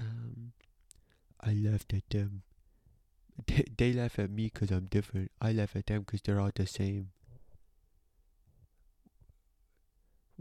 Um, 0.00 0.52
I 1.40 1.52
laughed 1.52 1.92
at 1.94 2.08
them. 2.10 2.42
They, 3.46 3.64
they 3.76 3.92
laugh 3.92 4.18
at 4.18 4.30
me 4.30 4.50
'cause 4.50 4.70
I'm 4.72 4.86
different. 4.86 5.30
I 5.40 5.52
laugh 5.52 5.76
at 5.76 5.86
them 5.86 6.04
'cause 6.04 6.20
they're 6.22 6.40
all 6.40 6.50
the 6.52 6.66
same. 6.66 7.10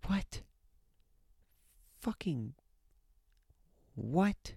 What? 0.05 0.41
Fucking. 1.99 2.53
What? 3.95 4.53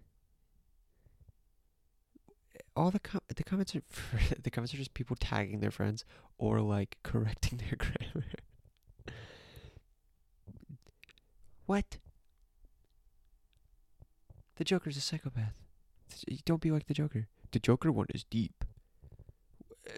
All 2.77 2.91
the 2.91 3.01
com- 3.01 3.21
the 3.35 3.43
comments 3.45 3.75
are 3.75 3.83
the 4.43 4.51
comments 4.51 4.73
are 4.75 4.77
just 4.79 4.95
people 4.95 5.17
tagging 5.19 5.61
their 5.61 5.71
friends 5.71 6.05
or 6.39 6.61
like 6.61 6.97
correcting 7.03 7.59
their 7.59 7.77
grammar. 7.77 8.27
what? 11.67 11.99
The 14.57 14.65
Joker's 14.65 14.97
a 14.97 15.01
psychopath. 15.01 15.55
Don't 16.45 16.61
be 16.61 16.71
like 16.71 16.87
the 16.87 16.95
Joker. 16.95 17.29
The 17.53 17.59
Joker 17.61 17.91
one 17.91 18.07
is 18.15 18.25
deep. 18.25 18.65
Uh, 19.89 19.93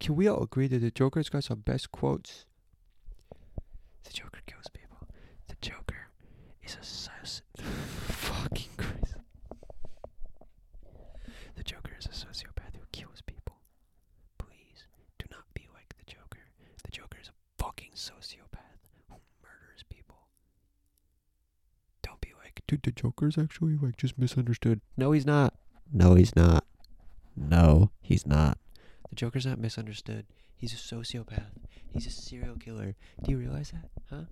can 0.00 0.16
we 0.16 0.26
all 0.26 0.42
agree 0.42 0.66
that 0.66 0.80
the 0.80 0.90
Joker's 0.90 1.28
got 1.28 1.44
some 1.44 1.60
best 1.60 1.92
quotes? 1.92 2.46
The 4.04 4.12
Joker 4.12 4.40
kills 4.46 4.66
people. 4.72 5.08
The 5.48 5.56
Joker 5.60 6.08
is 6.66 7.42
a 7.58 7.62
fucking 8.12 8.70
Christ. 8.76 9.16
The 11.56 11.62
Joker 11.62 11.92
is 11.98 12.06
a 12.06 12.10
sociopath 12.10 12.74
who 12.74 12.84
kills 12.92 13.22
people. 13.24 13.56
Please 14.38 14.84
do 15.18 15.26
not 15.30 15.44
be 15.54 15.68
like 15.74 15.94
the 15.98 16.04
Joker. 16.10 16.40
The 16.84 16.90
Joker 16.90 17.18
is 17.20 17.28
a 17.28 17.62
fucking 17.62 17.92
sociopath 17.94 18.82
who 19.08 19.16
murders 19.42 19.84
people. 19.88 20.16
Don't 22.02 22.20
be 22.20 22.32
like, 22.42 22.62
dude, 22.66 22.82
the 22.82 22.92
Joker's 22.92 23.38
actually 23.38 23.76
like 23.76 23.96
just 23.96 24.18
misunderstood. 24.18 24.80
No, 24.96 25.12
he's 25.12 25.26
not. 25.26 25.54
No, 25.92 26.14
he's 26.14 26.34
not. 26.34 26.64
No, 27.36 27.90
he's 28.02 28.26
not. 28.26 28.58
The 29.10 29.16
Joker's 29.16 29.46
not 29.46 29.58
misunderstood. 29.58 30.26
He's 30.56 30.72
a 30.72 30.76
sociopath. 30.76 31.52
He's 31.92 32.06
a 32.06 32.10
serial 32.10 32.56
killer. 32.56 32.96
Do 33.22 33.30
you 33.30 33.38
realize 33.38 33.70
that? 33.72 33.90
Huh? 34.10 34.24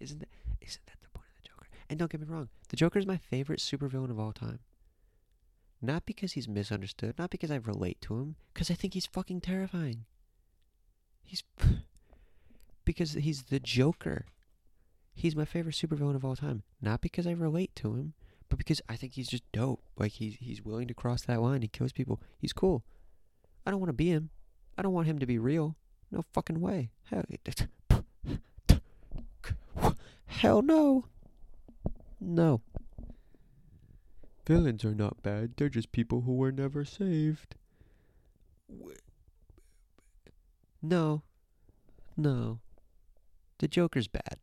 Isn't 0.00 0.20
that 0.20 0.28
isn't 0.60 0.86
that 0.86 0.96
the 1.02 1.08
point 1.10 1.26
of 1.36 1.42
the 1.42 1.48
Joker? 1.48 1.66
And 1.92 1.98
don't 1.98 2.10
get 2.10 2.22
me 2.22 2.26
wrong, 2.26 2.48
the 2.70 2.76
Joker 2.76 2.98
is 2.98 3.04
my 3.04 3.18
favorite 3.18 3.60
supervillain 3.60 4.10
of 4.10 4.18
all 4.18 4.32
time. 4.32 4.60
Not 5.82 6.06
because 6.06 6.32
he's 6.32 6.48
misunderstood, 6.48 7.18
not 7.18 7.28
because 7.28 7.50
I 7.50 7.56
relate 7.56 8.00
to 8.00 8.14
him, 8.14 8.36
because 8.54 8.70
I 8.70 8.74
think 8.74 8.94
he's 8.94 9.04
fucking 9.04 9.42
terrifying. 9.42 10.06
He's 11.22 11.42
because 12.86 13.12
he's 13.12 13.42
the 13.42 13.60
Joker. 13.60 14.24
He's 15.12 15.36
my 15.36 15.44
favorite 15.44 15.74
supervillain 15.74 16.14
of 16.14 16.24
all 16.24 16.34
time. 16.34 16.62
Not 16.80 17.02
because 17.02 17.26
I 17.26 17.32
relate 17.32 17.76
to 17.76 17.92
him, 17.92 18.14
but 18.48 18.56
because 18.56 18.80
I 18.88 18.96
think 18.96 19.12
he's 19.12 19.28
just 19.28 19.44
dope. 19.52 19.82
Like 19.98 20.12
he's 20.12 20.36
he's 20.36 20.64
willing 20.64 20.88
to 20.88 20.94
cross 20.94 21.20
that 21.24 21.42
line. 21.42 21.60
He 21.60 21.68
kills 21.68 21.92
people. 21.92 22.22
He's 22.38 22.54
cool. 22.54 22.84
I 23.66 23.70
don't 23.70 23.80
want 23.80 23.90
to 23.90 23.92
be 23.92 24.08
him. 24.08 24.30
I 24.78 24.82
don't 24.82 24.94
want 24.94 25.08
him 25.08 25.18
to 25.18 25.26
be 25.26 25.38
real. 25.38 25.76
No 26.10 26.24
fucking 26.32 26.58
way. 26.58 26.88
Hell, 27.10 27.24
hell 30.24 30.62
no. 30.62 31.04
No. 32.24 32.60
Villains 34.46 34.84
are 34.84 34.94
not 34.94 35.22
bad. 35.22 35.52
They're 35.56 35.68
just 35.68 35.92
people 35.92 36.22
who 36.22 36.34
were 36.34 36.52
never 36.52 36.84
saved. 36.84 37.56
No. 40.80 41.22
No. 42.16 42.60
The 43.58 43.68
Joker's 43.68 44.08
bad. 44.08 44.38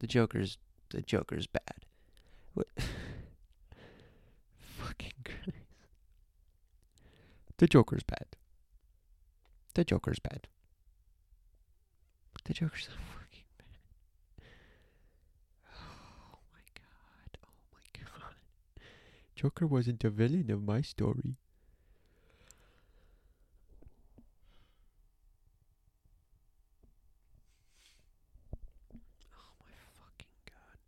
The 0.00 0.06
Joker's 0.06 0.58
the 0.90 1.02
Joker's 1.02 1.46
bad. 1.46 1.86
What? 2.54 2.68
Fucking 4.78 5.12
Christ. 5.24 5.50
The 7.58 7.66
Joker's 7.66 8.02
bad. 8.02 8.26
The 9.74 9.84
Joker's 9.84 10.18
bad. 10.18 10.46
The 12.44 12.52
Joker's 12.52 12.88
not 12.90 12.98
fucking 12.98 13.44
bad. 13.56 14.44
Oh 15.74 16.38
my 16.52 16.60
god. 16.74 17.38
Oh 17.42 17.48
my 17.72 17.80
god. 17.98 18.34
Joker 19.44 19.66
wasn't 19.66 20.00
the 20.00 20.08
villain 20.08 20.50
of 20.50 20.62
my 20.62 20.80
story. 20.80 21.36
Oh 29.34 29.52
my 29.60 29.74
fucking 29.98 30.32
god. 30.46 30.78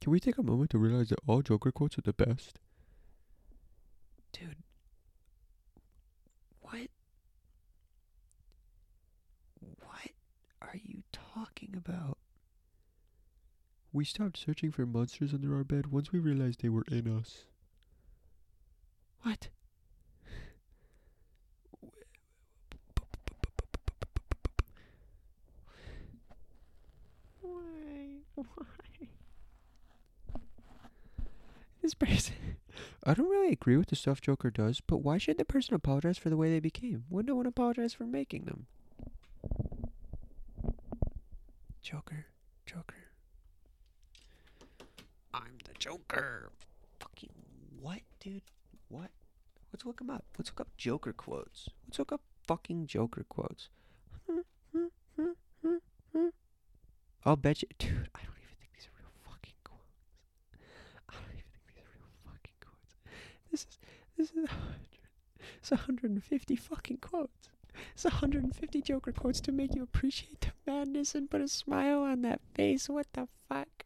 Can 0.00 0.10
we 0.10 0.18
take 0.18 0.36
a 0.36 0.42
moment 0.42 0.70
to 0.70 0.78
realize 0.78 1.10
that 1.10 1.20
all 1.28 1.42
Joker 1.42 1.70
quotes 1.70 1.96
are 1.96 2.02
the 2.02 2.12
best? 2.12 2.58
Dude. 4.32 4.56
What? 6.60 6.88
What 9.78 10.10
are 10.60 10.80
you 10.82 11.04
talking 11.12 11.76
about? 11.76 12.18
We 13.92 14.04
stopped 14.04 14.38
searching 14.38 14.72
for 14.72 14.86
monsters 14.86 15.32
under 15.32 15.54
our 15.54 15.62
bed 15.62 15.92
once 15.92 16.10
we 16.10 16.18
realized 16.18 16.62
they 16.62 16.68
were 16.68 16.84
in 16.90 17.06
us. 17.06 17.44
What? 19.22 19.48
Why? 27.40 27.60
Why? 28.34 28.44
This 31.82 31.94
person. 31.94 32.34
I 33.04 33.14
don't 33.14 33.28
really 33.28 33.52
agree 33.52 33.76
with 33.76 33.88
the 33.88 33.96
stuff 33.96 34.20
Joker 34.20 34.50
does, 34.50 34.80
but 34.80 34.98
why 34.98 35.18
should 35.18 35.36
the 35.38 35.44
person 35.44 35.74
apologize 35.74 36.16
for 36.16 36.30
the 36.30 36.36
way 36.36 36.48
they 36.48 36.60
became? 36.60 37.04
Would 37.10 37.26
no 37.26 37.34
one 37.34 37.46
apologize 37.46 37.92
for 37.92 38.04
making 38.04 38.44
them? 38.44 38.66
Joker. 41.82 42.26
Joker. 42.66 42.94
I'm 45.34 45.58
the 45.64 45.74
Joker. 45.78 46.50
Fucking 47.00 47.30
what, 47.80 48.00
dude? 48.20 48.42
What? 48.92 49.10
Let's 49.72 49.86
look 49.86 50.00
him 50.02 50.10
up. 50.10 50.24
Let's 50.38 50.50
look 50.50 50.60
up 50.60 50.76
Joker 50.76 51.14
quotes. 51.14 51.70
Let's 51.86 51.98
look 51.98 52.12
up 52.12 52.20
fucking 52.46 52.86
Joker 52.86 53.24
quotes. 53.26 53.70
I'll 57.24 57.36
bet 57.36 57.62
you, 57.62 57.68
dude. 57.78 58.08
I 58.14 58.20
don't 58.24 58.36
even 58.36 58.56
think 58.58 58.72
these 58.74 58.86
are 58.88 58.98
real 58.98 59.12
fucking 59.24 59.54
quotes. 59.64 59.96
I 61.08 61.14
don't 61.14 61.24
even 61.32 61.44
think 61.52 61.64
these 61.74 61.84
are 61.84 61.94
real 61.94 62.10
fucking 62.26 62.58
quotes. 62.60 62.96
This 63.50 63.60
is 63.62 63.78
this 64.18 64.30
is 64.30 64.44
a 64.44 64.54
hundred. 64.54 65.08
It's 65.58 65.70
150 65.70 66.56
fucking 66.56 66.98
quotes. 66.98 67.48
It's 67.94 68.04
150 68.04 68.82
Joker 68.82 69.12
quotes 69.12 69.40
to 69.42 69.52
make 69.52 69.74
you 69.74 69.82
appreciate 69.82 70.40
the 70.42 70.52
madness 70.70 71.14
and 71.14 71.30
put 71.30 71.40
a 71.40 71.48
smile 71.48 72.00
on 72.02 72.22
that 72.22 72.40
face. 72.54 72.88
What 72.88 73.06
the 73.12 73.28
fuck? 73.48 73.84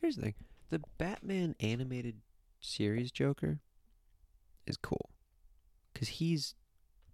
Here's 0.00 0.14
the 0.14 0.22
thing 0.22 0.34
the 0.70 0.80
Batman 0.98 1.56
animated 1.58 2.20
series 2.60 3.10
Joker 3.10 3.58
is 4.68 4.76
cool. 4.76 5.10
Because 5.92 6.08
he's 6.08 6.54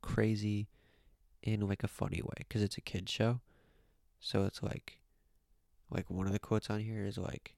crazy 0.03 0.69
in 1.43 1.67
like 1.69 1.83
a 1.85 1.89
funny 1.89 2.23
way. 2.23 2.35
Because 2.39 2.63
it's 2.63 2.79
a 2.79 2.83
kid's 2.83 3.11
show. 3.11 3.41
So 4.21 4.45
it's 4.45 4.63
like, 4.63 5.01
like 5.91 6.09
one 6.11 6.27
of 6.27 6.33
the 6.33 6.39
quotes 6.39 6.71
on 6.71 6.81
here 6.81 7.05
is 7.05 7.19
like, 7.19 7.57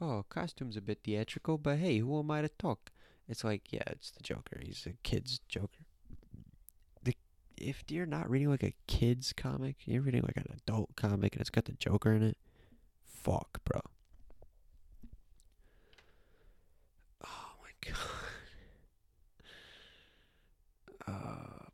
oh, 0.00 0.24
costume's 0.28 0.76
a 0.76 0.80
bit 0.80 1.00
theatrical, 1.04 1.58
but 1.58 1.78
hey, 1.78 1.98
who 1.98 2.18
am 2.18 2.30
I 2.30 2.42
to 2.42 2.48
talk? 2.48 2.90
It's 3.28 3.44
like, 3.44 3.72
yeah, 3.72 3.82
it's 3.86 4.10
the 4.10 4.22
Joker. 4.22 4.60
He's 4.62 4.86
a 4.86 4.92
kid's 5.02 5.40
Joker. 5.48 5.86
The 7.02 7.14
if 7.56 7.84
you're 7.88 8.06
not 8.06 8.28
reading 8.30 8.50
like 8.50 8.62
a 8.62 8.74
kid's 8.86 9.32
comic, 9.32 9.76
you're 9.84 10.02
reading 10.02 10.22
like 10.22 10.36
an 10.36 10.46
adult 10.66 10.96
comic 10.96 11.34
and 11.34 11.40
it's 11.40 11.50
got 11.50 11.64
the 11.66 11.72
Joker 11.72 12.12
in 12.12 12.22
it. 12.22 12.36
Fuck, 13.06 13.64
bro. 13.64 13.80
Oh 17.24 17.52
my 17.62 17.70
god. 17.90 17.96
Uh, 21.06 21.66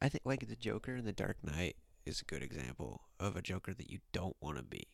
I 0.00 0.08
think 0.08 0.22
like 0.24 0.48
the 0.48 0.56
Joker 0.56 0.96
in 0.96 1.04
the 1.04 1.12
Dark 1.12 1.36
Knight 1.42 1.76
is 2.06 2.20
a 2.20 2.24
good 2.24 2.42
example 2.42 3.02
of 3.18 3.36
a 3.36 3.42
Joker 3.42 3.74
that 3.74 3.90
you 3.90 3.98
don't 4.12 4.36
want 4.40 4.56
to 4.56 4.62
be. 4.62 4.86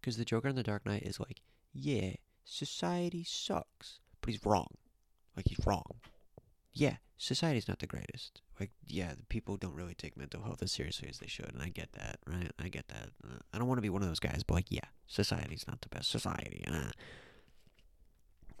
Because 0.00 0.16
the 0.16 0.24
Joker 0.24 0.48
in 0.48 0.56
the 0.56 0.62
Dark 0.62 0.86
Knight 0.86 1.02
is 1.02 1.18
like, 1.18 1.40
yeah, 1.72 2.12
society 2.44 3.24
sucks, 3.24 4.00
but 4.20 4.30
he's 4.30 4.44
wrong. 4.44 4.74
Like 5.36 5.48
he's 5.48 5.66
wrong. 5.66 6.00
Yeah, 6.72 6.96
society's 7.16 7.68
not 7.68 7.78
the 7.78 7.86
greatest. 7.86 8.40
Like, 8.60 8.70
yeah, 8.86 9.14
the 9.16 9.26
people 9.26 9.56
don't 9.56 9.74
really 9.74 9.94
take 9.94 10.16
mental 10.16 10.42
health 10.42 10.62
as 10.62 10.72
seriously 10.72 11.08
as 11.08 11.18
they 11.18 11.26
should, 11.26 11.52
and 11.52 11.62
I 11.62 11.68
get 11.68 11.92
that, 11.92 12.18
right? 12.26 12.52
I 12.58 12.68
get 12.68 12.88
that. 12.88 13.10
Uh, 13.24 13.38
I 13.52 13.58
don't 13.58 13.66
want 13.66 13.78
to 13.78 13.82
be 13.82 13.90
one 13.90 14.02
of 14.02 14.08
those 14.08 14.20
guys, 14.20 14.42
but 14.46 14.54
like, 14.54 14.70
yeah, 14.70 14.88
society's 15.06 15.66
not 15.66 15.80
the 15.80 15.88
best 15.88 16.10
society. 16.10 16.64
Uh. 16.70 16.90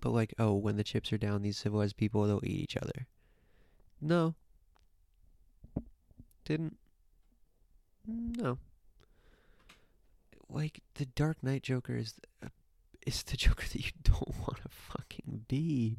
But 0.00 0.10
like, 0.10 0.34
oh, 0.38 0.54
when 0.54 0.76
the 0.76 0.84
chips 0.84 1.12
are 1.12 1.18
down, 1.18 1.42
these 1.42 1.58
civilized 1.58 1.96
people 1.96 2.24
they'll 2.24 2.44
eat 2.44 2.60
each 2.60 2.76
other. 2.76 3.06
No. 4.00 4.34
Didn't. 6.44 6.76
No. 8.06 8.58
Like 10.48 10.82
the 10.94 11.06
Dark 11.06 11.42
Knight 11.42 11.62
Joker 11.62 11.96
is 11.96 12.14
uh, 12.44 12.48
is 13.06 13.22
the 13.22 13.36
Joker 13.44 13.64
that 13.72 13.84
you 13.84 13.92
don't 14.02 14.34
want 14.40 14.58
to 14.62 14.68
fucking 14.68 15.44
be, 15.48 15.96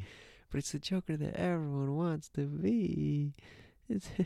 but 0.51 0.59
it's 0.59 0.71
the 0.71 0.79
Joker 0.79 1.17
that 1.17 1.35
everyone 1.35 1.95
wants 1.95 2.29
to 2.29 2.41
be. 2.45 3.33
It's 3.89 4.09
my 4.17 4.23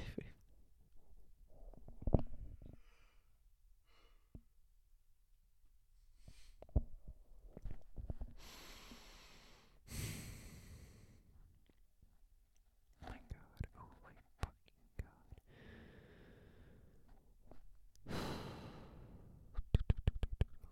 god, 13.07 13.67
oh 13.77 13.95
my 14.03 14.11
fucking 14.41 14.79
god. 14.99 15.31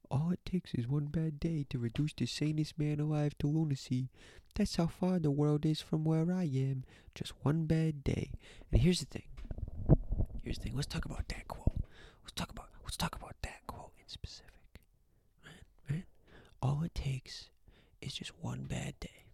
All 0.09 0.31
it 0.31 0.39
takes 0.55 0.73
is 0.73 0.87
one 0.87 1.05
bad 1.05 1.37
day 1.37 1.65
to 1.69 1.77
reduce 1.77 2.13
the 2.13 2.25
sanest 2.25 2.79
man 2.79 2.99
alive 2.99 3.37
to 3.37 3.47
lunacy. 3.47 4.09
That's 4.55 4.77
how 4.77 4.87
far 4.87 5.19
the 5.19 5.31
world 5.31 5.65
is 5.65 5.81
from 5.81 6.05
where 6.05 6.31
I 6.31 6.43
am. 6.43 6.85
Just 7.13 7.33
one 7.43 7.65
bad 7.65 8.05
day. 8.05 8.31
And 8.71 8.81
here's 8.81 9.01
the 9.01 9.05
thing. 9.05 9.27
Here's 10.43 10.57
the 10.57 10.63
thing. 10.63 10.75
Let's 10.75 10.87
talk 10.87 11.03
about 11.03 11.27
that 11.27 11.47
quote. 11.49 11.83
Let's 12.23 12.31
talk 12.35 12.51
about 12.51 12.67
let's 12.83 12.95
talk 12.95 13.15
about 13.15 13.35
that 13.41 13.67
quote 13.67 13.91
in 13.99 14.07
specific. 14.07 14.79
Right? 15.43 15.63
Right? 15.89 16.05
All 16.61 16.83
it 16.83 16.95
takes 16.95 17.49
is 18.01 18.13
just 18.13 18.31
one 18.39 18.63
bad 18.63 18.93
day. 19.01 19.25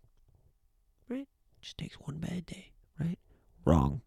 Right? 1.08 1.28
Just 1.62 1.78
takes 1.78 1.96
one 2.00 2.18
bad 2.18 2.48
day, 2.48 2.72
right? 3.00 3.20
Wrong. 3.64 4.02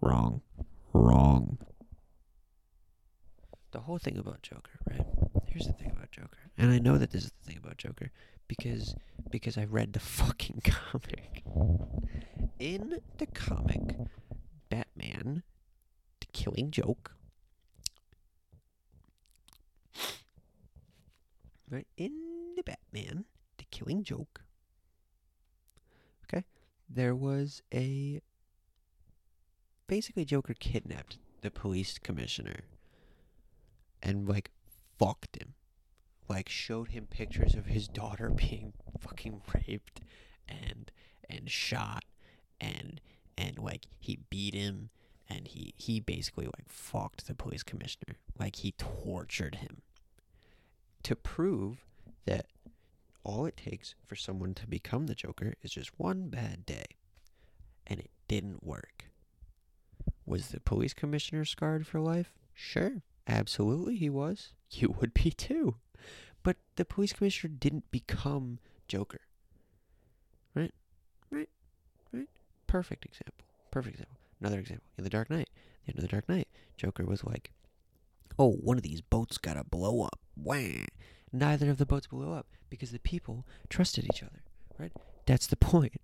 Wrong. 0.00 0.40
Wrong. 0.94 1.58
The 3.72 3.80
whole 3.80 3.98
thing 3.98 4.18
about 4.18 4.42
Joker, 4.42 4.78
right? 4.88 5.06
Here's 5.46 5.66
the 5.66 5.72
thing 5.72 5.92
about 5.92 6.10
Joker. 6.10 6.38
And 6.58 6.72
I 6.72 6.78
know 6.78 6.98
that 6.98 7.10
this 7.12 7.24
is 7.24 7.32
the 7.32 7.46
thing 7.50 7.58
about 7.62 7.76
Joker 7.76 8.10
because 8.48 8.94
because 9.30 9.56
I 9.56 9.64
read 9.64 9.92
the 9.92 10.00
fucking 10.00 10.62
comic. 10.64 11.44
In 12.58 13.00
the 13.18 13.26
comic, 13.26 13.80
Batman, 14.68 15.42
the 16.20 16.26
killing 16.32 16.70
joke, 16.70 17.12
right? 21.70 21.86
In 21.96 22.54
the 22.56 22.62
Batman, 22.62 23.24
the 23.58 23.64
killing 23.70 24.02
joke, 24.02 24.42
okay, 26.24 26.44
there 26.88 27.14
was 27.14 27.62
a 27.72 28.20
basically 29.86 30.24
Joker 30.24 30.54
kidnapped 30.54 31.18
the 31.40 31.50
police 31.50 31.98
commissioner 31.98 32.60
and 34.02 34.28
like 34.28 34.50
fucked 34.98 35.40
him. 35.40 35.54
Like 36.28 36.48
showed 36.48 36.88
him 36.90 37.06
pictures 37.10 37.54
of 37.54 37.66
his 37.66 37.88
daughter 37.88 38.30
being 38.34 38.72
fucking 38.98 39.42
raped 39.54 40.00
and 40.48 40.90
and 41.28 41.50
shot 41.50 42.04
and 42.60 43.00
and 43.38 43.58
like 43.58 43.86
he 43.98 44.18
beat 44.30 44.54
him 44.54 44.90
and 45.28 45.46
he 45.48 45.74
he 45.76 46.00
basically 46.00 46.46
like 46.46 46.68
fucked 46.68 47.26
the 47.26 47.34
police 47.34 47.62
commissioner. 47.62 48.16
Like 48.38 48.56
he 48.56 48.72
tortured 48.72 49.56
him. 49.56 49.82
To 51.04 51.16
prove 51.16 51.86
that 52.26 52.46
all 53.24 53.46
it 53.46 53.56
takes 53.56 53.94
for 54.06 54.16
someone 54.16 54.54
to 54.54 54.66
become 54.66 55.06
the 55.06 55.14
Joker 55.14 55.54
is 55.62 55.72
just 55.72 55.98
one 55.98 56.28
bad 56.28 56.66
day. 56.66 56.84
And 57.86 58.00
it 58.00 58.10
didn't 58.28 58.64
work. 58.64 59.06
Was 60.26 60.48
the 60.48 60.60
police 60.60 60.94
commissioner 60.94 61.44
scarred 61.44 61.86
for 61.86 62.00
life? 62.00 62.32
Sure. 62.54 63.02
Absolutely, 63.26 63.96
he 63.96 64.10
was. 64.10 64.52
You 64.70 64.94
would 65.00 65.14
be 65.14 65.30
too. 65.30 65.76
But 66.42 66.56
the 66.76 66.84
police 66.84 67.12
commissioner 67.12 67.54
didn't 67.58 67.90
become 67.90 68.58
Joker. 68.88 69.20
Right? 70.54 70.72
Right? 71.30 71.48
Right? 72.12 72.28
Perfect 72.66 73.04
example. 73.04 73.44
Perfect 73.70 73.96
example. 73.96 74.18
Another 74.40 74.58
example. 74.58 74.86
In 74.96 75.04
The 75.04 75.10
Dark 75.10 75.30
Knight. 75.30 75.50
The 75.84 75.90
end 75.90 75.98
of 75.98 76.02
The 76.02 76.08
Dark 76.08 76.28
Knight, 76.28 76.48
Joker 76.76 77.04
was 77.04 77.24
like, 77.24 77.50
oh, 78.38 78.52
one 78.52 78.76
of 78.76 78.82
these 78.82 79.00
boats 79.00 79.38
gotta 79.38 79.64
blow 79.64 80.02
up. 80.02 80.18
Wah. 80.36 80.84
Neither 81.32 81.70
of 81.70 81.78
the 81.78 81.86
boats 81.86 82.06
blew 82.06 82.32
up 82.32 82.46
because 82.68 82.90
the 82.90 82.98
people 82.98 83.46
trusted 83.68 84.04
each 84.04 84.22
other. 84.22 84.42
Right? 84.78 84.92
That's 85.26 85.46
the 85.46 85.56
point 85.56 86.00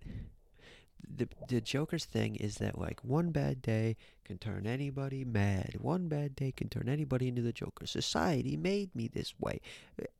the 1.17 1.27
the 1.47 1.61
Joker's 1.61 2.05
thing 2.05 2.35
is 2.35 2.55
that 2.55 2.77
like 2.77 3.03
one 3.03 3.31
bad 3.31 3.61
day 3.61 3.95
can 4.25 4.37
turn 4.37 4.67
anybody 4.67 5.23
mad. 5.23 5.75
One 5.79 6.07
bad 6.07 6.35
day 6.35 6.51
can 6.51 6.69
turn 6.69 6.89
anybody 6.89 7.27
into 7.29 7.41
the 7.41 7.53
Joker. 7.53 7.85
Society 7.87 8.57
made 8.57 8.93
me 8.95 9.07
this 9.07 9.33
way. 9.39 9.61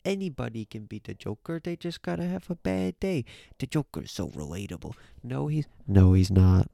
Anybody 0.05 0.65
can 0.65 0.85
be 0.85 1.01
the 1.03 1.13
Joker. 1.13 1.59
They 1.63 1.75
just 1.75 2.01
gotta 2.01 2.25
have 2.25 2.49
a 2.49 2.55
bad 2.55 2.99
day. 2.99 3.25
The 3.59 3.67
Joker's 3.67 4.11
so 4.11 4.29
relatable. 4.29 4.93
No, 5.23 5.47
he's 5.47 5.67
no, 5.87 6.13
he's 6.13 6.31
not. 6.31 6.69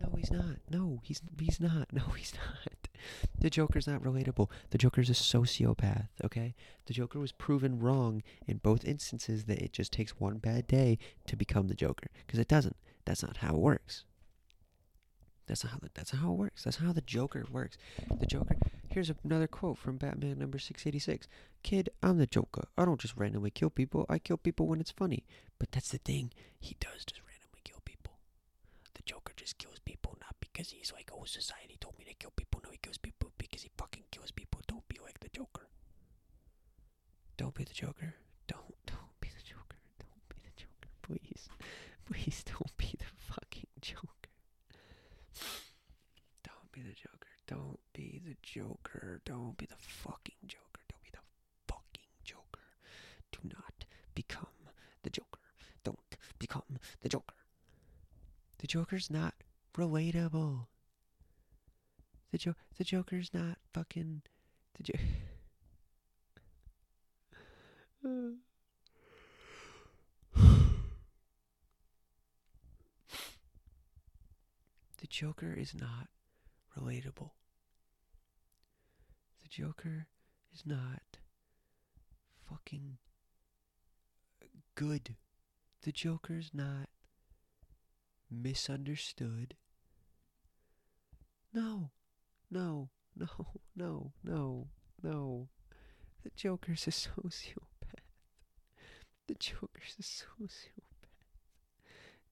No, 0.00 0.14
he's 0.16 0.30
not. 0.30 0.56
No, 0.70 1.00
he's 1.02 1.20
he's 1.38 1.60
not. 1.60 1.92
No, 1.92 2.02
he's 2.16 2.34
not. 2.66 2.81
The 3.38 3.50
Joker's 3.50 3.86
not 3.86 4.02
relatable. 4.02 4.48
The 4.70 4.78
Joker's 4.78 5.10
a 5.10 5.14
sociopath, 5.14 6.08
okay? 6.24 6.54
The 6.86 6.94
Joker 6.94 7.18
was 7.18 7.32
proven 7.32 7.78
wrong 7.78 8.22
in 8.46 8.58
both 8.58 8.84
instances 8.84 9.44
that 9.44 9.62
it 9.62 9.72
just 9.72 9.92
takes 9.92 10.20
one 10.20 10.38
bad 10.38 10.66
day 10.66 10.98
to 11.26 11.36
become 11.36 11.68
the 11.68 11.74
Joker. 11.74 12.08
Because 12.26 12.38
it 12.38 12.48
doesn't. 12.48 12.76
That's 13.04 13.22
not 13.22 13.38
how 13.38 13.54
it 13.54 13.60
works. 13.60 14.04
That's 15.46 15.64
not 15.64 15.72
how 15.72 15.78
the, 15.82 15.90
that's 15.92 16.12
not 16.12 16.22
how 16.22 16.32
it 16.32 16.38
works. 16.38 16.64
That's 16.64 16.76
how 16.76 16.92
the 16.92 17.00
Joker 17.00 17.44
works. 17.50 17.76
The 18.20 18.26
Joker. 18.26 18.56
Here's 18.88 19.10
another 19.24 19.48
quote 19.48 19.76
from 19.76 19.96
Batman 19.96 20.38
number 20.38 20.58
six 20.58 20.86
eighty 20.86 21.00
six. 21.00 21.26
Kid, 21.62 21.90
I'm 22.02 22.18
the 22.18 22.26
Joker. 22.26 22.68
I 22.78 22.84
don't 22.84 23.00
just 23.00 23.16
randomly 23.16 23.50
kill 23.50 23.70
people. 23.70 24.06
I 24.08 24.18
kill 24.18 24.36
people 24.36 24.66
when 24.66 24.80
it's 24.80 24.92
funny. 24.92 25.24
But 25.58 25.72
that's 25.72 25.90
the 25.90 25.98
thing. 25.98 26.32
He 26.60 26.76
does 26.80 27.04
just 27.04 27.20
randomly 27.20 27.60
kill 27.64 27.80
people. 27.84 28.18
The 28.94 29.02
Joker 29.04 29.32
just 29.36 29.58
kills 29.58 29.80
people 29.84 30.16
not 30.20 30.36
because 30.40 30.70
he's 30.70 30.92
like, 30.92 31.10
oh, 31.12 31.24
society 31.24 31.76
told 31.80 31.98
me 31.98 32.04
to 32.04 32.14
kill 32.14 32.32
people. 32.36 32.51
He 32.72 32.78
kills 32.78 32.98
people 32.98 33.30
because 33.38 33.62
he 33.62 33.70
fucking 33.76 34.04
kills 34.10 34.30
people. 34.30 34.60
Don't 34.66 34.86
be 34.88 34.98
like 35.04 35.20
the 35.20 35.28
Joker. 35.28 35.68
Don't 37.36 37.54
be 37.54 37.64
the 37.64 37.74
Joker. 37.74 38.14
Don't 38.48 38.74
don't 38.86 39.20
be 39.20 39.28
the 39.28 39.42
Joker. 39.44 39.78
Don't 39.98 40.28
be 40.28 40.36
the 40.42 40.50
Joker. 40.56 40.88
Please. 41.02 41.48
Please 42.06 42.42
don't 42.44 42.76
be 42.78 42.94
the 42.98 43.04
fucking 43.32 43.68
Joker. 43.80 44.32
Don't 46.42 46.72
be 46.72 46.80
the 46.80 46.94
Joker. 46.94 47.28
Don't 47.46 47.78
be 47.92 48.20
the 48.24 48.36
Joker. 48.42 49.20
Don't 49.24 49.56
be 49.56 49.66
the 49.66 49.76
fucking 49.78 50.36
Joker. 50.46 50.80
Don't 50.88 51.02
be 51.02 51.10
the 51.12 51.72
fucking 51.72 52.08
Joker. 52.24 52.66
Do 53.32 53.38
not 53.44 53.84
become 54.14 54.46
the 55.02 55.10
Joker. 55.10 55.40
Don't 55.84 56.16
become 56.38 56.78
the 57.00 57.08
Joker. 57.08 57.34
The 58.58 58.66
Joker's 58.66 59.10
not 59.10 59.34
relatable. 59.76 60.66
The 62.32 62.38
jo- 62.38 62.54
the 62.78 62.84
Joker's 62.84 63.32
not 63.34 63.58
fucking 63.74 64.22
the 64.76 64.82
jo- 64.82 64.94
The 74.98 75.06
Joker 75.08 75.52
is 75.52 75.74
not 75.74 76.08
relatable. 76.78 77.32
The 79.42 79.48
Joker 79.50 80.06
is 80.54 80.62
not 80.64 81.18
fucking 82.48 82.96
good. 84.74 85.16
The 85.82 85.92
Joker's 85.92 86.50
not 86.54 86.88
misunderstood. 88.30 89.54
No, 91.52 91.90
no, 92.52 92.90
no, 93.16 93.26
no, 93.76 94.12
no, 94.22 94.68
no. 95.02 95.48
The 96.22 96.30
Joker's 96.36 96.86
a 96.86 96.90
sociopath. 96.90 98.04
The 99.26 99.34
Joker's 99.34 99.96
a 99.98 100.02
sociopath. 100.02 101.16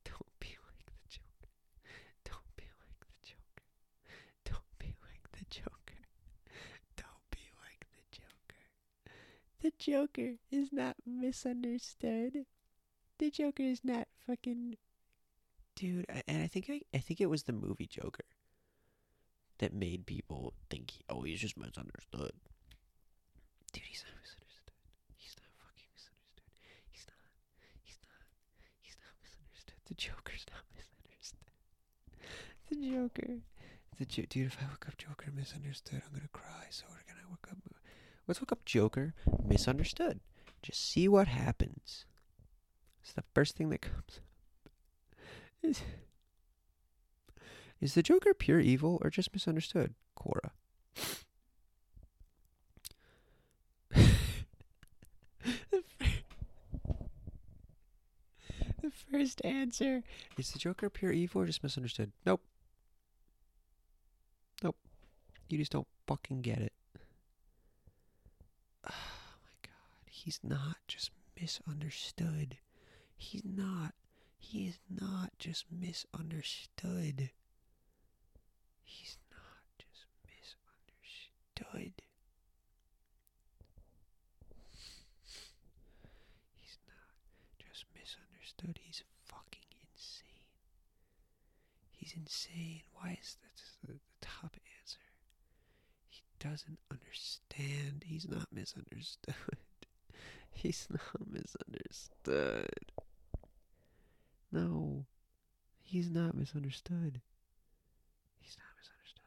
Don't 0.05 0.39
be 0.39 0.49
like 0.49 0.85
the 0.87 1.09
Joker. 1.09 1.51
Don't 2.25 2.57
be 2.57 2.65
like 2.65 3.01
the 3.01 3.27
Joker. 3.27 3.65
Don't 4.45 4.79
be 4.79 4.95
like 5.03 5.33
the 5.33 5.45
Joker. 5.51 6.05
Don't 6.97 7.31
be 7.31 7.41
like 7.65 7.87
the 7.91 8.17
Joker. 8.17 9.13
The 9.63 9.73
Joker 9.79 10.35
is 10.51 10.69
not 10.71 10.97
misunderstood. 11.07 12.45
The 13.19 13.31
Joker 13.31 13.63
is 13.63 13.81
not 13.83 14.07
fucking 14.27 14.77
dude. 15.75 16.07
And 16.29 16.43
I 16.43 16.47
think 16.47 16.67
I, 16.69 16.83
I 16.95 16.99
think 16.99 17.21
it 17.21 17.31
was 17.31 17.45
the 17.45 17.53
movie 17.53 17.87
Joker 17.87 18.25
that 19.61 19.73
made 19.73 20.07
people 20.07 20.53
think, 20.69 20.91
he, 20.91 21.05
oh, 21.09 21.23
he's 21.23 21.41
just 21.41 21.57
misunderstood. 21.57 22.33
Dude, 23.73 23.85
he's 23.85 24.03
not 24.05 24.17
misunderstood. 24.21 24.75
He's 25.17 25.37
not 25.37 25.49
fucking 25.61 25.89
misunderstood. 25.95 26.51
He's 26.91 27.07
not. 27.07 27.23
He's 27.85 28.01
not. 28.03 28.25
He's 28.83 28.97
not 28.99 29.15
misunderstood. 29.23 29.79
The 29.87 29.95
Joker's 29.95 30.45
not 30.51 30.65
misunderstood. 30.75 31.53
The 32.69 32.77
Joker. 32.81 33.33
The 33.99 34.07
jo- 34.07 34.29
dude, 34.29 34.47
if 34.49 34.57
I 34.61 34.67
look 34.71 34.89
up 34.89 34.97
Joker 34.97 35.31
misunderstood, 35.35 36.03
I'm 36.05 36.13
gonna 36.17 36.33
cry. 36.33 36.67
So 36.71 36.85
we're 36.89 37.07
gonna 37.07 37.29
look 37.31 37.47
up. 37.51 37.59
Let's 38.27 38.41
look 38.41 38.53
up 38.53 38.65
Joker 38.65 39.15
misunderstood. 39.45 40.21
Just 40.63 40.81
see 40.91 41.07
what 41.09 41.29
happens. 41.29 42.07
It's 43.03 43.13
the 43.13 43.25
first 43.35 43.57
thing 43.57 43.71
that 43.71 43.83
comes 43.83 44.21
up. 45.65 45.77
Is, 47.81 47.95
the 47.95 48.03
Joker 48.03 48.35
pure 48.35 48.61
evil 48.61 48.99
or 49.03 49.09
just 49.11 49.33
misunderstood? 49.33 49.95
Quora. 50.19 50.51
the, 53.95 55.83
fir- 55.99 56.07
the 58.83 58.91
first 59.11 59.43
answer 59.45 60.03
is 60.37 60.51
the 60.51 60.59
Joker 60.59 60.91
pure 60.91 61.13
evil 61.13 61.41
or 61.41 61.47
just 61.47 61.63
misunderstood? 61.63 62.13
Nope. 62.27 62.43
Nope. 64.63 64.77
You 65.49 65.57
just 65.57 65.73
don't 65.73 65.89
fucking 66.07 66.43
get 66.43 66.59
it. 66.59 66.73
Oh 68.87 68.93
my 69.43 69.53
god. 69.63 70.05
He's 70.07 70.41
not 70.43 70.77
just 70.87 71.11
misunderstood. 71.41 72.59
He's 73.17 73.43
not. 73.45 73.95
He 74.39 74.67
is 74.67 74.79
not 74.91 75.31
just 75.39 75.65
misunderstood. 75.71 77.31
He's 78.91 79.17
not 79.31 79.63
just 79.79 80.07
misunderstood. 80.27 82.03
He's 86.59 86.79
not 86.87 87.15
just 87.59 87.85
misunderstood. 87.95 88.79
He's 88.83 89.03
fucking 89.25 89.69
insane. 89.93 90.27
He's 91.93 92.15
insane. 92.17 92.83
Why 92.95 93.19
is 93.21 93.37
that 93.43 93.63
the, 93.87 93.95
the 93.95 94.01
top 94.21 94.57
answer? 94.81 94.99
He 96.09 96.23
doesn't 96.39 96.79
understand. 96.91 98.05
He's 98.07 98.29
not 98.29 98.49
misunderstood. 98.53 99.35
He's 100.53 100.87
not 100.91 101.27
misunderstood. 101.31 102.93
No. 104.53 105.07
He's 105.83 106.11
not 106.11 106.35
misunderstood. 106.35 107.21
He's 108.39 108.57
not 108.59 108.73
misunderstood. 108.79 109.25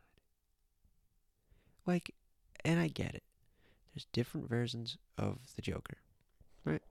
Like, 1.85 2.13
and 2.63 2.79
I 2.79 2.87
get 2.87 3.13
it. 3.13 3.23
There's 3.93 4.07
different 4.11 4.49
versions 4.49 4.97
of 5.17 5.39
the 5.55 5.61
Joker, 5.61 5.97
right? 6.65 6.81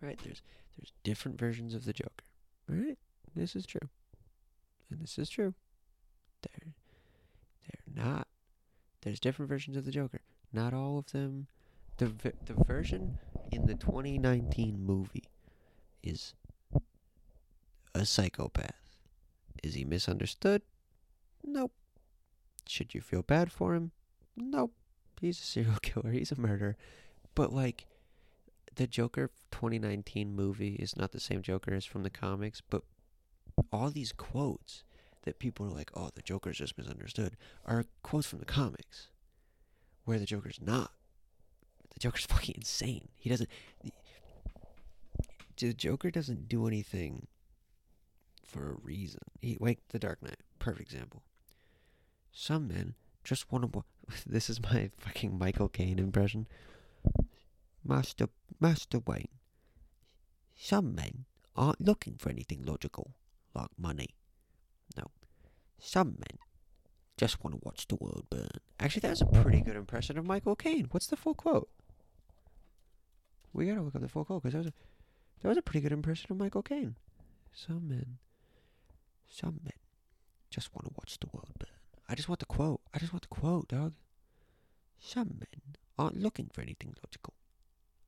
Right. 0.00 0.18
There's 0.22 0.42
there's 0.76 0.92
different 1.02 1.38
versions 1.38 1.74
of 1.74 1.84
the 1.84 1.92
Joker, 1.92 2.24
right? 2.68 2.98
This 3.34 3.56
is 3.56 3.64
true, 3.64 3.88
and 4.90 5.00
this 5.00 5.18
is 5.18 5.30
true. 5.30 5.54
They're 6.42 6.72
they're 7.66 8.04
not. 8.04 8.26
There's 9.02 9.20
different 9.20 9.48
versions 9.48 9.76
of 9.76 9.84
the 9.84 9.90
Joker. 9.90 10.20
Not 10.52 10.74
all 10.74 10.98
of 10.98 11.12
them. 11.12 11.46
The 11.96 12.06
the 12.44 12.62
version 12.66 13.18
in 13.50 13.66
the 13.66 13.74
2019 13.74 14.84
movie 14.84 15.24
is 16.02 16.34
a 17.94 18.04
psychopath. 18.04 18.74
Is 19.62 19.74
he 19.74 19.84
misunderstood? 19.84 20.62
Nope. 21.42 21.72
Should 22.66 22.94
you 22.94 23.00
feel 23.00 23.22
bad 23.22 23.52
for 23.52 23.74
him? 23.74 23.92
Nope. 24.36 24.72
He's 25.20 25.38
a 25.40 25.44
serial 25.44 25.78
killer. 25.82 26.10
He's 26.12 26.32
a 26.32 26.40
murderer. 26.40 26.76
But 27.34 27.52
like 27.52 27.86
the 28.76 28.86
Joker 28.86 29.30
2019 29.50 30.34
movie 30.34 30.74
is 30.74 30.96
not 30.96 31.12
the 31.12 31.20
same 31.20 31.42
Joker 31.42 31.74
as 31.74 31.84
from 31.84 32.02
the 32.02 32.10
comics, 32.10 32.60
but 32.60 32.82
all 33.72 33.90
these 33.90 34.12
quotes 34.12 34.84
that 35.22 35.38
people 35.38 35.66
are 35.66 35.70
like, 35.70 35.90
"Oh, 35.94 36.10
the 36.14 36.22
Joker's 36.22 36.58
just 36.58 36.76
misunderstood," 36.76 37.36
are 37.64 37.84
quotes 38.02 38.26
from 38.26 38.40
the 38.40 38.44
comics, 38.44 39.08
where 40.04 40.18
the 40.18 40.26
Joker's 40.26 40.60
not. 40.60 40.92
The 41.92 42.00
Joker's 42.00 42.26
fucking 42.28 42.56
insane. 42.56 43.08
He 43.16 43.30
doesn't. 43.30 43.48
The 45.56 45.72
Joker 45.72 46.10
doesn't 46.10 46.48
do 46.48 46.66
anything 46.66 47.28
for 48.44 48.70
a 48.70 48.74
reason. 48.82 49.22
He 49.40 49.56
like 49.60 49.80
the 49.88 49.98
Dark 49.98 50.22
Knight, 50.22 50.40
perfect 50.58 50.92
example. 50.92 51.22
Some 52.34 52.68
men 52.68 52.94
just 53.22 53.50
want 53.50 53.72
to. 53.72 53.84
This 54.26 54.50
is 54.50 54.60
my 54.60 54.90
fucking 54.98 55.38
Michael 55.38 55.68
Caine 55.68 55.98
impression. 55.98 56.46
Master 57.82 58.28
Master 58.60 58.98
Wayne. 58.98 59.28
Some 60.56 60.94
men 60.94 61.24
aren't 61.56 61.80
looking 61.80 62.16
for 62.16 62.28
anything 62.30 62.62
logical, 62.64 63.12
like 63.54 63.70
money. 63.78 64.10
No, 64.96 65.04
some 65.78 66.16
men 66.18 66.38
just 67.16 67.42
want 67.42 67.54
to 67.54 67.60
watch 67.64 67.86
the 67.86 67.96
world 67.96 68.26
burn. 68.28 68.48
Actually, 68.80 69.00
that 69.00 69.10
was 69.10 69.22
a 69.22 69.26
pretty 69.26 69.60
good 69.60 69.76
impression 69.76 70.18
of 70.18 70.26
Michael 70.26 70.56
Caine. 70.56 70.88
What's 70.90 71.06
the 71.06 71.16
full 71.16 71.34
quote? 71.34 71.68
We 73.52 73.66
gotta 73.66 73.82
look 73.82 73.94
up 73.94 74.02
the 74.02 74.08
full 74.08 74.24
quote 74.24 74.42
because 74.42 74.52
that 74.52 74.58
was 74.58 74.66
a 74.68 74.72
that 75.40 75.48
was 75.48 75.58
a 75.58 75.62
pretty 75.62 75.80
good 75.80 75.92
impression 75.92 76.32
of 76.32 76.38
Michael 76.38 76.62
Caine. 76.62 76.96
Some 77.52 77.88
men, 77.88 78.18
some 79.28 79.60
men 79.62 79.78
just 80.50 80.74
want 80.74 80.86
to 80.86 80.94
watch 80.96 81.18
the 81.20 81.28
world 81.32 81.52
burn. 81.58 81.83
I 82.08 82.14
just 82.14 82.28
want 82.28 82.40
the 82.40 82.46
quote. 82.46 82.80
I 82.92 82.98
just 82.98 83.12
want 83.12 83.22
the 83.22 83.28
quote, 83.28 83.68
dog. 83.68 83.94
Some 84.98 85.36
men 85.38 85.76
aren't 85.98 86.20
looking 86.20 86.50
for 86.52 86.60
anything 86.60 86.94
logical, 87.04 87.34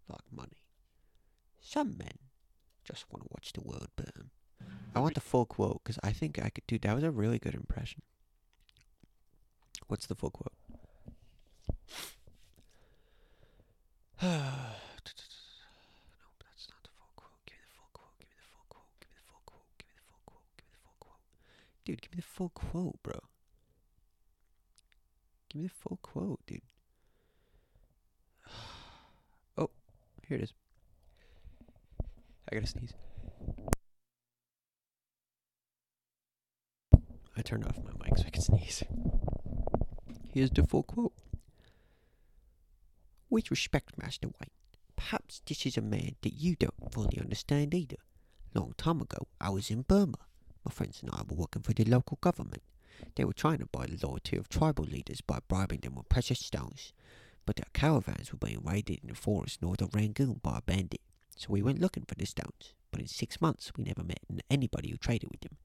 like 0.08 0.20
money. 0.30 0.62
Some 1.60 1.96
men 1.98 2.18
just 2.84 3.06
want 3.10 3.22
to 3.24 3.28
watch 3.32 3.52
the 3.52 3.60
world 3.62 3.88
burn. 3.96 4.30
I 4.94 5.00
want 5.00 5.14
the 5.14 5.20
full 5.20 5.44
quote 5.44 5.82
because 5.84 5.98
I 6.02 6.12
think 6.12 6.38
I 6.38 6.48
could 6.48 6.66
do. 6.66 6.78
That 6.78 6.94
was 6.94 7.04
a 7.04 7.10
really 7.10 7.38
good 7.38 7.54
impression. 7.54 8.00
What's 9.88 10.06
the 10.06 10.14
full 10.14 10.30
quote? 10.30 10.52
no, 14.22 14.30
that's 14.30 15.14
not 16.70 16.82
the 16.82 16.88
full 16.96 17.10
quote. 17.14 17.44
Give 17.46 17.56
me 17.56 17.62
the 17.62 17.68
full 17.76 17.90
quote. 17.92 18.18
Give 18.18 18.28
me 18.28 18.34
the 18.40 18.46
full 18.48 18.64
quote. 18.68 18.88
Give 18.98 19.08
me 19.10 19.14
the 19.16 19.22
full 19.28 19.42
quote. 19.44 19.68
Give 19.76 19.86
me 19.88 19.94
the 19.96 20.02
full 20.08 20.20
quote. 20.24 20.42
Give 20.56 20.66
me 20.66 20.72
the 20.72 20.78
full 20.82 20.96
quote. 20.98 21.20
Dude, 21.84 22.00
give 22.00 22.10
me 22.12 22.16
the 22.16 22.22
full 22.22 22.48
quote, 22.50 23.02
bro. 23.02 23.20
Give 25.56 25.62
me 25.62 25.68
the 25.68 25.88
full 25.88 25.98
quote, 26.02 26.40
dude. 26.46 26.60
Oh, 29.56 29.70
here 30.28 30.36
it 30.36 30.42
is. 30.42 30.52
I 32.46 32.56
gotta 32.56 32.66
sneeze. 32.66 32.92
I 37.34 37.42
turned 37.42 37.64
off 37.64 37.78
my 37.82 37.92
mic 38.04 38.18
so 38.18 38.24
I 38.26 38.30
could 38.30 38.42
sneeze. 38.42 38.82
Here's 40.30 40.50
the 40.50 40.66
full 40.66 40.82
quote. 40.82 41.14
With 43.30 43.50
respect, 43.50 43.96
Master 43.96 44.28
White, 44.28 44.52
perhaps 44.94 45.40
this 45.46 45.64
is 45.64 45.78
a 45.78 45.80
man 45.80 46.16
that 46.20 46.34
you 46.34 46.56
don't 46.56 46.92
fully 46.92 47.18
understand 47.18 47.72
either. 47.72 47.96
Long 48.54 48.74
time 48.76 49.00
ago, 49.00 49.26
I 49.40 49.48
was 49.48 49.70
in 49.70 49.82
Burma. 49.82 50.18
My 50.66 50.70
friends 50.70 51.00
and 51.00 51.10
I 51.12 51.22
were 51.26 51.36
working 51.36 51.62
for 51.62 51.72
the 51.72 51.84
local 51.84 52.18
government. 52.20 52.62
They 53.14 53.24
were 53.24 53.32
trying 53.32 53.58
to 53.58 53.66
buy 53.66 53.86
the 53.86 54.06
loyalty 54.06 54.36
of 54.36 54.48
tribal 54.48 54.84
leaders 54.84 55.20
by 55.20 55.38
bribing 55.48 55.80
them 55.80 55.94
with 55.94 56.08
precious 56.08 56.40
stones. 56.40 56.92
But 57.44 57.56
their 57.56 57.66
caravans 57.72 58.32
were 58.32 58.38
being 58.38 58.62
raided 58.64 59.00
in 59.02 59.08
the 59.08 59.14
forest 59.14 59.62
north 59.62 59.80
of 59.80 59.94
Rangoon 59.94 60.40
by 60.42 60.58
a 60.58 60.62
bandit. 60.62 61.00
So 61.36 61.48
we 61.50 61.62
went 61.62 61.80
looking 61.80 62.04
for 62.06 62.14
the 62.14 62.26
stones. 62.26 62.74
But 62.90 63.00
in 63.00 63.06
six 63.06 63.40
months, 63.40 63.72
we 63.76 63.84
never 63.84 64.02
met 64.02 64.20
anybody 64.50 64.90
who 64.90 64.96
traded 64.96 65.30
with 65.30 65.40
them. 65.40 65.56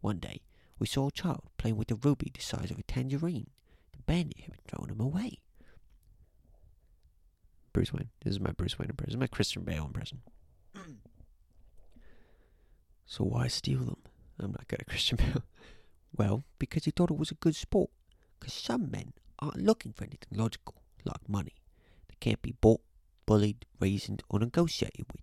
One 0.00 0.18
day, 0.18 0.40
we 0.78 0.86
saw 0.86 1.08
a 1.08 1.12
child 1.12 1.50
playing 1.56 1.76
with 1.76 1.90
a 1.90 1.96
ruby 1.96 2.30
the 2.32 2.40
size 2.40 2.70
of 2.70 2.78
a 2.78 2.82
tangerine. 2.82 3.50
The 3.92 4.02
bandit 4.06 4.40
had 4.40 4.64
thrown 4.64 4.90
him 4.90 5.00
away. 5.00 5.40
Bruce 7.72 7.92
Wayne. 7.92 8.10
This 8.24 8.32
is 8.32 8.40
my 8.40 8.52
Bruce 8.52 8.78
Wayne 8.78 8.90
impression. 8.90 9.10
This 9.10 9.14
is 9.14 9.20
my 9.20 9.26
Christian 9.26 9.62
Bale 9.62 9.84
impression. 9.84 10.22
so 13.06 13.24
why 13.24 13.48
steal 13.48 13.84
them? 13.84 14.02
I'm 14.40 14.52
not 14.52 14.66
good 14.68 14.80
at 14.80 14.86
Christian 14.88 15.16
Bale. 15.16 15.44
Well, 16.16 16.44
because 16.58 16.84
he 16.84 16.90
thought 16.90 17.10
it 17.10 17.18
was 17.18 17.30
a 17.30 17.34
good 17.34 17.56
sport. 17.56 17.90
Because 18.38 18.54
some 18.54 18.90
men 18.90 19.12
aren't 19.38 19.62
looking 19.62 19.92
for 19.92 20.04
anything 20.04 20.38
logical, 20.38 20.74
like 21.04 21.28
money. 21.28 21.54
They 22.08 22.16
can't 22.20 22.42
be 22.42 22.54
bought, 22.60 22.80
bullied, 23.26 23.66
reasoned, 23.80 24.22
or 24.28 24.38
negotiated 24.38 25.06
with. 25.12 25.22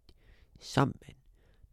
Some 0.60 0.96
men 1.06 1.16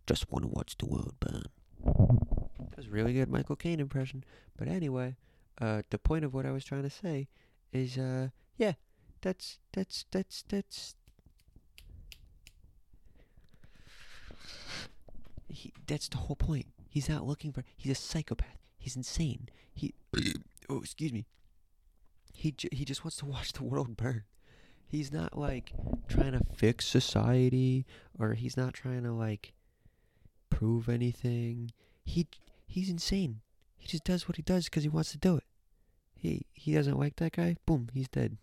just 0.06 0.30
want 0.30 0.44
to 0.44 0.48
watch 0.48 0.76
the 0.78 0.86
world 0.86 1.14
burn. 1.20 1.44
That 1.84 2.76
was 2.76 2.86
a 2.86 2.90
really 2.90 3.12
good 3.12 3.28
Michael 3.28 3.56
Caine 3.56 3.80
impression. 3.80 4.24
But 4.56 4.68
anyway, 4.68 5.16
uh, 5.60 5.82
the 5.90 5.98
point 5.98 6.24
of 6.24 6.32
what 6.34 6.46
I 6.46 6.50
was 6.52 6.64
trying 6.64 6.82
to 6.82 6.90
say 6.90 7.28
is, 7.72 7.98
uh, 7.98 8.28
yeah, 8.56 8.74
that's 9.20 9.58
that's 9.72 10.04
that's 10.10 10.44
that's. 10.48 10.94
He, 15.48 15.72
that's 15.86 16.08
the 16.08 16.16
whole 16.16 16.36
point. 16.36 16.66
He's 16.88 17.08
not 17.08 17.26
looking 17.26 17.52
for. 17.52 17.64
He's 17.76 17.92
a 17.92 17.94
psychopath. 17.94 18.61
He's 18.82 18.96
insane. 18.96 19.48
He. 19.72 19.94
oh, 20.68 20.78
excuse 20.78 21.12
me. 21.12 21.24
He 22.32 22.50
j- 22.50 22.68
he 22.72 22.84
just 22.84 23.04
wants 23.04 23.16
to 23.18 23.26
watch 23.26 23.52
the 23.52 23.62
world 23.62 23.96
burn. 23.96 24.24
He's 24.84 25.12
not 25.12 25.38
like 25.38 25.72
trying 26.08 26.32
to 26.32 26.42
fix 26.56 26.86
society, 26.86 27.86
or 28.18 28.34
he's 28.34 28.56
not 28.56 28.74
trying 28.74 29.04
to 29.04 29.12
like 29.12 29.52
prove 30.50 30.88
anything. 30.88 31.70
He 32.04 32.26
he's 32.66 32.90
insane. 32.90 33.40
He 33.78 33.86
just 33.86 34.02
does 34.02 34.26
what 34.26 34.34
he 34.34 34.42
does 34.42 34.64
because 34.64 34.82
he 34.82 34.88
wants 34.88 35.12
to 35.12 35.18
do 35.18 35.36
it. 35.36 35.44
He 36.16 36.46
he 36.52 36.74
doesn't 36.74 36.98
like 36.98 37.14
that 37.16 37.36
guy. 37.36 37.58
Boom, 37.64 37.88
he's 37.94 38.08
dead. 38.08 38.36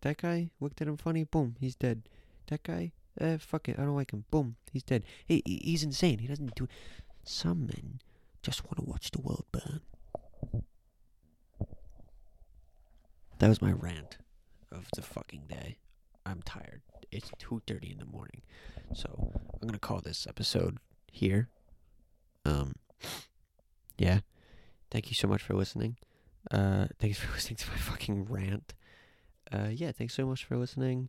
That 0.00 0.16
guy 0.16 0.50
looked 0.58 0.82
at 0.82 0.88
him 0.88 0.96
funny. 0.96 1.22
Boom, 1.22 1.54
he's 1.60 1.76
dead. 1.76 2.08
That 2.48 2.64
guy, 2.64 2.90
eh, 3.20 3.36
fuck 3.38 3.68
it, 3.68 3.78
I 3.78 3.82
don't 3.82 3.94
like 3.94 4.12
him. 4.12 4.24
Boom, 4.32 4.56
he's 4.72 4.82
dead. 4.82 5.04
He, 5.24 5.44
he 5.46 5.60
he's 5.62 5.84
insane. 5.84 6.18
He 6.18 6.26
doesn't 6.26 6.56
do. 6.56 6.66
Some 7.22 7.66
men 7.66 8.00
just 8.46 8.64
want 8.64 8.76
to 8.76 8.84
watch 8.84 9.10
the 9.10 9.20
world 9.20 9.44
burn. 9.50 9.80
That 13.40 13.48
was 13.48 13.60
my 13.60 13.72
rant 13.72 14.18
of 14.70 14.86
the 14.94 15.02
fucking 15.02 15.46
day. 15.48 15.78
I'm 16.24 16.42
tired. 16.42 16.82
It's 17.10 17.28
two 17.38 17.60
thirty 17.66 17.90
in 17.90 17.98
the 17.98 18.04
morning, 18.04 18.42
so 18.94 19.32
I'm 19.60 19.66
gonna 19.66 19.80
call 19.80 20.00
this 20.00 20.28
episode 20.28 20.78
here. 21.10 21.48
Um, 22.44 22.76
yeah. 23.98 24.20
Thank 24.92 25.10
you 25.10 25.16
so 25.16 25.26
much 25.26 25.42
for 25.42 25.54
listening. 25.54 25.96
Uh, 26.48 26.86
thanks 27.00 27.18
for 27.18 27.32
listening 27.34 27.56
to 27.56 27.68
my 27.70 27.78
fucking 27.78 28.26
rant. 28.26 28.74
Uh, 29.52 29.70
yeah, 29.72 29.90
thanks 29.90 30.14
so 30.14 30.24
much 30.24 30.44
for 30.44 30.56
listening. 30.56 31.08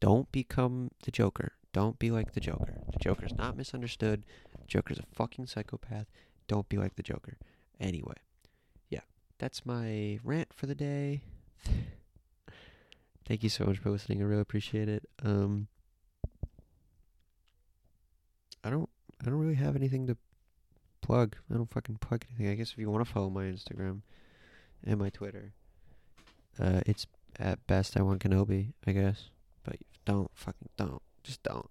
Don't 0.00 0.30
become 0.30 0.90
the 1.04 1.10
Joker. 1.10 1.52
Don't 1.72 1.98
be 1.98 2.10
like 2.10 2.32
the 2.32 2.40
Joker. 2.40 2.74
The 2.92 2.98
Joker's 2.98 3.34
not 3.34 3.56
misunderstood. 3.56 4.26
The 4.60 4.66
Joker's 4.66 4.98
a 4.98 5.06
fucking 5.14 5.46
psychopath. 5.46 6.08
Don't 6.46 6.68
be 6.68 6.76
like 6.76 6.96
the 6.96 7.02
Joker. 7.02 7.36
Anyway, 7.80 8.16
yeah, 8.90 9.00
that's 9.38 9.64
my 9.64 10.18
rant 10.22 10.52
for 10.52 10.66
the 10.66 10.74
day. 10.74 11.22
Thank 13.26 13.42
you 13.42 13.48
so 13.48 13.64
much 13.64 13.78
for 13.78 13.90
listening. 13.90 14.20
I 14.20 14.24
really 14.24 14.42
appreciate 14.42 14.88
it. 14.88 15.08
Um, 15.22 15.68
I 18.62 18.70
don't, 18.70 18.88
I 19.20 19.24
don't 19.24 19.38
really 19.38 19.54
have 19.54 19.76
anything 19.76 20.06
to 20.08 20.16
plug. 21.00 21.36
I 21.50 21.54
don't 21.54 21.70
fucking 21.70 21.96
plug 21.96 22.24
anything. 22.28 22.52
I 22.52 22.54
guess 22.54 22.72
if 22.72 22.78
you 22.78 22.90
want 22.90 23.06
to 23.06 23.10
follow 23.10 23.30
my 23.30 23.44
Instagram 23.44 24.02
and 24.84 24.98
my 24.98 25.10
Twitter, 25.10 25.52
uh, 26.58 26.80
it's 26.86 27.06
at 27.38 27.66
best 27.66 27.96
I 27.96 28.02
want 28.02 28.22
Kenobi. 28.22 28.72
I 28.86 28.92
guess, 28.92 29.30
but 29.64 29.76
don't 30.04 30.30
fucking 30.34 30.68
don't. 30.76 31.02
Just 31.22 31.42
don't. 31.42 31.70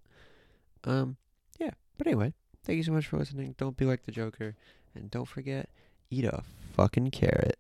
Um, 0.83 1.17
yeah. 1.59 1.71
But 1.97 2.07
anyway, 2.07 2.33
thank 2.63 2.77
you 2.77 2.83
so 2.83 2.91
much 2.91 3.07
for 3.07 3.17
listening. 3.17 3.55
Don't 3.57 3.77
be 3.77 3.85
like 3.85 4.03
the 4.03 4.11
Joker, 4.11 4.55
and 4.95 5.09
don't 5.11 5.27
forget, 5.27 5.69
eat 6.09 6.25
a 6.25 6.43
fucking 6.73 7.11
carrot. 7.11 7.59